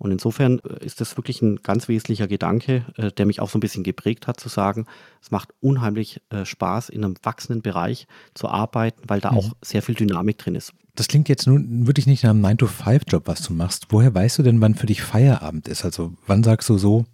Und 0.01 0.11
insofern 0.11 0.59
äh, 0.59 0.83
ist 0.83 0.99
das 0.99 1.15
wirklich 1.15 1.43
ein 1.43 1.57
ganz 1.57 1.87
wesentlicher 1.87 2.27
Gedanke, 2.27 2.85
äh, 2.97 3.11
der 3.11 3.27
mich 3.27 3.39
auch 3.39 3.51
so 3.51 3.59
ein 3.59 3.61
bisschen 3.61 3.83
geprägt 3.83 4.25
hat, 4.25 4.39
zu 4.39 4.49
sagen, 4.49 4.87
es 5.21 5.29
macht 5.29 5.49
unheimlich 5.61 6.21
äh, 6.31 6.43
Spaß, 6.43 6.89
in 6.89 7.05
einem 7.05 7.13
wachsenden 7.21 7.61
Bereich 7.61 8.07
zu 8.33 8.49
arbeiten, 8.49 9.03
weil 9.05 9.21
da 9.21 9.31
mhm. 9.31 9.37
auch 9.37 9.51
sehr 9.61 9.83
viel 9.83 9.93
Dynamik 9.93 10.39
drin 10.39 10.55
ist. 10.55 10.73
Das 10.95 11.07
klingt 11.07 11.29
jetzt 11.29 11.45
nun 11.45 11.85
wirklich 11.85 12.07
nicht 12.07 12.23
nach 12.23 12.31
einem 12.31 12.43
9-to-5-Job, 12.43 13.27
was 13.27 13.43
du 13.43 13.53
machst. 13.53 13.87
Woher 13.89 14.13
weißt 14.13 14.39
du 14.39 14.43
denn, 14.43 14.59
wann 14.59 14.73
für 14.73 14.87
dich 14.87 15.03
Feierabend 15.03 15.67
ist? 15.67 15.85
Also 15.85 16.13
wann 16.25 16.43
sagst 16.43 16.67
du 16.69 16.79
so, 16.79 17.05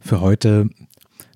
für 0.00 0.20
heute 0.20 0.68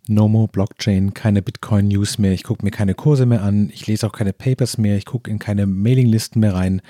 No 0.08 0.26
more 0.26 0.48
Blockchain, 0.48 1.14
keine 1.14 1.40
Bitcoin-News 1.40 2.18
mehr, 2.18 2.32
ich 2.32 2.42
gucke 2.42 2.64
mir 2.64 2.72
keine 2.72 2.94
Kurse 2.94 3.26
mehr 3.26 3.44
an, 3.44 3.70
ich 3.72 3.86
lese 3.86 4.08
auch 4.08 4.12
keine 4.12 4.32
Papers 4.32 4.76
mehr, 4.76 4.96
ich 4.96 5.06
gucke 5.06 5.30
in 5.30 5.38
keine 5.38 5.66
Mailinglisten 5.66 6.40
mehr 6.40 6.54
rein. 6.54 6.82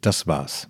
Das 0.00 0.26
war's. 0.26 0.68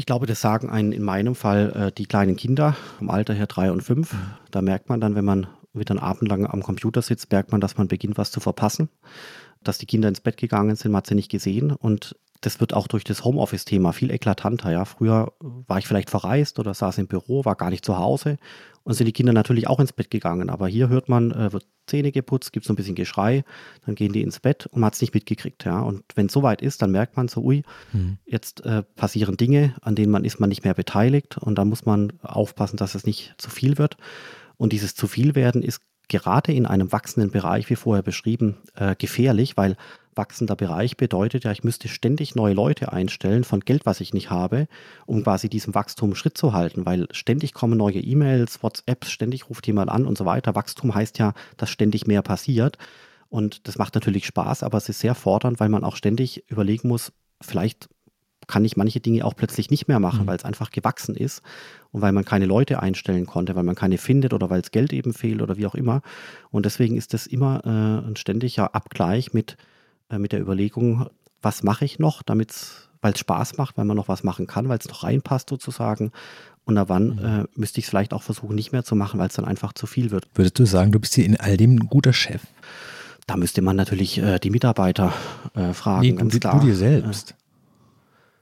Ich 0.00 0.06
glaube, 0.06 0.24
das 0.24 0.40
sagen 0.40 0.70
einen 0.70 0.92
in 0.92 1.02
meinem 1.02 1.34
Fall 1.34 1.72
äh, 1.76 1.92
die 1.92 2.06
kleinen 2.06 2.34
Kinder 2.34 2.74
vom 2.96 3.10
Alter 3.10 3.34
her 3.34 3.46
drei 3.46 3.70
und 3.70 3.82
fünf. 3.82 4.16
Da 4.50 4.62
merkt 4.62 4.88
man 4.88 4.98
dann, 4.98 5.14
wenn 5.14 5.26
man 5.26 5.46
wieder 5.74 5.90
einen 5.90 6.00
Abend 6.00 6.26
lang 6.26 6.46
am 6.46 6.62
Computer 6.62 7.02
sitzt, 7.02 7.30
merkt 7.30 7.52
man, 7.52 7.60
dass 7.60 7.76
man 7.76 7.86
beginnt, 7.86 8.16
was 8.16 8.30
zu 8.30 8.40
verpassen. 8.40 8.88
Dass 9.62 9.76
die 9.76 9.84
Kinder 9.84 10.08
ins 10.08 10.22
Bett 10.22 10.38
gegangen 10.38 10.74
sind, 10.74 10.92
man 10.92 11.00
hat 11.00 11.06
sie 11.06 11.14
nicht 11.14 11.30
gesehen. 11.30 11.70
Und 11.72 12.16
das 12.40 12.60
wird 12.60 12.72
auch 12.72 12.88
durch 12.88 13.04
das 13.04 13.24
Homeoffice-Thema 13.24 13.92
viel 13.92 14.10
eklatanter. 14.10 14.72
Ja. 14.72 14.86
Früher 14.86 15.34
war 15.38 15.76
ich 15.76 15.86
vielleicht 15.86 16.08
verreist 16.08 16.58
oder 16.58 16.72
saß 16.72 16.96
im 16.96 17.06
Büro, 17.06 17.44
war 17.44 17.56
gar 17.56 17.68
nicht 17.68 17.84
zu 17.84 17.98
Hause 17.98 18.38
und 18.82 18.94
sind 18.94 19.06
die 19.06 19.12
Kinder 19.12 19.32
natürlich 19.32 19.66
auch 19.68 19.80
ins 19.80 19.92
Bett 19.92 20.10
gegangen. 20.10 20.50
Aber 20.50 20.68
hier 20.68 20.88
hört 20.88 21.08
man, 21.08 21.30
äh, 21.32 21.52
wird 21.52 21.66
Zähne 21.86 22.12
geputzt, 22.12 22.52
gibt 22.52 22.66
so 22.66 22.72
ein 22.72 22.76
bisschen 22.76 22.94
Geschrei, 22.94 23.44
dann 23.84 23.94
gehen 23.94 24.12
die 24.12 24.22
ins 24.22 24.40
Bett 24.40 24.66
und 24.66 24.80
man 24.80 24.86
hat 24.86 24.94
es 24.94 25.00
nicht 25.00 25.14
mitgekriegt. 25.14 25.64
Ja. 25.64 25.80
Und 25.80 26.04
wenn 26.14 26.26
es 26.26 26.32
soweit 26.32 26.62
ist, 26.62 26.82
dann 26.82 26.90
merkt 26.90 27.16
man 27.16 27.28
so, 27.28 27.42
ui, 27.42 27.62
mhm. 27.92 28.18
jetzt 28.26 28.64
äh, 28.64 28.82
passieren 28.82 29.36
Dinge, 29.36 29.74
an 29.82 29.94
denen 29.94 30.12
man 30.12 30.24
ist 30.24 30.40
man 30.40 30.48
nicht 30.48 30.64
mehr 30.64 30.74
beteiligt 30.74 31.38
und 31.38 31.56
da 31.56 31.64
muss 31.64 31.84
man 31.84 32.12
aufpassen, 32.22 32.76
dass 32.76 32.94
es 32.94 33.04
nicht 33.04 33.34
zu 33.38 33.50
viel 33.50 33.78
wird. 33.78 33.96
Und 34.56 34.72
dieses 34.72 34.94
zu 34.94 35.06
viel 35.06 35.34
werden 35.34 35.62
ist 35.62 35.82
gerade 36.08 36.52
in 36.52 36.66
einem 36.66 36.92
wachsenden 36.92 37.30
Bereich, 37.30 37.70
wie 37.70 37.76
vorher 37.76 38.02
beschrieben, 38.02 38.56
äh, 38.74 38.94
gefährlich, 38.96 39.56
weil 39.56 39.76
wachsender 40.14 40.56
Bereich 40.56 40.96
bedeutet 40.96 41.44
ja, 41.44 41.52
ich 41.52 41.64
müsste 41.64 41.88
ständig 41.88 42.34
neue 42.34 42.54
Leute 42.54 42.92
einstellen 42.92 43.44
von 43.44 43.60
Geld, 43.60 43.86
was 43.86 44.00
ich 44.00 44.12
nicht 44.12 44.30
habe, 44.30 44.66
um 45.06 45.22
quasi 45.22 45.48
diesem 45.48 45.74
Wachstum 45.74 46.14
Schritt 46.14 46.36
zu 46.36 46.52
halten, 46.52 46.86
weil 46.86 47.06
ständig 47.12 47.54
kommen 47.54 47.78
neue 47.78 48.00
E-Mails, 48.00 48.62
WhatsApps, 48.62 49.10
ständig 49.10 49.48
ruft 49.48 49.66
jemand 49.66 49.90
an 49.90 50.06
und 50.06 50.18
so 50.18 50.24
weiter. 50.24 50.54
Wachstum 50.54 50.94
heißt 50.94 51.18
ja, 51.18 51.34
dass 51.56 51.70
ständig 51.70 52.06
mehr 52.06 52.22
passiert. 52.22 52.78
Und 53.28 53.68
das 53.68 53.78
macht 53.78 53.94
natürlich 53.94 54.26
Spaß, 54.26 54.64
aber 54.64 54.78
es 54.78 54.88
ist 54.88 55.00
sehr 55.00 55.14
fordernd, 55.14 55.60
weil 55.60 55.68
man 55.68 55.84
auch 55.84 55.96
ständig 55.96 56.44
überlegen 56.50 56.88
muss, 56.88 57.12
vielleicht 57.40 57.88
kann 58.50 58.64
ich 58.64 58.76
manche 58.76 58.98
Dinge 59.00 59.24
auch 59.24 59.36
plötzlich 59.36 59.70
nicht 59.70 59.86
mehr 59.86 60.00
machen, 60.00 60.22
mhm. 60.22 60.26
weil 60.26 60.36
es 60.36 60.44
einfach 60.44 60.70
gewachsen 60.70 61.14
ist 61.14 61.40
und 61.92 62.02
weil 62.02 62.10
man 62.10 62.24
keine 62.24 62.46
Leute 62.46 62.82
einstellen 62.82 63.26
konnte, 63.26 63.54
weil 63.54 63.62
man 63.62 63.76
keine 63.76 63.96
findet 63.96 64.34
oder 64.34 64.50
weil 64.50 64.60
es 64.60 64.72
Geld 64.72 64.92
eben 64.92 65.12
fehlt 65.12 65.40
oder 65.40 65.56
wie 65.56 65.66
auch 65.66 65.76
immer. 65.76 66.02
Und 66.50 66.66
deswegen 66.66 66.96
ist 66.96 67.14
das 67.14 67.28
immer 67.28 67.62
äh, 67.64 68.08
ein 68.08 68.16
ständiger 68.16 68.74
Abgleich 68.74 69.32
mit, 69.32 69.56
äh, 70.10 70.18
mit 70.18 70.32
der 70.32 70.40
Überlegung, 70.40 71.08
was 71.42 71.62
mache 71.62 71.84
ich 71.84 71.98
noch, 71.98 72.22
damit 72.22 72.50
es, 72.50 72.88
weil 73.00 73.12
es 73.12 73.18
Spaß 73.20 73.56
macht, 73.56 73.76
weil 73.78 73.84
man 73.84 73.96
noch 73.96 74.08
was 74.08 74.22
machen 74.24 74.46
kann, 74.46 74.68
weil 74.68 74.78
es 74.78 74.88
noch 74.88 75.04
reinpasst 75.04 75.48
sozusagen. 75.48 76.12
Und 76.64 76.74
da 76.74 76.88
wann 76.88 77.16
mhm. 77.16 77.24
äh, 77.24 77.44
müsste 77.54 77.80
ich 77.80 77.86
es 77.86 77.90
vielleicht 77.90 78.12
auch 78.12 78.22
versuchen, 78.22 78.54
nicht 78.54 78.72
mehr 78.72 78.84
zu 78.84 78.94
machen, 78.94 79.18
weil 79.18 79.28
es 79.28 79.34
dann 79.34 79.44
einfach 79.44 79.72
zu 79.72 79.86
viel 79.86 80.10
wird. 80.10 80.28
Würdest 80.34 80.58
du 80.58 80.66
sagen, 80.66 80.92
du 80.92 81.00
bist 81.00 81.14
hier 81.14 81.24
in 81.24 81.38
all 81.38 81.56
dem 81.56 81.76
ein 81.76 81.88
guter 81.88 82.12
Chef? 82.12 82.42
Da 83.26 83.36
müsste 83.36 83.62
man 83.62 83.76
natürlich 83.76 84.18
äh, 84.18 84.38
die 84.38 84.50
Mitarbeiter 84.50 85.12
äh, 85.54 85.72
fragen. 85.72 86.02
Nee, 86.02 86.12
du, 86.12 86.38
du, 86.38 86.58
dir 86.60 86.74
selbst. 86.74 87.34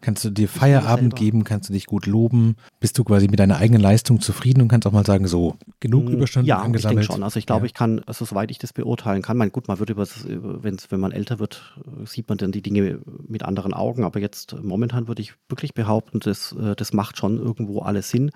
Kannst 0.00 0.24
du 0.24 0.30
dir 0.30 0.48
Feierabend 0.48 1.16
geben, 1.16 1.42
kannst 1.42 1.68
du 1.68 1.72
dich 1.72 1.87
gut 1.87 2.06
loben, 2.06 2.54
bist 2.78 2.96
du 2.98 3.04
quasi 3.04 3.26
mit 3.26 3.40
deiner 3.40 3.56
eigenen 3.56 3.82
Leistung 3.82 4.20
zufrieden 4.20 4.62
und 4.62 4.68
kannst 4.68 4.87
auch 4.87 4.92
mal 4.92 5.04
sagen, 5.04 5.26
so, 5.26 5.56
genug 5.80 6.04
mm, 6.04 6.12
Überstunden 6.12 6.46
ja, 6.46 6.58
angesammelt? 6.58 6.84
Ja, 6.84 7.00
ich 7.00 7.06
denke 7.06 7.12
schon. 7.14 7.22
Also 7.24 7.38
ich 7.38 7.46
glaube, 7.46 7.62
ja. 7.62 7.66
ich 7.66 7.74
kann, 7.74 8.00
also 8.06 8.24
soweit 8.24 8.52
ich 8.52 8.58
das 8.58 8.72
beurteilen 8.72 9.22
kann, 9.22 9.37
mein, 9.37 9.50
gut, 9.50 9.66
man 9.66 9.80
wird 9.80 9.90
über, 9.90 10.06
wenn's, 10.26 10.90
wenn 10.90 11.00
man 11.00 11.11
älter 11.11 11.40
wird, 11.40 11.76
sieht 12.04 12.28
man 12.28 12.38
dann 12.38 12.52
die 12.52 12.62
Dinge 12.62 13.00
mit 13.26 13.42
anderen 13.42 13.74
Augen, 13.74 14.04
aber 14.04 14.20
jetzt 14.20 14.54
momentan 14.62 15.08
würde 15.08 15.20
ich 15.20 15.34
wirklich 15.48 15.74
behaupten, 15.74 16.20
das, 16.20 16.52
äh, 16.52 16.76
das 16.76 16.92
macht 16.92 17.16
schon 17.16 17.38
irgendwo 17.38 17.80
alles 17.80 18.11
Sinn 18.11 18.30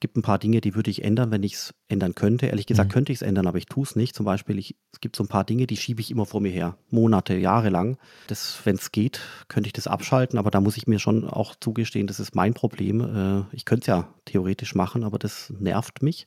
gibt 0.00 0.16
ein 0.16 0.22
paar 0.22 0.38
Dinge, 0.38 0.60
die 0.60 0.74
würde 0.74 0.90
ich 0.90 1.04
ändern, 1.04 1.30
wenn 1.30 1.42
ich 1.42 1.54
es 1.54 1.74
ändern 1.88 2.14
könnte. 2.14 2.46
Ehrlich 2.46 2.66
gesagt 2.66 2.90
mhm. 2.90 2.92
könnte 2.92 3.12
ich 3.12 3.18
es 3.18 3.22
ändern, 3.22 3.46
aber 3.46 3.58
ich 3.58 3.66
tue 3.66 3.84
es 3.84 3.96
nicht. 3.96 4.14
Zum 4.14 4.26
Beispiel, 4.26 4.58
ich, 4.58 4.76
es 4.92 5.00
gibt 5.00 5.16
so 5.16 5.24
ein 5.24 5.28
paar 5.28 5.44
Dinge, 5.44 5.66
die 5.66 5.76
schiebe 5.76 6.00
ich 6.00 6.10
immer 6.10 6.26
vor 6.26 6.40
mir 6.40 6.50
her. 6.50 6.76
Monate, 6.90 7.34
Jahre 7.34 7.70
lang. 7.70 7.98
wenn 8.64 8.76
es 8.76 8.92
geht, 8.92 9.20
könnte 9.48 9.68
ich 9.68 9.72
das 9.72 9.86
abschalten, 9.86 10.38
aber 10.38 10.50
da 10.50 10.60
muss 10.60 10.76
ich 10.76 10.86
mir 10.86 10.98
schon 10.98 11.24
auch 11.24 11.54
zugestehen, 11.54 12.06
das 12.06 12.20
ist 12.20 12.34
mein 12.34 12.54
Problem. 12.54 13.00
Äh, 13.00 13.56
ich 13.56 13.64
könnte 13.64 13.82
es 13.82 13.86
ja 13.86 14.08
theoretisch 14.24 14.74
machen, 14.74 15.04
aber 15.04 15.18
das 15.18 15.52
nervt 15.58 16.02
mich. 16.02 16.26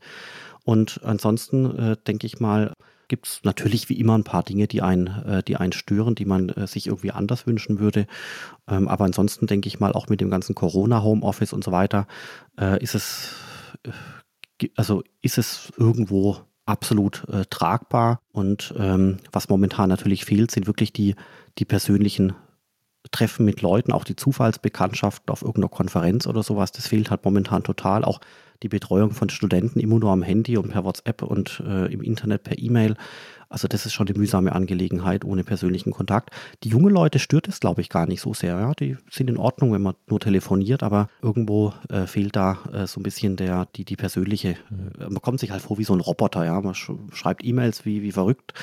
Und 0.63 1.01
ansonsten 1.03 1.77
äh, 1.77 1.97
denke 2.05 2.27
ich 2.27 2.39
mal, 2.39 2.73
gibt 3.09 3.27
es 3.27 3.41
natürlich 3.43 3.89
wie 3.89 3.99
immer 3.99 4.17
ein 4.17 4.23
paar 4.23 4.43
Dinge, 4.43 4.67
die 4.67 4.81
einen, 4.81 5.07
äh, 5.25 5.43
die 5.43 5.57
einen 5.57 5.73
stören, 5.73 6.15
die 6.15 6.25
man 6.25 6.49
äh, 6.49 6.67
sich 6.67 6.87
irgendwie 6.87 7.11
anders 7.11 7.45
wünschen 7.45 7.79
würde. 7.79 8.07
Ähm, 8.67 8.87
aber 8.87 9.03
ansonsten 9.03 9.47
denke 9.47 9.67
ich 9.67 9.79
mal, 9.79 9.91
auch 9.91 10.07
mit 10.07 10.21
dem 10.21 10.29
ganzen 10.29 10.55
Corona-Homeoffice 10.55 11.51
und 11.51 11.63
so 11.63 11.71
weiter, 11.71 12.07
äh, 12.57 12.81
ist 12.81 12.95
es 12.95 13.33
also 14.75 15.03
ist 15.21 15.37
es 15.37 15.71
irgendwo 15.77 16.37
absolut 16.65 17.27
äh, 17.29 17.45
tragbar. 17.49 18.21
Und 18.31 18.73
ähm, 18.77 19.17
was 19.31 19.49
momentan 19.49 19.89
natürlich 19.89 20.25
fehlt, 20.25 20.51
sind 20.51 20.67
wirklich 20.67 20.93
die, 20.93 21.15
die 21.57 21.65
persönlichen 21.65 22.33
Treffen 23.11 23.45
mit 23.45 23.61
Leuten, 23.61 23.91
auch 23.91 24.03
die 24.03 24.15
Zufallsbekanntschaften 24.15 25.31
auf 25.31 25.41
irgendeiner 25.41 25.69
Konferenz 25.69 26.27
oder 26.27 26.43
sowas. 26.43 26.71
Das 26.71 26.87
fehlt 26.87 27.09
halt 27.09 27.25
momentan 27.25 27.63
total. 27.63 28.03
Auch 28.03 28.19
die 28.61 28.69
Betreuung 28.69 29.11
von 29.11 29.29
Studenten 29.29 29.79
immer 29.79 29.99
nur 29.99 30.11
am 30.11 30.21
Handy 30.21 30.57
und 30.57 30.69
per 30.69 30.83
WhatsApp 30.83 31.23
und 31.23 31.63
äh, 31.65 31.91
im 31.91 32.01
Internet 32.01 32.43
per 32.43 32.59
E-Mail. 32.59 32.95
Also 33.49 33.67
das 33.67 33.85
ist 33.85 33.93
schon 33.93 34.07
eine 34.07 34.17
mühsame 34.17 34.53
Angelegenheit 34.53 35.25
ohne 35.25 35.43
persönlichen 35.43 35.91
Kontakt. 35.91 36.29
Die 36.63 36.69
jungen 36.69 36.93
Leute 36.93 37.17
stört 37.17 37.47
es, 37.47 37.59
glaube 37.59 37.81
ich, 37.81 37.89
gar 37.89 38.05
nicht 38.05 38.21
so 38.21 38.33
sehr. 38.33 38.59
Ja? 38.59 38.73
Die 38.73 38.95
sind 39.09 39.29
in 39.29 39.37
Ordnung, 39.37 39.73
wenn 39.73 39.81
man 39.81 39.95
nur 40.07 40.19
telefoniert, 40.19 40.83
aber 40.83 41.09
irgendwo 41.21 41.73
äh, 41.89 42.05
fehlt 42.05 42.35
da 42.35 42.59
äh, 42.71 42.85
so 42.85 42.99
ein 42.99 43.03
bisschen 43.03 43.35
der, 43.35 43.67
die, 43.75 43.85
die 43.85 43.95
persönliche, 43.95 44.49
äh, 44.51 45.09
man 45.09 45.21
kommt 45.21 45.39
sich 45.39 45.49
halt 45.51 45.63
vor 45.63 45.79
wie 45.79 45.83
so 45.83 45.93
ein 45.93 45.99
Roboter, 45.99 46.45
ja. 46.45 46.61
Man 46.61 46.75
sch 46.75 46.91
schreibt 47.11 47.43
E-Mails 47.43 47.85
wie, 47.85 48.03
wie 48.03 48.11
verrückt 48.11 48.53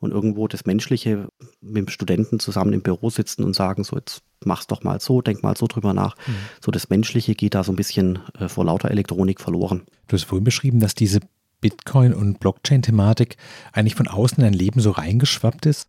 und 0.00 0.12
irgendwo 0.12 0.46
das 0.46 0.66
Menschliche 0.66 1.28
mit 1.62 1.76
dem 1.76 1.88
Studenten 1.88 2.38
zusammen 2.38 2.74
im 2.74 2.82
Büro 2.82 3.08
sitzen 3.08 3.44
und 3.44 3.56
sagen, 3.56 3.82
so 3.82 3.96
jetzt 3.96 4.22
mach's 4.44 4.66
doch 4.66 4.82
mal 4.82 5.00
so, 5.00 5.22
denk 5.22 5.42
mal 5.42 5.56
so 5.56 5.66
drüber 5.66 5.94
nach. 5.94 6.16
Mhm. 6.26 6.34
So 6.62 6.70
das 6.70 6.90
Menschliche 6.90 7.34
geht 7.34 7.54
da 7.54 7.64
so 7.64 7.72
ein 7.72 7.76
bisschen 7.76 8.18
äh, 8.38 8.48
vor 8.48 8.64
lauter 8.66 8.90
Elektronik 8.90 9.40
verloren. 9.40 9.82
Du 10.08 10.14
hast 10.14 10.24
vorhin 10.24 10.44
beschrieben, 10.44 10.80
dass 10.80 10.94
diese 10.94 11.20
Bitcoin- 11.64 12.12
und 12.12 12.40
Blockchain-Thematik 12.40 13.38
eigentlich 13.72 13.94
von 13.94 14.06
außen 14.06 14.36
in 14.36 14.44
dein 14.44 14.52
Leben 14.52 14.80
so 14.80 14.90
reingeschwappt 14.90 15.64
ist? 15.64 15.88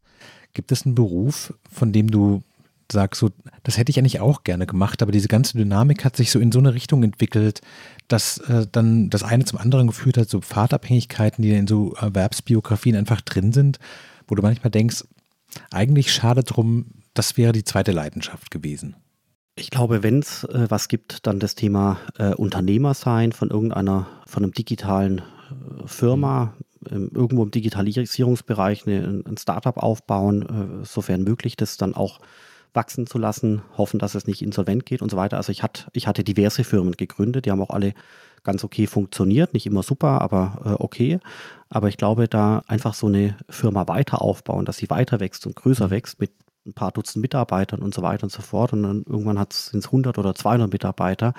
Gibt 0.54 0.72
es 0.72 0.86
einen 0.86 0.96
Beruf, 0.96 1.54
von 1.70 1.92
dem 1.92 2.10
du 2.10 2.44
sagst, 2.90 3.20
so, 3.20 3.32
das 3.64 3.78
hätte 3.78 3.90
ich 3.90 4.00
eigentlich 4.00 4.22
auch 4.22 4.46
gerne 4.46 4.66
gemacht, 4.66 5.02
aber 5.02 5.12
diese 5.12 5.28
ganze 5.28 5.58
Dynamik 5.58 6.06
hat 6.06 6.16
sich 6.16 6.32
so 6.32 6.40
in 6.40 6.54
so 6.54 6.60
eine 6.60 6.74
Richtung 6.74 7.04
entwickelt, 7.04 7.60
dass 8.08 8.38
äh, 8.38 8.68
dann 8.72 9.10
das 9.10 9.24
eine 9.24 9.44
zum 9.44 9.60
anderen 9.60 9.88
geführt 9.88 10.18
hat, 10.18 10.30
so 10.30 10.40
Pfadabhängigkeiten, 10.40 11.42
die 11.42 11.52
in 11.52 11.68
so 11.68 11.94
Erwerbsbiografien 11.96 12.96
einfach 12.96 13.20
drin 13.20 13.52
sind, 13.52 13.80
wo 14.30 14.36
du 14.36 14.42
manchmal 14.44 14.72
denkst, 14.72 15.04
eigentlich 15.72 16.14
schade 16.14 16.44
drum, 16.44 16.86
das 17.14 17.36
wäre 17.36 17.52
die 17.52 17.66
zweite 17.66 17.92
Leidenschaft 17.92 18.50
gewesen. 18.50 18.96
Ich 19.58 19.72
glaube, 19.72 20.04
wenn 20.04 20.20
es 20.20 20.46
äh, 20.46 20.68
was 20.70 20.88
gibt, 20.88 21.28
dann 21.28 21.42
das 21.42 21.56
Thema 21.56 21.98
äh, 22.18 22.34
Unternehmer 22.34 22.94
sein 22.94 23.34
von 23.34 23.50
irgendeiner, 23.50 24.08
von 24.26 24.44
einem 24.44 24.54
digitalen 24.54 25.22
Firma 25.86 26.54
ähm, 26.90 27.10
irgendwo 27.14 27.44
im 27.44 27.52
Digitalisierungsbereich 27.52 28.88
eine, 28.88 29.24
ein 29.26 29.38
Startup 29.38 29.78
aufbauen, 29.78 30.82
äh, 30.82 30.86
sofern 30.86 31.24
möglich, 31.24 31.56
das 31.56 31.78
dann 31.78 31.96
auch 31.96 32.20
wachsen 32.74 33.08
zu 33.08 33.18
lassen, 33.18 33.62
hoffen, 33.78 34.00
dass 34.00 34.16
es 34.16 34.28
nicht 34.28 34.42
insolvent 34.42 34.86
geht 34.86 35.02
und 35.02 35.10
so 35.10 35.18
weiter. 35.18 35.38
Also 35.38 35.52
ich, 35.52 35.64
hat, 35.64 35.88
ich 35.94 36.08
hatte 36.08 36.24
diverse 36.24 36.64
Firmen 36.64 36.94
gegründet, 36.94 37.46
die 37.46 37.52
haben 37.52 37.62
auch 37.62 37.70
alle 37.70 37.94
ganz 38.44 38.64
okay 38.64 38.86
funktioniert, 38.86 39.54
nicht 39.54 39.66
immer 39.66 39.82
super, 39.82 40.22
aber 40.22 40.62
äh, 40.66 40.84
okay. 40.84 41.20
Aber 41.70 41.88
ich 41.88 41.98
glaube, 41.98 42.28
da 42.28 42.64
einfach 42.68 42.94
so 42.94 43.08
eine 43.08 43.38
Firma 43.50 43.88
weiter 43.88 44.22
aufbauen, 44.22 44.66
dass 44.66 44.78
sie 44.78 44.90
weiter 44.90 45.20
wächst 45.20 45.48
und 45.48 45.56
größer 45.56 45.90
wächst 45.90 46.20
mit 46.20 46.32
ein 46.66 46.74
paar 46.74 46.92
Dutzend 46.92 47.22
Mitarbeitern 47.22 47.82
und 47.82 47.94
so 47.94 48.02
weiter 48.02 48.24
und 48.24 48.32
so 48.32 48.42
fort. 48.42 48.74
Und 48.74 48.84
dann 48.84 49.04
irgendwann 49.08 49.44
sind 49.50 49.80
es 49.80 49.88
100 49.88 50.18
oder 50.18 50.36
200 50.36 50.72
Mitarbeiter 50.72 51.34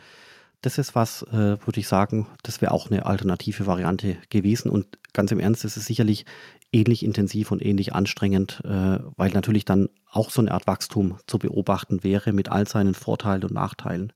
das 0.66 0.79
ist 0.79 0.96
was, 0.96 1.22
äh, 1.22 1.33
würde 1.64 1.79
ich 1.79 1.87
sagen, 1.87 2.26
das 2.42 2.61
wäre 2.61 2.72
auch 2.72 2.90
eine 2.90 3.07
alternative 3.07 3.66
Variante 3.66 4.16
gewesen. 4.31 4.68
Und 4.68 4.98
ganz 5.12 5.31
im 5.31 5.38
Ernst, 5.38 5.64
es 5.64 5.76
ist 5.76 5.87
sicherlich 5.87 6.26
ähnlich 6.72 7.05
intensiv 7.05 7.52
und 7.52 7.64
ähnlich 7.64 7.94
anstrengend, 7.94 8.62
äh, 8.64 8.98
weil 9.16 9.31
natürlich 9.31 9.64
dann 9.64 9.88
auch 10.11 10.29
so 10.29 10.40
eine 10.40 10.50
Art 10.50 10.66
Wachstum 10.66 11.18
zu 11.29 11.38
beobachten 11.38 12.02
wäre 12.02 12.33
mit 12.33 12.48
all 12.48 12.66
seinen 12.66 12.94
Vorteilen 12.94 13.44
und 13.44 13.52
Nachteilen. 13.52 14.12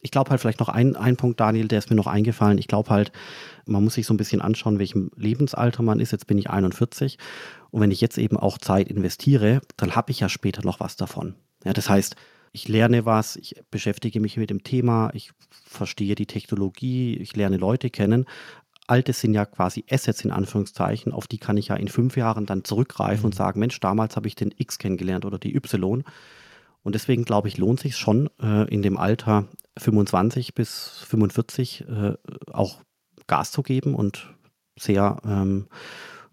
Ich 0.00 0.12
glaube 0.12 0.30
halt 0.30 0.40
vielleicht 0.40 0.60
noch 0.60 0.68
ein, 0.68 0.94
ein 0.94 1.16
Punkt, 1.16 1.40
Daniel, 1.40 1.66
der 1.66 1.80
ist 1.80 1.90
mir 1.90 1.96
noch 1.96 2.06
eingefallen. 2.06 2.58
Ich 2.58 2.68
glaube 2.68 2.90
halt, 2.90 3.10
man 3.66 3.82
muss 3.82 3.94
sich 3.94 4.06
so 4.06 4.14
ein 4.14 4.18
bisschen 4.18 4.40
anschauen, 4.40 4.78
welchem 4.78 5.10
Lebensalter 5.16 5.82
man 5.82 5.98
ist. 5.98 6.12
Jetzt 6.12 6.28
bin 6.28 6.38
ich 6.38 6.48
41. 6.48 7.18
Und 7.72 7.80
wenn 7.80 7.90
ich 7.90 8.00
jetzt 8.00 8.18
eben 8.18 8.36
auch 8.36 8.58
Zeit 8.58 8.86
investiere, 8.86 9.62
dann 9.76 9.96
habe 9.96 10.12
ich 10.12 10.20
ja 10.20 10.28
später 10.28 10.64
noch 10.64 10.78
was 10.78 10.94
davon. 10.94 11.34
Ja, 11.64 11.72
das 11.72 11.88
heißt, 11.88 12.14
ich 12.52 12.68
lerne 12.68 13.06
was, 13.06 13.36
ich 13.36 13.56
beschäftige 13.70 14.20
mich 14.20 14.36
mit 14.36 14.50
dem 14.50 14.62
Thema, 14.62 15.10
ich 15.14 15.32
verstehe 15.50 16.14
die 16.14 16.26
Technologie, 16.26 17.16
ich 17.16 17.34
lerne 17.34 17.56
Leute 17.56 17.90
kennen. 17.90 18.26
Alte 18.86 19.12
sind 19.12 19.32
ja 19.32 19.46
quasi 19.46 19.84
Assets 19.90 20.24
in 20.24 20.30
Anführungszeichen, 20.30 21.12
auf 21.12 21.26
die 21.26 21.38
kann 21.38 21.56
ich 21.56 21.68
ja 21.68 21.76
in 21.76 21.88
fünf 21.88 22.16
Jahren 22.16 22.46
dann 22.46 22.64
zurückgreifen 22.64 23.22
mhm. 23.22 23.26
und 23.26 23.34
sagen, 23.34 23.60
Mensch, 23.60 23.80
damals 23.80 24.16
habe 24.16 24.28
ich 24.28 24.34
den 24.34 24.52
X 24.56 24.78
kennengelernt 24.78 25.24
oder 25.24 25.38
die 25.38 25.54
Y. 25.56 26.04
Und 26.82 26.94
deswegen 26.94 27.24
glaube 27.24 27.48
ich, 27.48 27.58
lohnt 27.58 27.80
sich 27.80 27.96
schon 27.96 28.28
äh, 28.42 28.68
in 28.68 28.82
dem 28.82 28.98
Alter 28.98 29.48
25 29.78 30.54
bis 30.54 31.04
45 31.06 31.84
äh, 31.88 32.14
auch 32.52 32.82
Gas 33.28 33.52
zu 33.52 33.62
geben 33.62 33.94
und 33.94 34.34
sehr 34.78 35.18
ähm, 35.24 35.68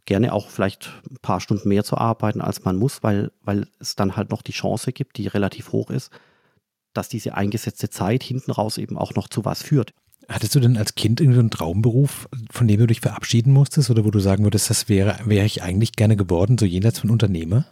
gerne 0.06 0.34
auch 0.34 0.50
vielleicht 0.50 0.92
ein 1.10 1.18
paar 1.22 1.40
Stunden 1.40 1.70
mehr 1.70 1.84
zu 1.84 1.98
arbeiten, 1.98 2.42
als 2.42 2.64
man 2.64 2.76
muss, 2.76 3.04
weil, 3.04 3.32
weil 3.42 3.68
es 3.80 3.96
dann 3.96 4.16
halt 4.16 4.30
noch 4.30 4.42
die 4.42 4.52
Chance 4.52 4.92
gibt, 4.92 5.18
die 5.18 5.28
relativ 5.28 5.72
hoch 5.72 5.90
ist, 5.90 6.12
dass 6.94 7.10
diese 7.10 7.36
eingesetzte 7.36 7.90
Zeit 7.90 8.24
hinten 8.24 8.52
raus 8.52 8.78
eben 8.78 8.98
auch 8.98 9.14
noch 9.14 9.28
zu 9.28 9.46
was 9.46 9.62
führt. 9.62 9.94
Hattest 10.28 10.54
du 10.54 10.60
denn 10.60 10.78
als 10.78 10.96
Kind 10.96 11.22
irgendwie 11.22 11.40
einen 11.40 11.50
Traumberuf, 11.50 12.28
von 12.52 12.68
dem 12.68 12.80
du 12.80 12.88
dich 12.88 13.02
verabschieden 13.02 13.52
musstest 13.52 13.90
oder 13.90 14.06
wo 14.06 14.12
du 14.12 14.20
sagen 14.20 14.44
würdest, 14.44 14.70
das 14.70 14.88
wäre, 14.88 15.18
wäre 15.26 15.46
ich 15.46 15.64
eigentlich 15.64 15.94
gerne 15.94 16.16
geworden, 16.16 16.58
so 16.58 16.66
jenseits 16.66 17.00
von 17.00 17.10
Unternehmer? 17.10 17.66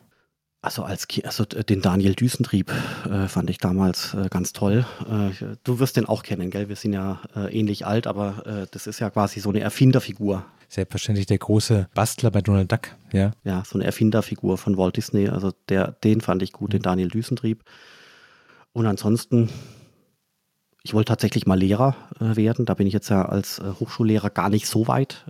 Also 0.68 0.84
als 0.84 1.07
also 1.24 1.45
den 1.45 1.82
Daniel 1.82 2.13
Düsentrieb 2.13 2.74
äh, 3.09 3.30
fand 3.30 3.49
ich 3.49 3.57
damals 3.57 4.13
äh, 4.13 4.28
ganz 4.30 4.51
toll. 4.51 4.86
Äh, 5.09 5.55
du 5.63 5.80
wirst 5.80 5.95
den 5.95 6.05
auch 6.05 6.24
kennen, 6.24 6.49
gell? 6.49 6.68
Wir 6.68 6.76
sind 6.76 6.91
ja 6.91 7.22
äh, 7.38 7.57
ähnlich 7.57 7.86
alt, 7.86 8.05
aber 8.05 8.45
äh, 8.45 8.68
das 8.70 8.86
ist 8.86 8.99
ja 8.99 9.09
quasi 9.09 9.39
so 9.39 9.47
eine 9.47 9.61
Erfinderfigur. 9.61 10.43
Selbstverständlich 10.68 11.26
der 11.26 11.38
große 11.38 11.88
Bastler 11.93 12.32
bei 12.32 12.41
Donald 12.41 12.70
Duck, 12.70 12.89
ja. 13.13 13.32
Ja, 13.45 13.63
so 13.65 13.78
eine 13.78 13.86
Erfinderfigur 13.86 14.57
von 14.57 14.78
Walt 14.78 14.97
Disney. 14.97 15.30
Also 15.30 15.53
der, 15.70 15.93
den 16.03 16.20
fand 16.20 16.41
ich 16.41 16.51
gut, 16.51 16.74
den 16.74 16.82
Daniel 16.82 17.07
Düsentrieb. 17.07 17.63
Und 18.74 18.88
ansonsten, 18.88 19.47
ich 20.84 20.93
wollte 20.93 21.07
tatsächlich 21.07 21.45
mal 21.45 21.57
Lehrer 21.57 21.95
äh, 22.20 22.36
werden. 22.36 22.65
Da 22.65 22.74
bin 22.74 22.88
ich 22.88 22.93
jetzt 22.93 23.07
ja 23.07 23.26
als 23.26 23.61
Hochschullehrer 23.80 24.32
gar 24.32 24.49
nicht 24.49 24.68
so 24.68 24.89
weit 24.89 25.24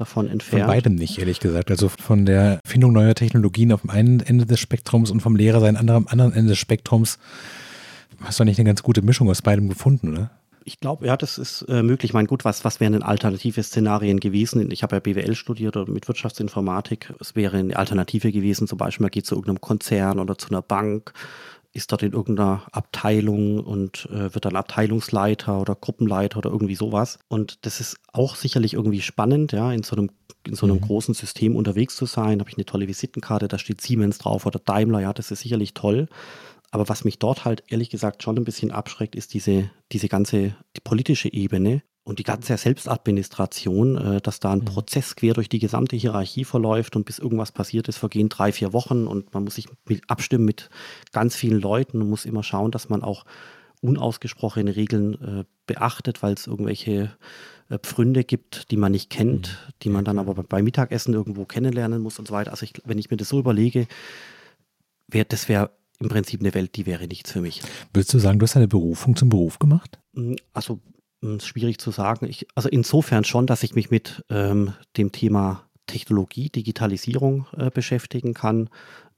davon 0.00 0.28
entfernt. 0.28 0.64
Von 0.64 0.72
beidem 0.72 0.94
nicht, 0.94 1.18
ehrlich 1.18 1.40
gesagt. 1.40 1.70
Also 1.70 1.88
von 1.88 2.26
der 2.26 2.60
Findung 2.64 2.92
neuer 2.92 3.14
Technologien 3.14 3.72
auf 3.72 3.82
dem 3.82 3.90
einen 3.90 4.20
Ende 4.20 4.46
des 4.46 4.60
Spektrums 4.60 5.10
und 5.10 5.20
vom 5.20 5.36
Lehrer 5.36 5.60
sein 5.60 5.76
am 5.76 6.06
anderen 6.08 6.32
Ende 6.32 6.50
des 6.50 6.58
Spektrums. 6.58 7.18
Hast 8.20 8.40
du 8.40 8.44
nicht 8.44 8.58
eine 8.58 8.66
ganz 8.66 8.82
gute 8.82 9.02
Mischung 9.02 9.30
aus 9.30 9.42
beidem 9.42 9.68
gefunden, 9.68 10.12
oder? 10.12 10.30
Ich 10.64 10.80
glaube, 10.80 11.06
ja, 11.06 11.16
das 11.16 11.38
ist 11.38 11.62
äh, 11.62 11.82
möglich. 11.82 12.12
Mein 12.12 12.26
gut, 12.26 12.44
was, 12.44 12.62
was 12.62 12.78
wären 12.78 12.92
denn 12.92 13.02
alternative 13.02 13.62
Szenarien 13.62 14.20
gewesen? 14.20 14.70
Ich 14.70 14.82
habe 14.82 14.96
ja 14.96 15.00
BWL 15.00 15.34
studiert 15.34 15.78
oder 15.78 15.90
mit 15.90 16.08
Wirtschaftsinformatik. 16.08 17.14
Es 17.20 17.34
wäre 17.34 17.56
eine 17.56 17.74
Alternative 17.74 18.30
gewesen, 18.30 18.68
zum 18.68 18.76
Beispiel 18.76 19.04
man 19.04 19.10
geht 19.10 19.24
zu 19.24 19.34
irgendeinem 19.34 19.62
Konzern 19.62 20.18
oder 20.18 20.36
zu 20.36 20.50
einer 20.50 20.60
Bank 20.60 21.14
ist 21.78 21.90
dort 21.90 22.02
in 22.02 22.12
irgendeiner 22.12 22.64
Abteilung 22.72 23.60
und 23.60 24.06
äh, 24.12 24.34
wird 24.34 24.44
dann 24.44 24.56
Abteilungsleiter 24.56 25.60
oder 25.60 25.74
Gruppenleiter 25.74 26.38
oder 26.38 26.50
irgendwie 26.50 26.74
sowas. 26.74 27.18
Und 27.28 27.64
das 27.64 27.80
ist 27.80 27.96
auch 28.12 28.36
sicherlich 28.36 28.74
irgendwie 28.74 29.00
spannend, 29.00 29.52
ja, 29.52 29.72
in 29.72 29.82
so 29.82 29.96
einem, 29.96 30.10
in 30.46 30.54
so 30.54 30.66
einem 30.66 30.76
mhm. 30.76 30.82
großen 30.82 31.14
System 31.14 31.56
unterwegs 31.56 31.96
zu 31.96 32.04
sein. 32.04 32.40
Habe 32.40 32.50
ich 32.50 32.56
eine 32.56 32.66
tolle 32.66 32.88
Visitenkarte, 32.88 33.48
da 33.48 33.58
steht 33.58 33.80
Siemens 33.80 34.18
drauf 34.18 34.44
oder 34.44 34.58
Daimler, 34.58 35.00
ja, 35.00 35.12
das 35.14 35.30
ist 35.30 35.40
sicherlich 35.40 35.72
toll. 35.72 36.08
Aber 36.70 36.88
was 36.88 37.04
mich 37.04 37.18
dort 37.18 37.46
halt 37.46 37.64
ehrlich 37.68 37.88
gesagt 37.88 38.22
schon 38.22 38.36
ein 38.36 38.44
bisschen 38.44 38.70
abschreckt, 38.70 39.16
ist 39.16 39.32
diese, 39.32 39.70
diese 39.90 40.08
ganze 40.08 40.54
die 40.76 40.80
politische 40.82 41.32
Ebene 41.32 41.82
und 42.08 42.18
die 42.18 42.24
ganze 42.24 42.56
Selbstadministration, 42.56 43.98
äh, 43.98 44.20
dass 44.22 44.40
da 44.40 44.52
ein 44.52 44.60
mhm. 44.60 44.64
Prozess 44.64 45.14
quer 45.14 45.34
durch 45.34 45.50
die 45.50 45.58
gesamte 45.58 45.94
Hierarchie 45.94 46.44
verläuft 46.44 46.96
und 46.96 47.04
bis 47.04 47.18
irgendwas 47.18 47.52
passiert 47.52 47.86
ist, 47.86 47.98
vergehen 47.98 48.30
drei, 48.30 48.50
vier 48.50 48.72
Wochen 48.72 49.06
und 49.06 49.34
man 49.34 49.44
muss 49.44 49.56
sich 49.56 49.66
mit 49.86 50.02
abstimmen 50.08 50.46
mit 50.46 50.70
ganz 51.12 51.36
vielen 51.36 51.60
Leuten 51.60 52.00
und 52.00 52.08
muss 52.08 52.24
immer 52.24 52.42
schauen, 52.42 52.70
dass 52.70 52.88
man 52.88 53.02
auch 53.02 53.26
unausgesprochene 53.82 54.74
Regeln 54.74 55.14
äh, 55.20 55.44
beachtet, 55.66 56.22
weil 56.22 56.32
es 56.32 56.46
irgendwelche 56.46 57.14
äh, 57.68 57.78
Pfründe 57.78 58.24
gibt, 58.24 58.70
die 58.70 58.78
man 58.78 58.92
nicht 58.92 59.10
kennt, 59.10 59.48
mhm. 59.48 59.72
die 59.82 59.90
man 59.90 60.06
dann 60.06 60.18
aber 60.18 60.42
beim 60.42 60.64
Mittagessen 60.64 61.12
irgendwo 61.12 61.44
kennenlernen 61.44 62.00
muss 62.00 62.18
und 62.18 62.26
so 62.26 62.32
weiter. 62.32 62.52
Also 62.52 62.64
ich, 62.64 62.72
wenn 62.86 62.96
ich 62.96 63.10
mir 63.10 63.18
das 63.18 63.28
so 63.28 63.38
überlege, 63.38 63.86
wär, 65.08 65.26
das 65.26 65.50
wäre 65.50 65.72
im 66.00 66.08
Prinzip 66.08 66.40
eine 66.40 66.54
Welt, 66.54 66.74
die 66.76 66.86
wäre 66.86 67.06
nichts 67.06 67.32
für 67.32 67.42
mich. 67.42 67.60
Würdest 67.92 68.14
du 68.14 68.18
sagen, 68.18 68.38
du 68.38 68.44
hast 68.44 68.56
eine 68.56 68.68
Berufung 68.68 69.14
zum 69.14 69.28
Beruf 69.28 69.58
gemacht? 69.58 69.98
Hm, 70.14 70.36
also 70.54 70.80
schwierig 71.40 71.78
zu 71.78 71.90
sagen. 71.90 72.26
Ich, 72.28 72.46
also 72.54 72.68
insofern 72.68 73.24
schon, 73.24 73.46
dass 73.46 73.62
ich 73.62 73.74
mich 73.74 73.90
mit 73.90 74.24
ähm, 74.30 74.72
dem 74.96 75.12
Thema 75.12 75.64
Technologie, 75.86 76.48
Digitalisierung 76.50 77.46
äh, 77.56 77.70
beschäftigen 77.70 78.34
kann, 78.34 78.68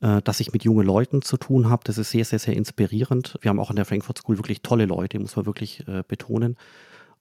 äh, 0.00 0.22
dass 0.22 0.40
ich 0.40 0.52
mit 0.52 0.64
jungen 0.64 0.86
Leuten 0.86 1.20
zu 1.20 1.36
tun 1.36 1.68
habe. 1.68 1.82
Das 1.84 1.98
ist 1.98 2.10
sehr, 2.10 2.24
sehr, 2.24 2.38
sehr 2.38 2.56
inspirierend. 2.56 3.36
Wir 3.42 3.50
haben 3.50 3.60
auch 3.60 3.70
an 3.70 3.76
der 3.76 3.84
Frankfurt 3.84 4.18
School 4.18 4.38
wirklich 4.38 4.62
tolle 4.62 4.86
Leute, 4.86 5.18
muss 5.18 5.36
man 5.36 5.46
wirklich 5.46 5.86
äh, 5.86 6.02
betonen. 6.06 6.56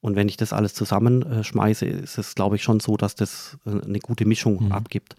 Und 0.01 0.15
wenn 0.15 0.29
ich 0.29 0.37
das 0.37 0.53
alles 0.53 0.73
zusammenschmeiße, 0.73 1.85
ist 1.85 2.17
es, 2.17 2.35
glaube 2.35 2.55
ich, 2.55 2.63
schon 2.63 2.79
so, 2.79 2.95
dass 2.95 3.15
das 3.15 3.57
äh, 3.65 3.71
eine 3.71 3.99
gute 3.99 4.25
Mischung 4.25 4.65
mhm. 4.65 4.71
abgibt. 4.71 5.15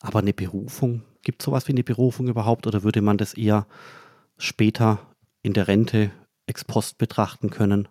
Aber 0.00 0.20
eine 0.20 0.32
Berufung, 0.32 1.02
gibt 1.22 1.42
es 1.42 1.44
sowas 1.44 1.68
wie 1.68 1.72
eine 1.72 1.84
Berufung 1.84 2.28
überhaupt 2.28 2.66
oder 2.66 2.82
würde 2.82 3.02
man 3.02 3.18
das 3.18 3.34
eher 3.34 3.66
später 4.38 4.98
in 5.42 5.52
der 5.52 5.68
Rente 5.68 6.10
ex 6.46 6.64
post 6.64 6.98
betrachten 6.98 7.50
können? 7.50 7.88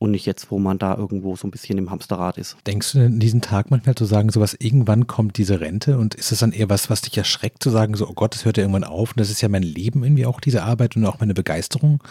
Und 0.00 0.12
nicht 0.12 0.24
jetzt, 0.24 0.50
wo 0.50 0.58
man 0.58 0.78
da 0.78 0.96
irgendwo 0.96 1.36
so 1.36 1.46
ein 1.46 1.50
bisschen 1.50 1.76
im 1.76 1.90
Hamsterrad 1.90 2.38
ist. 2.38 2.56
Denkst 2.66 2.92
du 2.92 2.98
denn 2.98 3.12
in 3.12 3.20
diesen 3.20 3.42
Tag 3.42 3.70
manchmal 3.70 3.94
zu 3.94 4.06
sagen, 4.06 4.30
sowas, 4.30 4.56
irgendwann 4.58 5.06
kommt 5.06 5.36
diese 5.36 5.60
Rente 5.60 5.98
und 5.98 6.14
ist 6.14 6.32
es 6.32 6.38
dann 6.38 6.52
eher 6.52 6.70
was, 6.70 6.88
was 6.88 7.02
dich 7.02 7.16
erschreckt, 7.18 7.62
zu 7.62 7.68
sagen, 7.68 7.94
so, 7.94 8.08
oh 8.08 8.14
Gott, 8.14 8.34
das 8.34 8.46
hört 8.46 8.56
ja 8.56 8.62
irgendwann 8.62 8.84
auf 8.84 9.10
und 9.10 9.20
das 9.20 9.30
ist 9.30 9.42
ja 9.42 9.50
mein 9.50 9.62
Leben 9.62 10.02
irgendwie 10.02 10.24
auch, 10.24 10.40
diese 10.40 10.62
Arbeit 10.62 10.96
und 10.96 11.04
auch 11.04 11.20
meine 11.20 11.34
Begeisterung? 11.34 12.02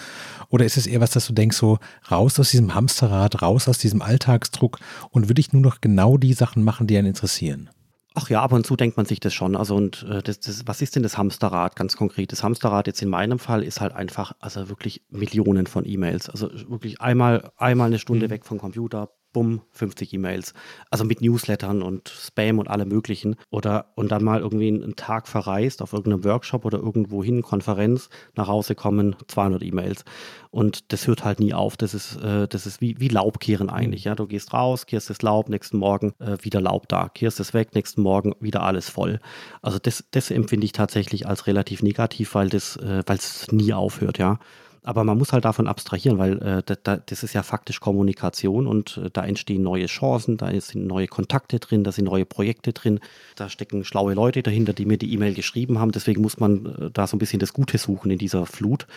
Oder 0.50 0.66
ist 0.66 0.78
es 0.78 0.86
eher 0.86 1.02
was, 1.02 1.12
dass 1.12 1.26
du 1.26 1.34
denkst, 1.34 1.58
so, 1.58 1.80
raus 2.12 2.40
aus 2.40 2.52
diesem 2.52 2.76
Hamsterrad, 2.76 3.42
raus 3.42 3.68
aus 3.68 3.80
diesem 3.80 4.04
Alltagsdruck 4.04 4.80
und 5.10 5.28
würde 5.28 5.42
ich 5.42 5.52
nur 5.52 5.64
noch 5.64 5.82
genau 5.82 6.18
die 6.18 6.34
Sachen 6.34 6.64
machen, 6.64 6.86
die 6.86 6.96
einen 6.96 7.08
interessieren? 7.08 7.72
Ach 8.16 8.30
ja, 8.30 8.42
ab 8.42 8.52
und 8.54 8.66
zu 8.66 8.76
denkt 8.76 8.98
man 8.98 9.06
sich 9.06 9.20
das 9.20 9.34
schon. 9.34 9.56
Also 9.56 9.76
und 9.76 10.04
äh, 10.10 10.24
das, 10.24 10.40
das, 10.40 10.66
was 10.66 10.82
ist 10.82 10.96
denn 10.96 11.04
das 11.04 11.18
Hamsterrad 11.18 11.76
ganz 11.76 11.96
konkret? 11.96 12.32
Das 12.32 12.44
Hamsterrad 12.44 12.88
jetzt 12.88 13.02
in 13.02 13.10
meinem 13.10 13.38
Fall 13.38 13.64
ist 13.64 13.82
halt 13.82 13.94
einfach, 13.94 14.34
also 14.40 14.68
wirklich 14.68 15.04
Millionen 15.10 15.68
von 15.68 15.86
E-Mails. 15.86 16.30
Also 16.30 16.50
wirklich 16.70 17.02
einmal, 17.02 17.52
einmal 17.58 17.88
eine 17.88 18.00
Stunde 18.00 18.26
mhm. 18.26 18.32
weg 18.32 18.46
vom 18.46 18.58
Computer, 18.58 19.12
bumm, 19.34 19.62
50 19.72 20.14
E-Mails. 20.14 20.54
Also 20.90 21.04
mit 21.06 21.22
Newslettern 21.22 21.82
und 21.82 22.10
Spam 22.10 22.60
und 22.60 22.68
allem 22.68 22.90
möglichen. 22.90 23.36
Oder 23.50 23.92
und 23.96 24.12
dann 24.12 24.24
mal 24.24 24.40
irgendwie 24.40 24.68
einen 24.68 24.96
Tag 24.96 25.28
verreist 25.28 25.82
auf 25.82 25.94
irgendeinem 25.94 26.24
Workshop 26.24 26.66
oder 26.66 26.80
irgendwo 26.80 27.24
hin, 27.24 27.42
Konferenz, 27.42 28.10
nach 28.36 28.48
Hause 28.48 28.76
kommen, 28.76 29.16
200 29.28 29.64
E-Mails. 29.64 30.04
Und 30.52 30.92
das 30.92 31.06
hört 31.08 31.24
halt 31.24 31.40
nie 31.40 31.54
auf. 31.54 31.78
Das 31.78 31.94
ist, 31.94 32.18
äh, 32.18 32.48
das 32.48 32.66
ist 32.66 32.82
wie, 32.82 33.00
wie 33.00 33.08
Laubkehren 33.08 33.70
eigentlich. 33.70 34.06
Ja, 34.06 34.16
du 34.16 34.26
gehst 34.26 34.54
raus, 34.54 34.86
kehrst 34.86 35.10
das 35.10 35.22
Laub, 35.22 35.50
nächsten 35.50 35.78
Morgen 35.78 36.14
äh, 36.20 36.38
wieder 36.42 36.62
Laub 36.62 36.88
da, 36.88 37.10
kehrst 37.10 37.40
es 37.40 37.54
weg, 37.54 37.76
nächsten 37.76 38.02
Morgen 38.02 38.34
wieder 38.40 38.64
alles 38.64 38.90
voll. 38.90 39.20
Also 39.62 39.78
das, 39.80 40.04
das 40.12 40.32
empfinde 40.32 40.66
ich 40.66 40.72
tatsächlich 40.72 41.28
als 41.28 41.48
relativ 41.48 41.84
negativ, 41.84 42.34
weil 42.36 42.50
das, 42.50 42.78
äh, 42.78 43.04
weil 43.06 43.18
es 43.18 43.52
nie 43.52 43.74
aufhört, 43.74 44.18
ja. 44.18 44.40
Aber 44.84 45.04
man 45.04 45.18
muss 45.18 45.34
halt 45.34 45.46
davon 45.46 45.68
abstrahieren, 45.68 46.18
weil 46.18 46.42
äh, 46.42 46.76
da, 46.84 46.98
das 46.98 47.24
ist 47.24 47.34
ja 47.34 47.44
faktisch 47.44 47.80
Kommunikation 47.80 48.68
und 48.68 48.98
äh, 48.98 49.10
da 49.12 49.26
entstehen 49.26 49.62
neue 49.62 49.88
Chancen, 49.88 50.38
da 50.38 50.50
sind 50.60 50.88
neue 50.88 51.08
Kontakte 51.08 51.60
drin, 51.60 51.84
da 51.84 51.92
sind 51.92 52.06
neue 52.06 52.26
Projekte 52.26 52.72
drin, 52.72 53.00
da 53.36 53.50
stecken 53.50 53.84
schlaue 53.84 54.14
Leute 54.14 54.42
dahinter, 54.42 54.74
die 54.74 54.86
mir 54.86 54.98
die 54.98 55.12
E-Mail 55.14 55.34
geschrieben 55.34 55.80
haben. 55.80 55.92
Deswegen 55.92 56.22
muss 56.22 56.40
man 56.40 56.66
äh, 56.66 56.92
da 56.92 57.08
so 57.08 57.16
ein 57.16 57.20
bisschen 57.20 57.40
das 57.40 57.54
Gute 57.54 57.78
suchen 57.78 58.12
in 58.12 58.18
dieser 58.18 58.46
Flut. 58.46 58.88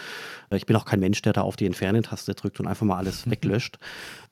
Äh, 0.50 0.56
ich 0.56 0.66
bin 0.66 0.76
auch 0.76 0.84
kein 0.84 1.00
Mensch, 1.00 1.20
der 1.22 1.32
da 1.32 1.42
auf 1.42 1.56
die 1.56 1.66
Entfernen-Taste 1.66 2.34
drückt 2.34 2.60
und 2.60 2.66
einfach 2.66 2.86
mal 2.86 2.98
alles 2.98 3.28
weglöscht. 3.30 3.78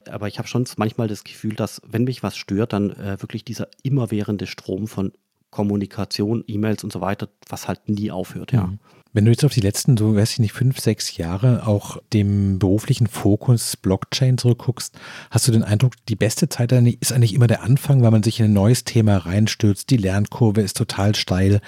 Aber 0.09 0.29
ich 0.29 0.39
habe 0.39 0.49
schon 0.49 0.65
manchmal 0.77 1.09
das 1.09 1.25
Gefühl, 1.25 1.55
dass 1.55 1.83
wenn 1.87 2.05
mich 2.05 2.23
was 2.23 2.37
stört, 2.37 2.73
dann 2.73 2.91
äh, 2.91 3.21
wirklich 3.21 3.45
dieser 3.45 3.69
immerwährende 3.83 4.47
Strom 4.47 4.87
von 4.87 5.13
Kommunikation, 5.51 6.45
E-Mails 6.47 6.85
und 6.85 6.93
so 6.93 7.01
weiter, 7.01 7.29
was 7.49 7.67
halt 7.67 7.89
nie 7.89 8.11
aufhört, 8.11 8.53
ja. 8.53 8.69
Mhm. 8.69 8.79
Wenn 9.13 9.25
du 9.25 9.33
jetzt 9.33 9.45
auf 9.45 9.53
die 9.53 9.61
letzten, 9.61 9.97
so 9.97 10.15
weiß 10.15 10.35
ich 10.35 10.39
nicht, 10.39 10.53
fünf, 10.53 10.79
sechs 10.79 11.17
Jahre 11.17 11.67
auch 11.67 11.99
dem 12.13 12.61
beruflichen 12.61 13.09
Fokus 13.09 13.77
Blockchain 13.77 14.39
zurückguckst, 14.39 14.95
hast 15.33 15.49
du 15.49 15.53
den 15.53 15.65
Eindruck, 15.65 15.95
die 16.09 16.15
beste 16.15 16.49
Zeit 16.49 16.71
ist 16.71 17.13
eigentlich 17.13 17.35
immer 17.35 17.49
der 17.49 17.63
Anfang, 17.63 18.03
weil 18.03 18.13
man 18.13 18.23
sich 18.23 18.39
in 18.39 18.47
ein 18.47 18.53
neues 18.53 18.85
Thema 18.85 19.17
reinstürzt. 19.17 19.91
Die 19.91 19.97
Lernkurve 19.97 20.61
ist 20.61 20.77
total 20.77 21.17
steil. 21.17 21.61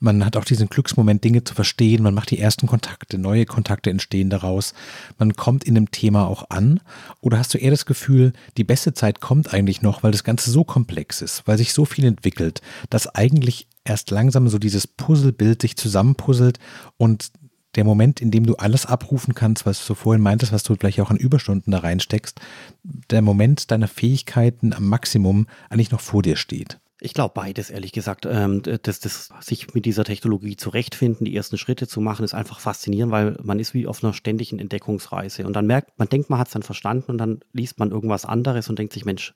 Man 0.00 0.24
hat 0.24 0.36
auch 0.36 0.44
diesen 0.44 0.68
Glücksmoment, 0.68 1.22
Dinge 1.22 1.44
zu 1.44 1.54
verstehen. 1.54 2.02
Man 2.02 2.14
macht 2.14 2.32
die 2.32 2.40
ersten 2.40 2.66
Kontakte, 2.66 3.16
neue 3.16 3.46
Kontakte 3.46 3.90
entstehen 3.90 4.28
daraus. 4.28 4.74
Man 5.18 5.34
kommt 5.34 5.62
in 5.62 5.76
dem 5.76 5.92
Thema 5.92 6.26
auch 6.26 6.50
an. 6.50 6.80
Oder 7.20 7.38
hast 7.38 7.54
du 7.54 7.58
eher 7.58 7.70
das 7.70 7.86
Gefühl, 7.86 8.32
die 8.56 8.64
beste 8.64 8.92
Zeit 8.92 9.20
kommt 9.20 9.54
eigentlich 9.54 9.82
noch, 9.82 10.02
weil 10.02 10.10
das 10.10 10.24
Ganze 10.24 10.50
so 10.50 10.64
komplex 10.64 11.22
ist, 11.22 11.44
weil 11.46 11.58
sich 11.58 11.72
so 11.72 11.84
viel 11.84 12.06
entwickelt, 12.06 12.60
dass 12.90 13.14
eigentlich 13.14 13.68
erst 13.88 14.10
langsam 14.10 14.48
so 14.48 14.58
dieses 14.58 14.86
Puzzlebild 14.86 15.62
sich 15.62 15.76
zusammenpuzzelt 15.76 16.58
und 16.96 17.30
der 17.74 17.84
Moment, 17.84 18.20
in 18.20 18.30
dem 18.30 18.46
du 18.46 18.56
alles 18.56 18.86
abrufen 18.86 19.34
kannst, 19.34 19.66
was 19.66 19.86
du 19.86 19.94
vorhin 19.94 20.22
meintest, 20.22 20.52
was 20.52 20.62
du 20.62 20.74
vielleicht 20.74 21.00
auch 21.00 21.10
an 21.10 21.16
Überstunden 21.16 21.70
da 21.70 21.78
reinsteckst, 21.78 22.40
der 22.82 23.22
Moment 23.22 23.70
deiner 23.70 23.88
Fähigkeiten 23.88 24.72
am 24.72 24.86
Maximum 24.88 25.46
eigentlich 25.68 25.90
noch 25.90 26.00
vor 26.00 26.22
dir 26.22 26.36
steht. 26.36 26.78
Ich 27.00 27.14
glaube 27.14 27.32
beides, 27.34 27.70
ehrlich 27.70 27.92
gesagt. 27.92 28.26
Ähm, 28.26 28.62
das, 28.62 28.98
das, 28.98 29.28
sich 29.40 29.72
mit 29.74 29.84
dieser 29.84 30.02
Technologie 30.02 30.56
zurechtfinden, 30.56 31.24
die 31.24 31.36
ersten 31.36 31.56
Schritte 31.56 31.86
zu 31.86 32.00
machen, 32.00 32.24
ist 32.24 32.34
einfach 32.34 32.58
faszinierend, 32.58 33.12
weil 33.12 33.36
man 33.42 33.60
ist 33.60 33.72
wie 33.72 33.86
auf 33.86 34.02
einer 34.02 34.12
ständigen 34.12 34.58
Entdeckungsreise. 34.58 35.46
Und 35.46 35.52
dann 35.52 35.66
merkt, 35.66 35.96
man 35.98 36.08
denkt, 36.08 36.30
man 36.30 36.40
hat 36.40 36.48
es 36.48 36.54
dann 36.54 36.64
verstanden 36.64 37.12
und 37.12 37.18
dann 37.18 37.40
liest 37.52 37.78
man 37.78 37.92
irgendwas 37.92 38.24
anderes 38.24 38.68
und 38.68 38.80
denkt 38.80 38.92
sich, 38.94 39.04
Mensch, 39.04 39.32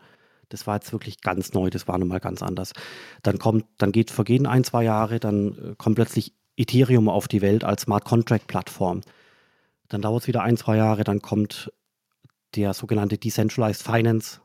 das 0.53 0.67
war 0.67 0.77
jetzt 0.77 0.93
wirklich 0.93 1.21
ganz 1.21 1.53
neu, 1.53 1.71
das 1.71 1.89
war 1.89 1.99
nun 1.99 2.09
mal 2.09 2.21
ganz 2.21 2.43
anders. 2.43 2.73
Dann 3.23 3.39
kommt, 3.39 3.65
dann 3.79 3.93
geht, 3.93 4.11
vergehen 4.11 4.47
ein, 4.47 4.65
zwei 4.65 4.85
Jahre, 4.85 5.21
dann 5.21 5.53
äh, 5.53 5.75
kommt 5.77 5.97
plötzlich 5.97 6.35
Ethereum 6.57 7.09
auf 7.09 7.29
die 7.29 7.43
Welt 7.43 7.65
als 7.65 7.83
Smart 7.83 8.05
Contract 8.05 8.47
Plattform. 8.47 9.01
Dann 9.89 10.03
dauert 10.03 10.23
es 10.23 10.29
wieder 10.29 10.43
ein, 10.43 10.57
zwei 10.57 10.77
Jahre, 10.77 11.05
dann 11.05 11.23
kommt 11.23 11.73
der 12.55 12.75
sogenannte 12.75 13.19
Decentralized 13.19 13.83
Finance 13.83 14.41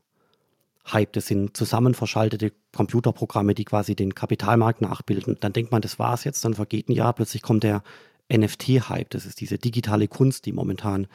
Hype. 0.92 1.14
Das 1.14 1.28
sind 1.28 1.58
zusammenverschaltete 1.58 2.54
Computerprogramme, 2.74 3.54
die 3.54 3.66
quasi 3.66 3.96
den 3.96 4.16
Kapitalmarkt 4.16 4.82
nachbilden. 4.82 5.38
Dann 5.40 5.54
denkt 5.54 5.72
man, 5.72 5.82
das 5.82 6.00
war's 6.00 6.24
jetzt, 6.24 6.44
dann 6.46 6.54
vergeht 6.54 6.90
ein 6.90 6.94
Jahr, 6.94 7.14
plötzlich 7.14 7.42
kommt 7.42 7.64
der 7.64 7.84
NFT-Hype. 8.32 9.10
Das 9.10 9.26
ist 9.26 9.42
diese 9.42 9.58
digitale 9.58 10.08
Kunst, 10.08 10.46
die 10.46 10.54
momentan 10.54 11.08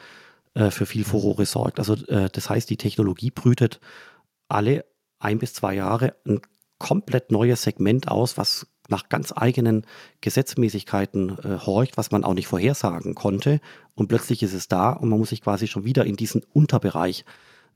äh, 0.53 0.69
für 0.69 0.85
viel 0.85 1.03
Furore 1.03 1.45
sorgt. 1.45 1.79
Also 1.79 1.95
äh, 2.07 2.29
das 2.31 2.49
heißt, 2.49 2.69
die 2.69 2.77
Technologie 2.77 3.31
brütet 3.31 3.79
alle 4.53 4.85
ein 5.19 5.39
bis 5.39 5.53
zwei 5.53 5.75
Jahre 5.75 6.15
ein 6.25 6.41
komplett 6.77 7.31
neues 7.31 7.63
Segment 7.63 8.09
aus, 8.09 8.37
was 8.37 8.67
nach 8.89 9.07
ganz 9.07 9.33
eigenen 9.35 9.85
Gesetzmäßigkeiten 10.21 11.37
äh, 11.39 11.59
horcht, 11.65 11.95
was 11.95 12.11
man 12.11 12.23
auch 12.23 12.33
nicht 12.33 12.47
vorhersagen 12.47 13.15
konnte. 13.15 13.61
Und 13.95 14.07
plötzlich 14.07 14.43
ist 14.43 14.53
es 14.53 14.67
da 14.67 14.91
und 14.91 15.09
man 15.09 15.19
muss 15.19 15.29
sich 15.29 15.41
quasi 15.41 15.67
schon 15.67 15.85
wieder 15.85 16.05
in 16.05 16.15
diesen 16.17 16.43
Unterbereich 16.53 17.23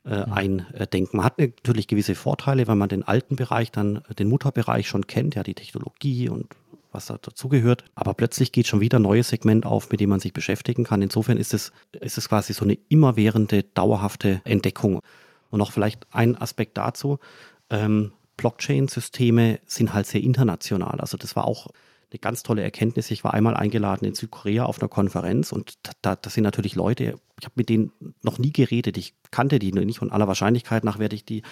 äh, 0.04 0.26
mhm. 0.26 0.32
eindenken. 0.32 1.16
Man 1.16 1.24
hat 1.24 1.38
natürlich 1.38 1.88
gewisse 1.88 2.14
Vorteile, 2.14 2.66
weil 2.68 2.76
man 2.76 2.88
den 2.88 3.02
alten 3.02 3.36
Bereich, 3.36 3.72
dann 3.72 4.02
den 4.18 4.28
Mutterbereich 4.28 4.86
schon 4.86 5.06
kennt, 5.06 5.34
ja, 5.34 5.42
die 5.42 5.54
Technologie 5.54 6.28
und 6.28 6.46
was 6.92 7.06
da 7.06 7.18
dazugehört. 7.18 7.84
Aber 7.94 8.14
plötzlich 8.14 8.52
geht 8.52 8.66
schon 8.66 8.80
wieder 8.80 8.98
ein 8.98 9.02
neues 9.02 9.28
Segment 9.28 9.66
auf, 9.66 9.90
mit 9.90 10.00
dem 10.00 10.10
man 10.10 10.20
sich 10.20 10.32
beschäftigen 10.32 10.84
kann. 10.84 11.02
Insofern 11.02 11.36
ist 11.36 11.54
es, 11.54 11.72
ist 11.92 12.18
es 12.18 12.28
quasi 12.28 12.52
so 12.52 12.64
eine 12.64 12.78
immerwährende, 12.88 13.62
dauerhafte 13.62 14.40
Entdeckung. 14.44 15.00
Und 15.50 15.58
noch 15.58 15.72
vielleicht 15.72 16.06
ein 16.12 16.36
Aspekt 16.36 16.76
dazu. 16.76 17.18
Ähm, 17.70 18.12
Blockchain-Systeme 18.36 19.60
sind 19.66 19.92
halt 19.92 20.06
sehr 20.06 20.22
international. 20.22 21.00
Also 21.00 21.16
das 21.16 21.36
war 21.36 21.46
auch 21.46 21.68
eine 22.10 22.18
ganz 22.20 22.42
tolle 22.42 22.62
Erkenntnis. 22.62 23.10
Ich 23.10 23.24
war 23.24 23.34
einmal 23.34 23.54
eingeladen 23.54 24.06
in 24.06 24.14
Südkorea 24.14 24.64
auf 24.64 24.80
einer 24.80 24.88
Konferenz 24.88 25.52
und 25.52 25.74
da, 26.00 26.16
da 26.16 26.30
sind 26.30 26.44
natürlich 26.44 26.74
Leute, 26.74 27.18
ich 27.38 27.44
habe 27.44 27.54
mit 27.56 27.68
denen 27.68 27.92
noch 28.22 28.38
nie 28.38 28.52
geredet, 28.52 28.96
ich 28.96 29.14
kannte 29.30 29.58
die 29.58 29.72
nicht 29.72 30.00
und 30.00 30.10
aller 30.10 30.26
Wahrscheinlichkeit 30.26 30.84
nach 30.84 30.98
werde 30.98 31.16
ich 31.16 31.24
die 31.24 31.42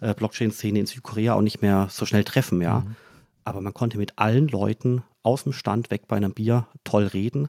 äh, 0.00 0.14
Blockchain-Szene 0.14 0.78
in 0.78 0.86
Südkorea 0.86 1.34
auch 1.34 1.42
nicht 1.42 1.60
mehr 1.60 1.88
so 1.90 2.06
schnell 2.06 2.24
treffen, 2.24 2.62
ja. 2.62 2.80
Mhm. 2.80 2.96
Aber 3.44 3.60
man 3.60 3.74
konnte 3.74 3.98
mit 3.98 4.18
allen 4.18 4.48
Leuten 4.48 5.04
aus 5.22 5.44
dem 5.44 5.52
Stand 5.52 5.90
weg 5.90 6.08
bei 6.08 6.16
einem 6.16 6.32
Bier 6.32 6.66
toll 6.82 7.06
reden 7.06 7.48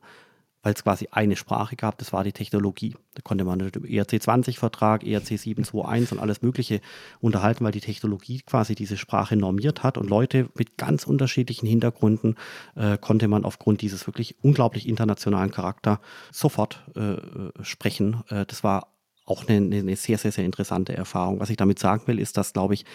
weil 0.67 0.73
es 0.73 0.83
quasi 0.83 1.07
eine 1.11 1.37
Sprache 1.37 1.77
gab, 1.77 1.97
das 1.97 2.11
war 2.11 2.25
die 2.25 2.33
Technologie. 2.33 2.93
Da 3.13 3.21
konnte 3.21 3.45
man 3.45 3.61
über 3.61 3.87
ERC20-Vertrag, 3.87 5.05
ERC 5.07 5.39
721 5.39 6.11
und 6.11 6.19
alles 6.19 6.41
Mögliche 6.41 6.81
unterhalten, 7.21 7.63
weil 7.63 7.71
die 7.71 7.79
Technologie 7.79 8.41
quasi 8.41 8.75
diese 8.75 8.97
Sprache 8.97 9.37
normiert 9.37 9.83
hat 9.83 9.97
und 9.97 10.09
Leute 10.09 10.49
mit 10.55 10.75
ganz 10.75 11.07
unterschiedlichen 11.07 11.67
Hintergründen 11.67 12.35
äh, 12.75 12.97
konnte 12.97 13.29
man 13.29 13.45
aufgrund 13.45 13.79
dieses 13.79 14.07
wirklich 14.07 14.35
unglaublich 14.41 14.89
internationalen 14.89 15.51
Charakter 15.51 16.01
sofort 16.33 16.83
äh, 16.97 17.13
äh 17.13 17.19
sprechen. 17.61 18.23
Äh, 18.27 18.45
das 18.45 18.61
war 18.61 18.96
auch 19.27 19.47
eine, 19.47 19.77
eine 19.77 19.95
sehr, 19.95 20.17
sehr, 20.17 20.31
sehr 20.31 20.45
interessante 20.45 20.95
Erfahrung. 20.95 21.39
Was 21.39 21.49
ich 21.49 21.57
damit 21.57 21.79
sagen 21.79 22.03
will, 22.07 22.17
ist, 22.17 22.37
dass, 22.37 22.53
glaube 22.53 22.73
ich, 22.73 22.85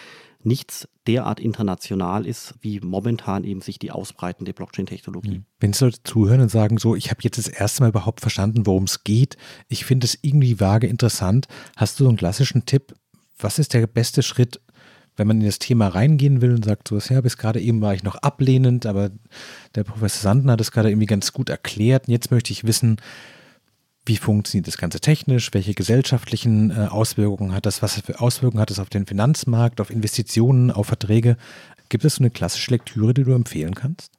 nichts 0.41 0.89
derart 1.07 1.39
international 1.39 2.25
ist, 2.25 2.55
wie 2.59 2.79
momentan 2.81 3.43
eben 3.43 3.61
sich 3.61 3.79
die 3.79 3.91
ausbreitende 3.91 4.53
Blockchain-Technologie. 4.53 5.35
Hm. 5.35 5.45
Wenn 5.59 5.73
Sie 5.73 5.85
Leute 5.85 6.03
zuhören 6.03 6.41
und 6.41 6.49
sagen, 6.49 6.79
so, 6.79 6.95
ich 6.95 7.11
habe 7.11 7.21
jetzt 7.21 7.37
das 7.37 7.47
erste 7.47 7.83
Mal 7.83 7.89
überhaupt 7.89 8.19
verstanden, 8.19 8.65
worum 8.65 8.83
es 8.83 9.03
geht, 9.03 9.37
ich 9.69 9.85
finde 9.85 10.05
es 10.05 10.17
irgendwie 10.21 10.59
vage 10.59 10.87
interessant, 10.87 11.47
hast 11.77 11.99
du 11.99 12.05
so 12.05 12.09
einen 12.09 12.17
klassischen 12.17 12.65
Tipp, 12.65 12.93
was 13.37 13.59
ist 13.59 13.73
der 13.73 13.85
beste 13.87 14.23
Schritt, 14.23 14.59
wenn 15.15 15.27
man 15.27 15.39
in 15.39 15.45
das 15.45 15.59
Thema 15.59 15.89
reingehen 15.89 16.41
will 16.41 16.55
und 16.55 16.65
sagt, 16.65 16.87
so, 16.87 16.97
ja, 16.97 17.21
bis 17.21 17.37
gerade 17.37 17.61
eben 17.61 17.81
war 17.81 17.93
ich 17.93 18.03
noch 18.03 18.15
ablehnend, 18.15 18.87
aber 18.87 19.11
der 19.75 19.83
Professor 19.83 20.21
Sanden 20.21 20.49
hat 20.49 20.59
es 20.59 20.71
gerade 20.71 20.89
irgendwie 20.89 21.05
ganz 21.05 21.31
gut 21.31 21.49
erklärt 21.49 22.07
und 22.07 22.11
jetzt 22.11 22.31
möchte 22.31 22.51
ich 22.51 22.63
wissen, 22.63 22.97
wie 24.05 24.17
funktioniert 24.17 24.67
das 24.67 24.77
Ganze 24.77 24.99
technisch? 24.99 25.53
Welche 25.53 25.73
gesellschaftlichen 25.73 26.71
äh, 26.71 26.87
Auswirkungen 26.89 27.53
hat 27.53 27.65
das? 27.65 27.81
Was 27.81 28.01
für 28.01 28.19
Auswirkungen 28.19 28.61
hat 28.61 28.71
es 28.71 28.79
auf 28.79 28.89
den 28.89 29.05
Finanzmarkt, 29.05 29.79
auf 29.79 29.89
Investitionen, 29.89 30.71
auf 30.71 30.87
Verträge? 30.87 31.37
Gibt 31.89 32.03
es 32.03 32.15
so 32.15 32.23
eine 32.23 32.29
klassische 32.29 32.71
Lektüre, 32.71 33.13
die 33.13 33.23
du 33.23 33.33
empfehlen 33.33 33.75
kannst? 33.75 34.11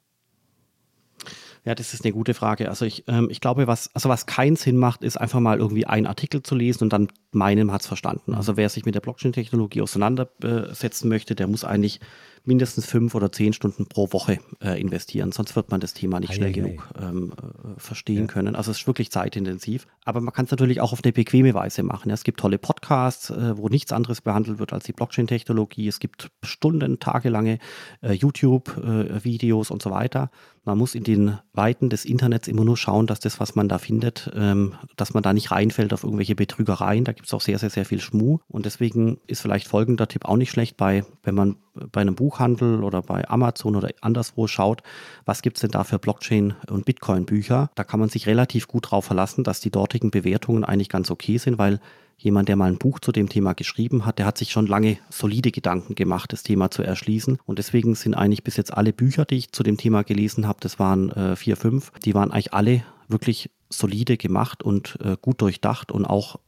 Ja, 1.65 1.73
das 1.73 1.95
ist 1.95 2.05
eine 2.05 2.13
gute 2.13 2.35
Frage. 2.35 2.69
Also 2.69 2.85
ich, 2.85 3.03
ähm, 3.07 3.27
ich 3.31 3.41
glaube, 3.41 3.65
was, 3.65 3.89
also 3.95 4.07
was 4.07 4.27
keinen 4.27 4.55
Sinn 4.55 4.77
macht, 4.77 5.03
ist 5.03 5.17
einfach 5.17 5.39
mal 5.39 5.57
irgendwie 5.57 5.87
einen 5.87 6.05
Artikel 6.05 6.43
zu 6.43 6.53
lesen 6.53 6.83
und 6.83 6.93
dann 6.93 7.07
meinem 7.31 7.71
hat 7.71 7.81
es 7.81 7.87
verstanden. 7.87 8.35
Also 8.35 8.55
wer 8.55 8.69
sich 8.69 8.85
mit 8.85 8.93
der 8.93 9.01
Blockchain-Technologie 9.01 9.81
auseinandersetzen 9.81 11.09
möchte, 11.09 11.33
der 11.33 11.47
muss 11.47 11.63
eigentlich 11.63 11.99
mindestens 12.47 12.85
fünf 12.85 13.15
oder 13.15 13.31
zehn 13.31 13.53
Stunden 13.53 13.87
pro 13.87 14.11
Woche 14.11 14.39
äh, 14.61 14.79
investieren, 14.79 15.31
sonst 15.31 15.55
wird 15.55 15.71
man 15.71 15.79
das 15.79 15.93
Thema 15.93 16.19
nicht 16.19 16.33
schnell 16.33 16.51
genug 16.51 16.87
ähm, 17.01 17.33
äh, 17.33 17.79
verstehen 17.79 18.21
ja. 18.21 18.27
können. 18.27 18.55
Also 18.55 18.71
es 18.71 18.79
ist 18.79 18.87
wirklich 18.87 19.11
zeitintensiv. 19.11 19.87
Aber 20.03 20.21
man 20.21 20.33
kann 20.33 20.45
es 20.45 20.51
natürlich 20.51 20.81
auch 20.81 20.93
auf 20.93 21.01
eine 21.03 21.13
bequeme 21.13 21.53
Weise 21.53 21.83
machen. 21.83 22.09
Ja, 22.09 22.13
es 22.13 22.23
gibt 22.23 22.39
tolle 22.39 22.57
Podcasts, 22.57 23.29
äh, 23.29 23.57
wo 23.57 23.69
nichts 23.69 23.91
anderes 23.91 24.21
behandelt 24.21 24.59
wird 24.59 24.73
als 24.73 24.85
die 24.85 24.93
Blockchain-Technologie. 24.93 25.87
Es 25.87 25.99
gibt 25.99 26.29
Stunden, 26.43 26.99
tagelange 26.99 27.59
äh, 28.01 28.13
YouTube-Videos 28.13 29.71
und 29.71 29.81
so 29.81 29.91
weiter. 29.91 30.29
Man 30.63 30.77
muss 30.79 30.95
in 30.95 31.03
den 31.03 31.37
Weiten 31.53 31.89
des 31.89 32.05
Internets 32.05 32.47
immer 32.47 32.65
nur 32.65 32.75
schauen, 32.75 33.05
dass 33.05 33.19
das, 33.19 33.39
was 33.39 33.55
man 33.55 33.69
da 33.69 33.77
findet, 33.77 34.31
ähm, 34.35 34.73
dass 34.95 35.13
man 35.13 35.21
da 35.21 35.31
nicht 35.31 35.51
reinfällt 35.51 35.93
auf 35.93 36.03
irgendwelche 36.03 36.35
Betrügereien. 36.35 37.03
Da 37.03 37.13
gibt 37.13 37.27
es 37.27 37.33
auch 37.33 37.41
sehr, 37.41 37.59
sehr, 37.59 37.69
sehr 37.69 37.85
viel 37.85 38.01
Schmuh. 38.01 38.39
Und 38.47 38.65
deswegen 38.65 39.19
ist 39.27 39.41
vielleicht 39.41 39.67
folgender 39.67 40.07
Tipp 40.07 40.25
auch 40.25 40.37
nicht 40.37 40.51
schlecht 40.51 40.75
bei, 40.75 41.05
wenn 41.23 41.35
man 41.35 41.57
bei 41.91 42.01
einem 42.01 42.15
Buchhandel 42.15 42.83
oder 42.83 43.01
bei 43.01 43.27
Amazon 43.29 43.75
oder 43.75 43.89
anderswo 44.01 44.47
schaut, 44.47 44.81
was 45.25 45.41
gibt 45.41 45.57
es 45.57 45.61
denn 45.61 45.71
da 45.71 45.83
für 45.83 45.97
Blockchain- 45.97 46.55
und 46.69 46.85
Bitcoin-Bücher? 46.85 47.69
Da 47.75 47.83
kann 47.83 47.99
man 47.99 48.09
sich 48.09 48.27
relativ 48.27 48.67
gut 48.67 48.85
darauf 48.85 49.05
verlassen, 49.05 49.43
dass 49.43 49.59
die 49.59 49.71
dortigen 49.71 50.11
Bewertungen 50.11 50.63
eigentlich 50.63 50.89
ganz 50.89 51.11
okay 51.11 51.37
sind, 51.37 51.57
weil 51.57 51.79
jemand, 52.17 52.47
der 52.49 52.55
mal 52.55 52.71
ein 52.71 52.77
Buch 52.77 52.99
zu 52.99 53.11
dem 53.11 53.29
Thema 53.29 53.53
geschrieben 53.53 54.05
hat, 54.05 54.19
der 54.19 54.25
hat 54.25 54.37
sich 54.37 54.51
schon 54.51 54.67
lange 54.67 54.97
solide 55.09 55.51
Gedanken 55.51 55.95
gemacht, 55.95 56.31
das 56.31 56.43
Thema 56.43 56.71
zu 56.71 56.81
erschließen. 56.81 57.39
Und 57.45 57.59
deswegen 57.59 57.95
sind 57.95 58.13
eigentlich 58.13 58.43
bis 58.43 58.57
jetzt 58.57 58.73
alle 58.73 58.93
Bücher, 58.93 59.25
die 59.25 59.35
ich 59.35 59.51
zu 59.51 59.63
dem 59.63 59.77
Thema 59.77 60.03
gelesen 60.03 60.47
habe, 60.47 60.59
das 60.61 60.79
waren 60.79 61.09
äh, 61.11 61.35
vier, 61.35 61.57
fünf, 61.57 61.91
die 62.03 62.13
waren 62.13 62.31
eigentlich 62.31 62.53
alle 62.53 62.83
wirklich 63.07 63.49
solide 63.69 64.17
gemacht 64.17 64.63
und 64.63 64.97
äh, 65.03 65.17
gut 65.21 65.41
durchdacht 65.41 65.91
und 65.91 66.05
auch 66.05 66.39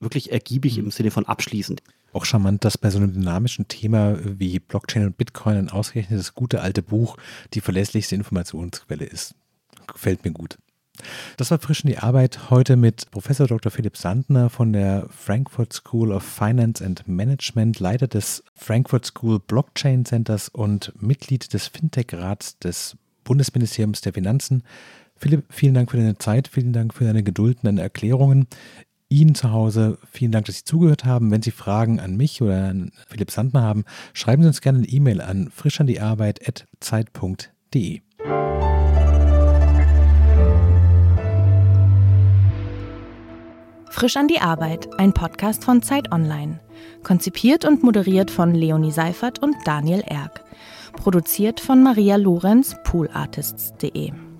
wirklich 0.00 0.32
ergiebig 0.32 0.78
mhm. 0.78 0.84
im 0.84 0.90
Sinne 0.90 1.10
von 1.10 1.26
abschließend. 1.26 1.82
Auch 2.12 2.24
charmant, 2.24 2.64
dass 2.64 2.78
bei 2.78 2.90
so 2.90 2.98
einem 2.98 3.14
dynamischen 3.14 3.68
Thema 3.68 4.18
wie 4.22 4.58
Blockchain 4.58 5.06
und 5.06 5.16
Bitcoin 5.16 5.56
ein 5.56 5.70
ausgerechnetes 5.70 6.34
gute 6.34 6.60
alte 6.60 6.82
Buch 6.82 7.16
die 7.54 7.60
verlässlichste 7.60 8.14
Informationsquelle 8.14 9.04
ist. 9.04 9.34
Gefällt 9.86 10.24
mir 10.24 10.32
gut. 10.32 10.58
Das 11.36 11.50
war 11.50 11.58
frisch 11.58 11.84
in 11.84 11.90
die 11.90 11.98
Arbeit 11.98 12.50
heute 12.50 12.76
mit 12.76 13.10
Professor 13.10 13.46
Dr. 13.46 13.72
Philipp 13.72 13.96
Sandner 13.96 14.50
von 14.50 14.72
der 14.72 15.06
Frankfurt 15.08 15.72
School 15.72 16.12
of 16.12 16.22
Finance 16.22 16.84
and 16.84 17.08
Management, 17.08 17.80
Leiter 17.80 18.06
des 18.06 18.44
Frankfurt 18.54 19.06
School 19.06 19.40
Blockchain 19.40 20.04
Centers 20.04 20.48
und 20.48 20.92
Mitglied 21.00 21.52
des 21.54 21.68
Fintech-Rats 21.68 22.58
des 22.58 22.96
Bundesministeriums 23.24 24.02
der 24.02 24.12
Finanzen. 24.12 24.64
Philipp, 25.16 25.44
vielen 25.50 25.74
Dank 25.74 25.90
für 25.90 25.96
deine 25.96 26.18
Zeit, 26.18 26.48
vielen 26.48 26.72
Dank 26.72 26.92
für 26.94 27.04
deine 27.04 27.22
Geduld 27.22 27.58
und 27.58 27.64
deine 27.64 27.82
Erklärungen. 27.82 28.46
Ihnen 29.12 29.34
zu 29.34 29.52
Hause 29.52 29.98
vielen 30.10 30.32
Dank, 30.32 30.46
dass 30.46 30.56
Sie 30.56 30.64
zugehört 30.64 31.04
haben. 31.04 31.30
Wenn 31.30 31.42
Sie 31.42 31.50
Fragen 31.50 32.00
an 32.00 32.16
mich 32.16 32.40
oder 32.42 32.68
an 32.68 32.92
Philipp 33.08 33.30
Sandner 33.30 33.60
haben, 33.62 33.84
schreiben 34.14 34.40
Sie 34.42 34.48
uns 34.48 34.62
gerne 34.62 34.78
eine 34.78 34.88
E-Mail 34.88 35.20
an 35.20 35.50
frischandiearbeit.zeit.de. 35.54 38.00
Frisch 43.90 44.16
an 44.16 44.26
die 44.26 44.40
Arbeit, 44.40 44.88
ein 44.98 45.12
Podcast 45.12 45.64
von 45.64 45.82
Zeit 45.82 46.10
Online. 46.12 46.60
Konzipiert 47.02 47.66
und 47.66 47.82
moderiert 47.82 48.30
von 48.30 48.54
Leonie 48.54 48.90
Seifert 48.90 49.40
und 49.40 49.54
Daniel 49.64 50.02
Erck. 50.06 50.42
Produziert 50.94 51.60
von 51.60 51.82
Maria 51.82 52.16
Lorenz, 52.16 52.74
poolartists.de. 52.84 54.31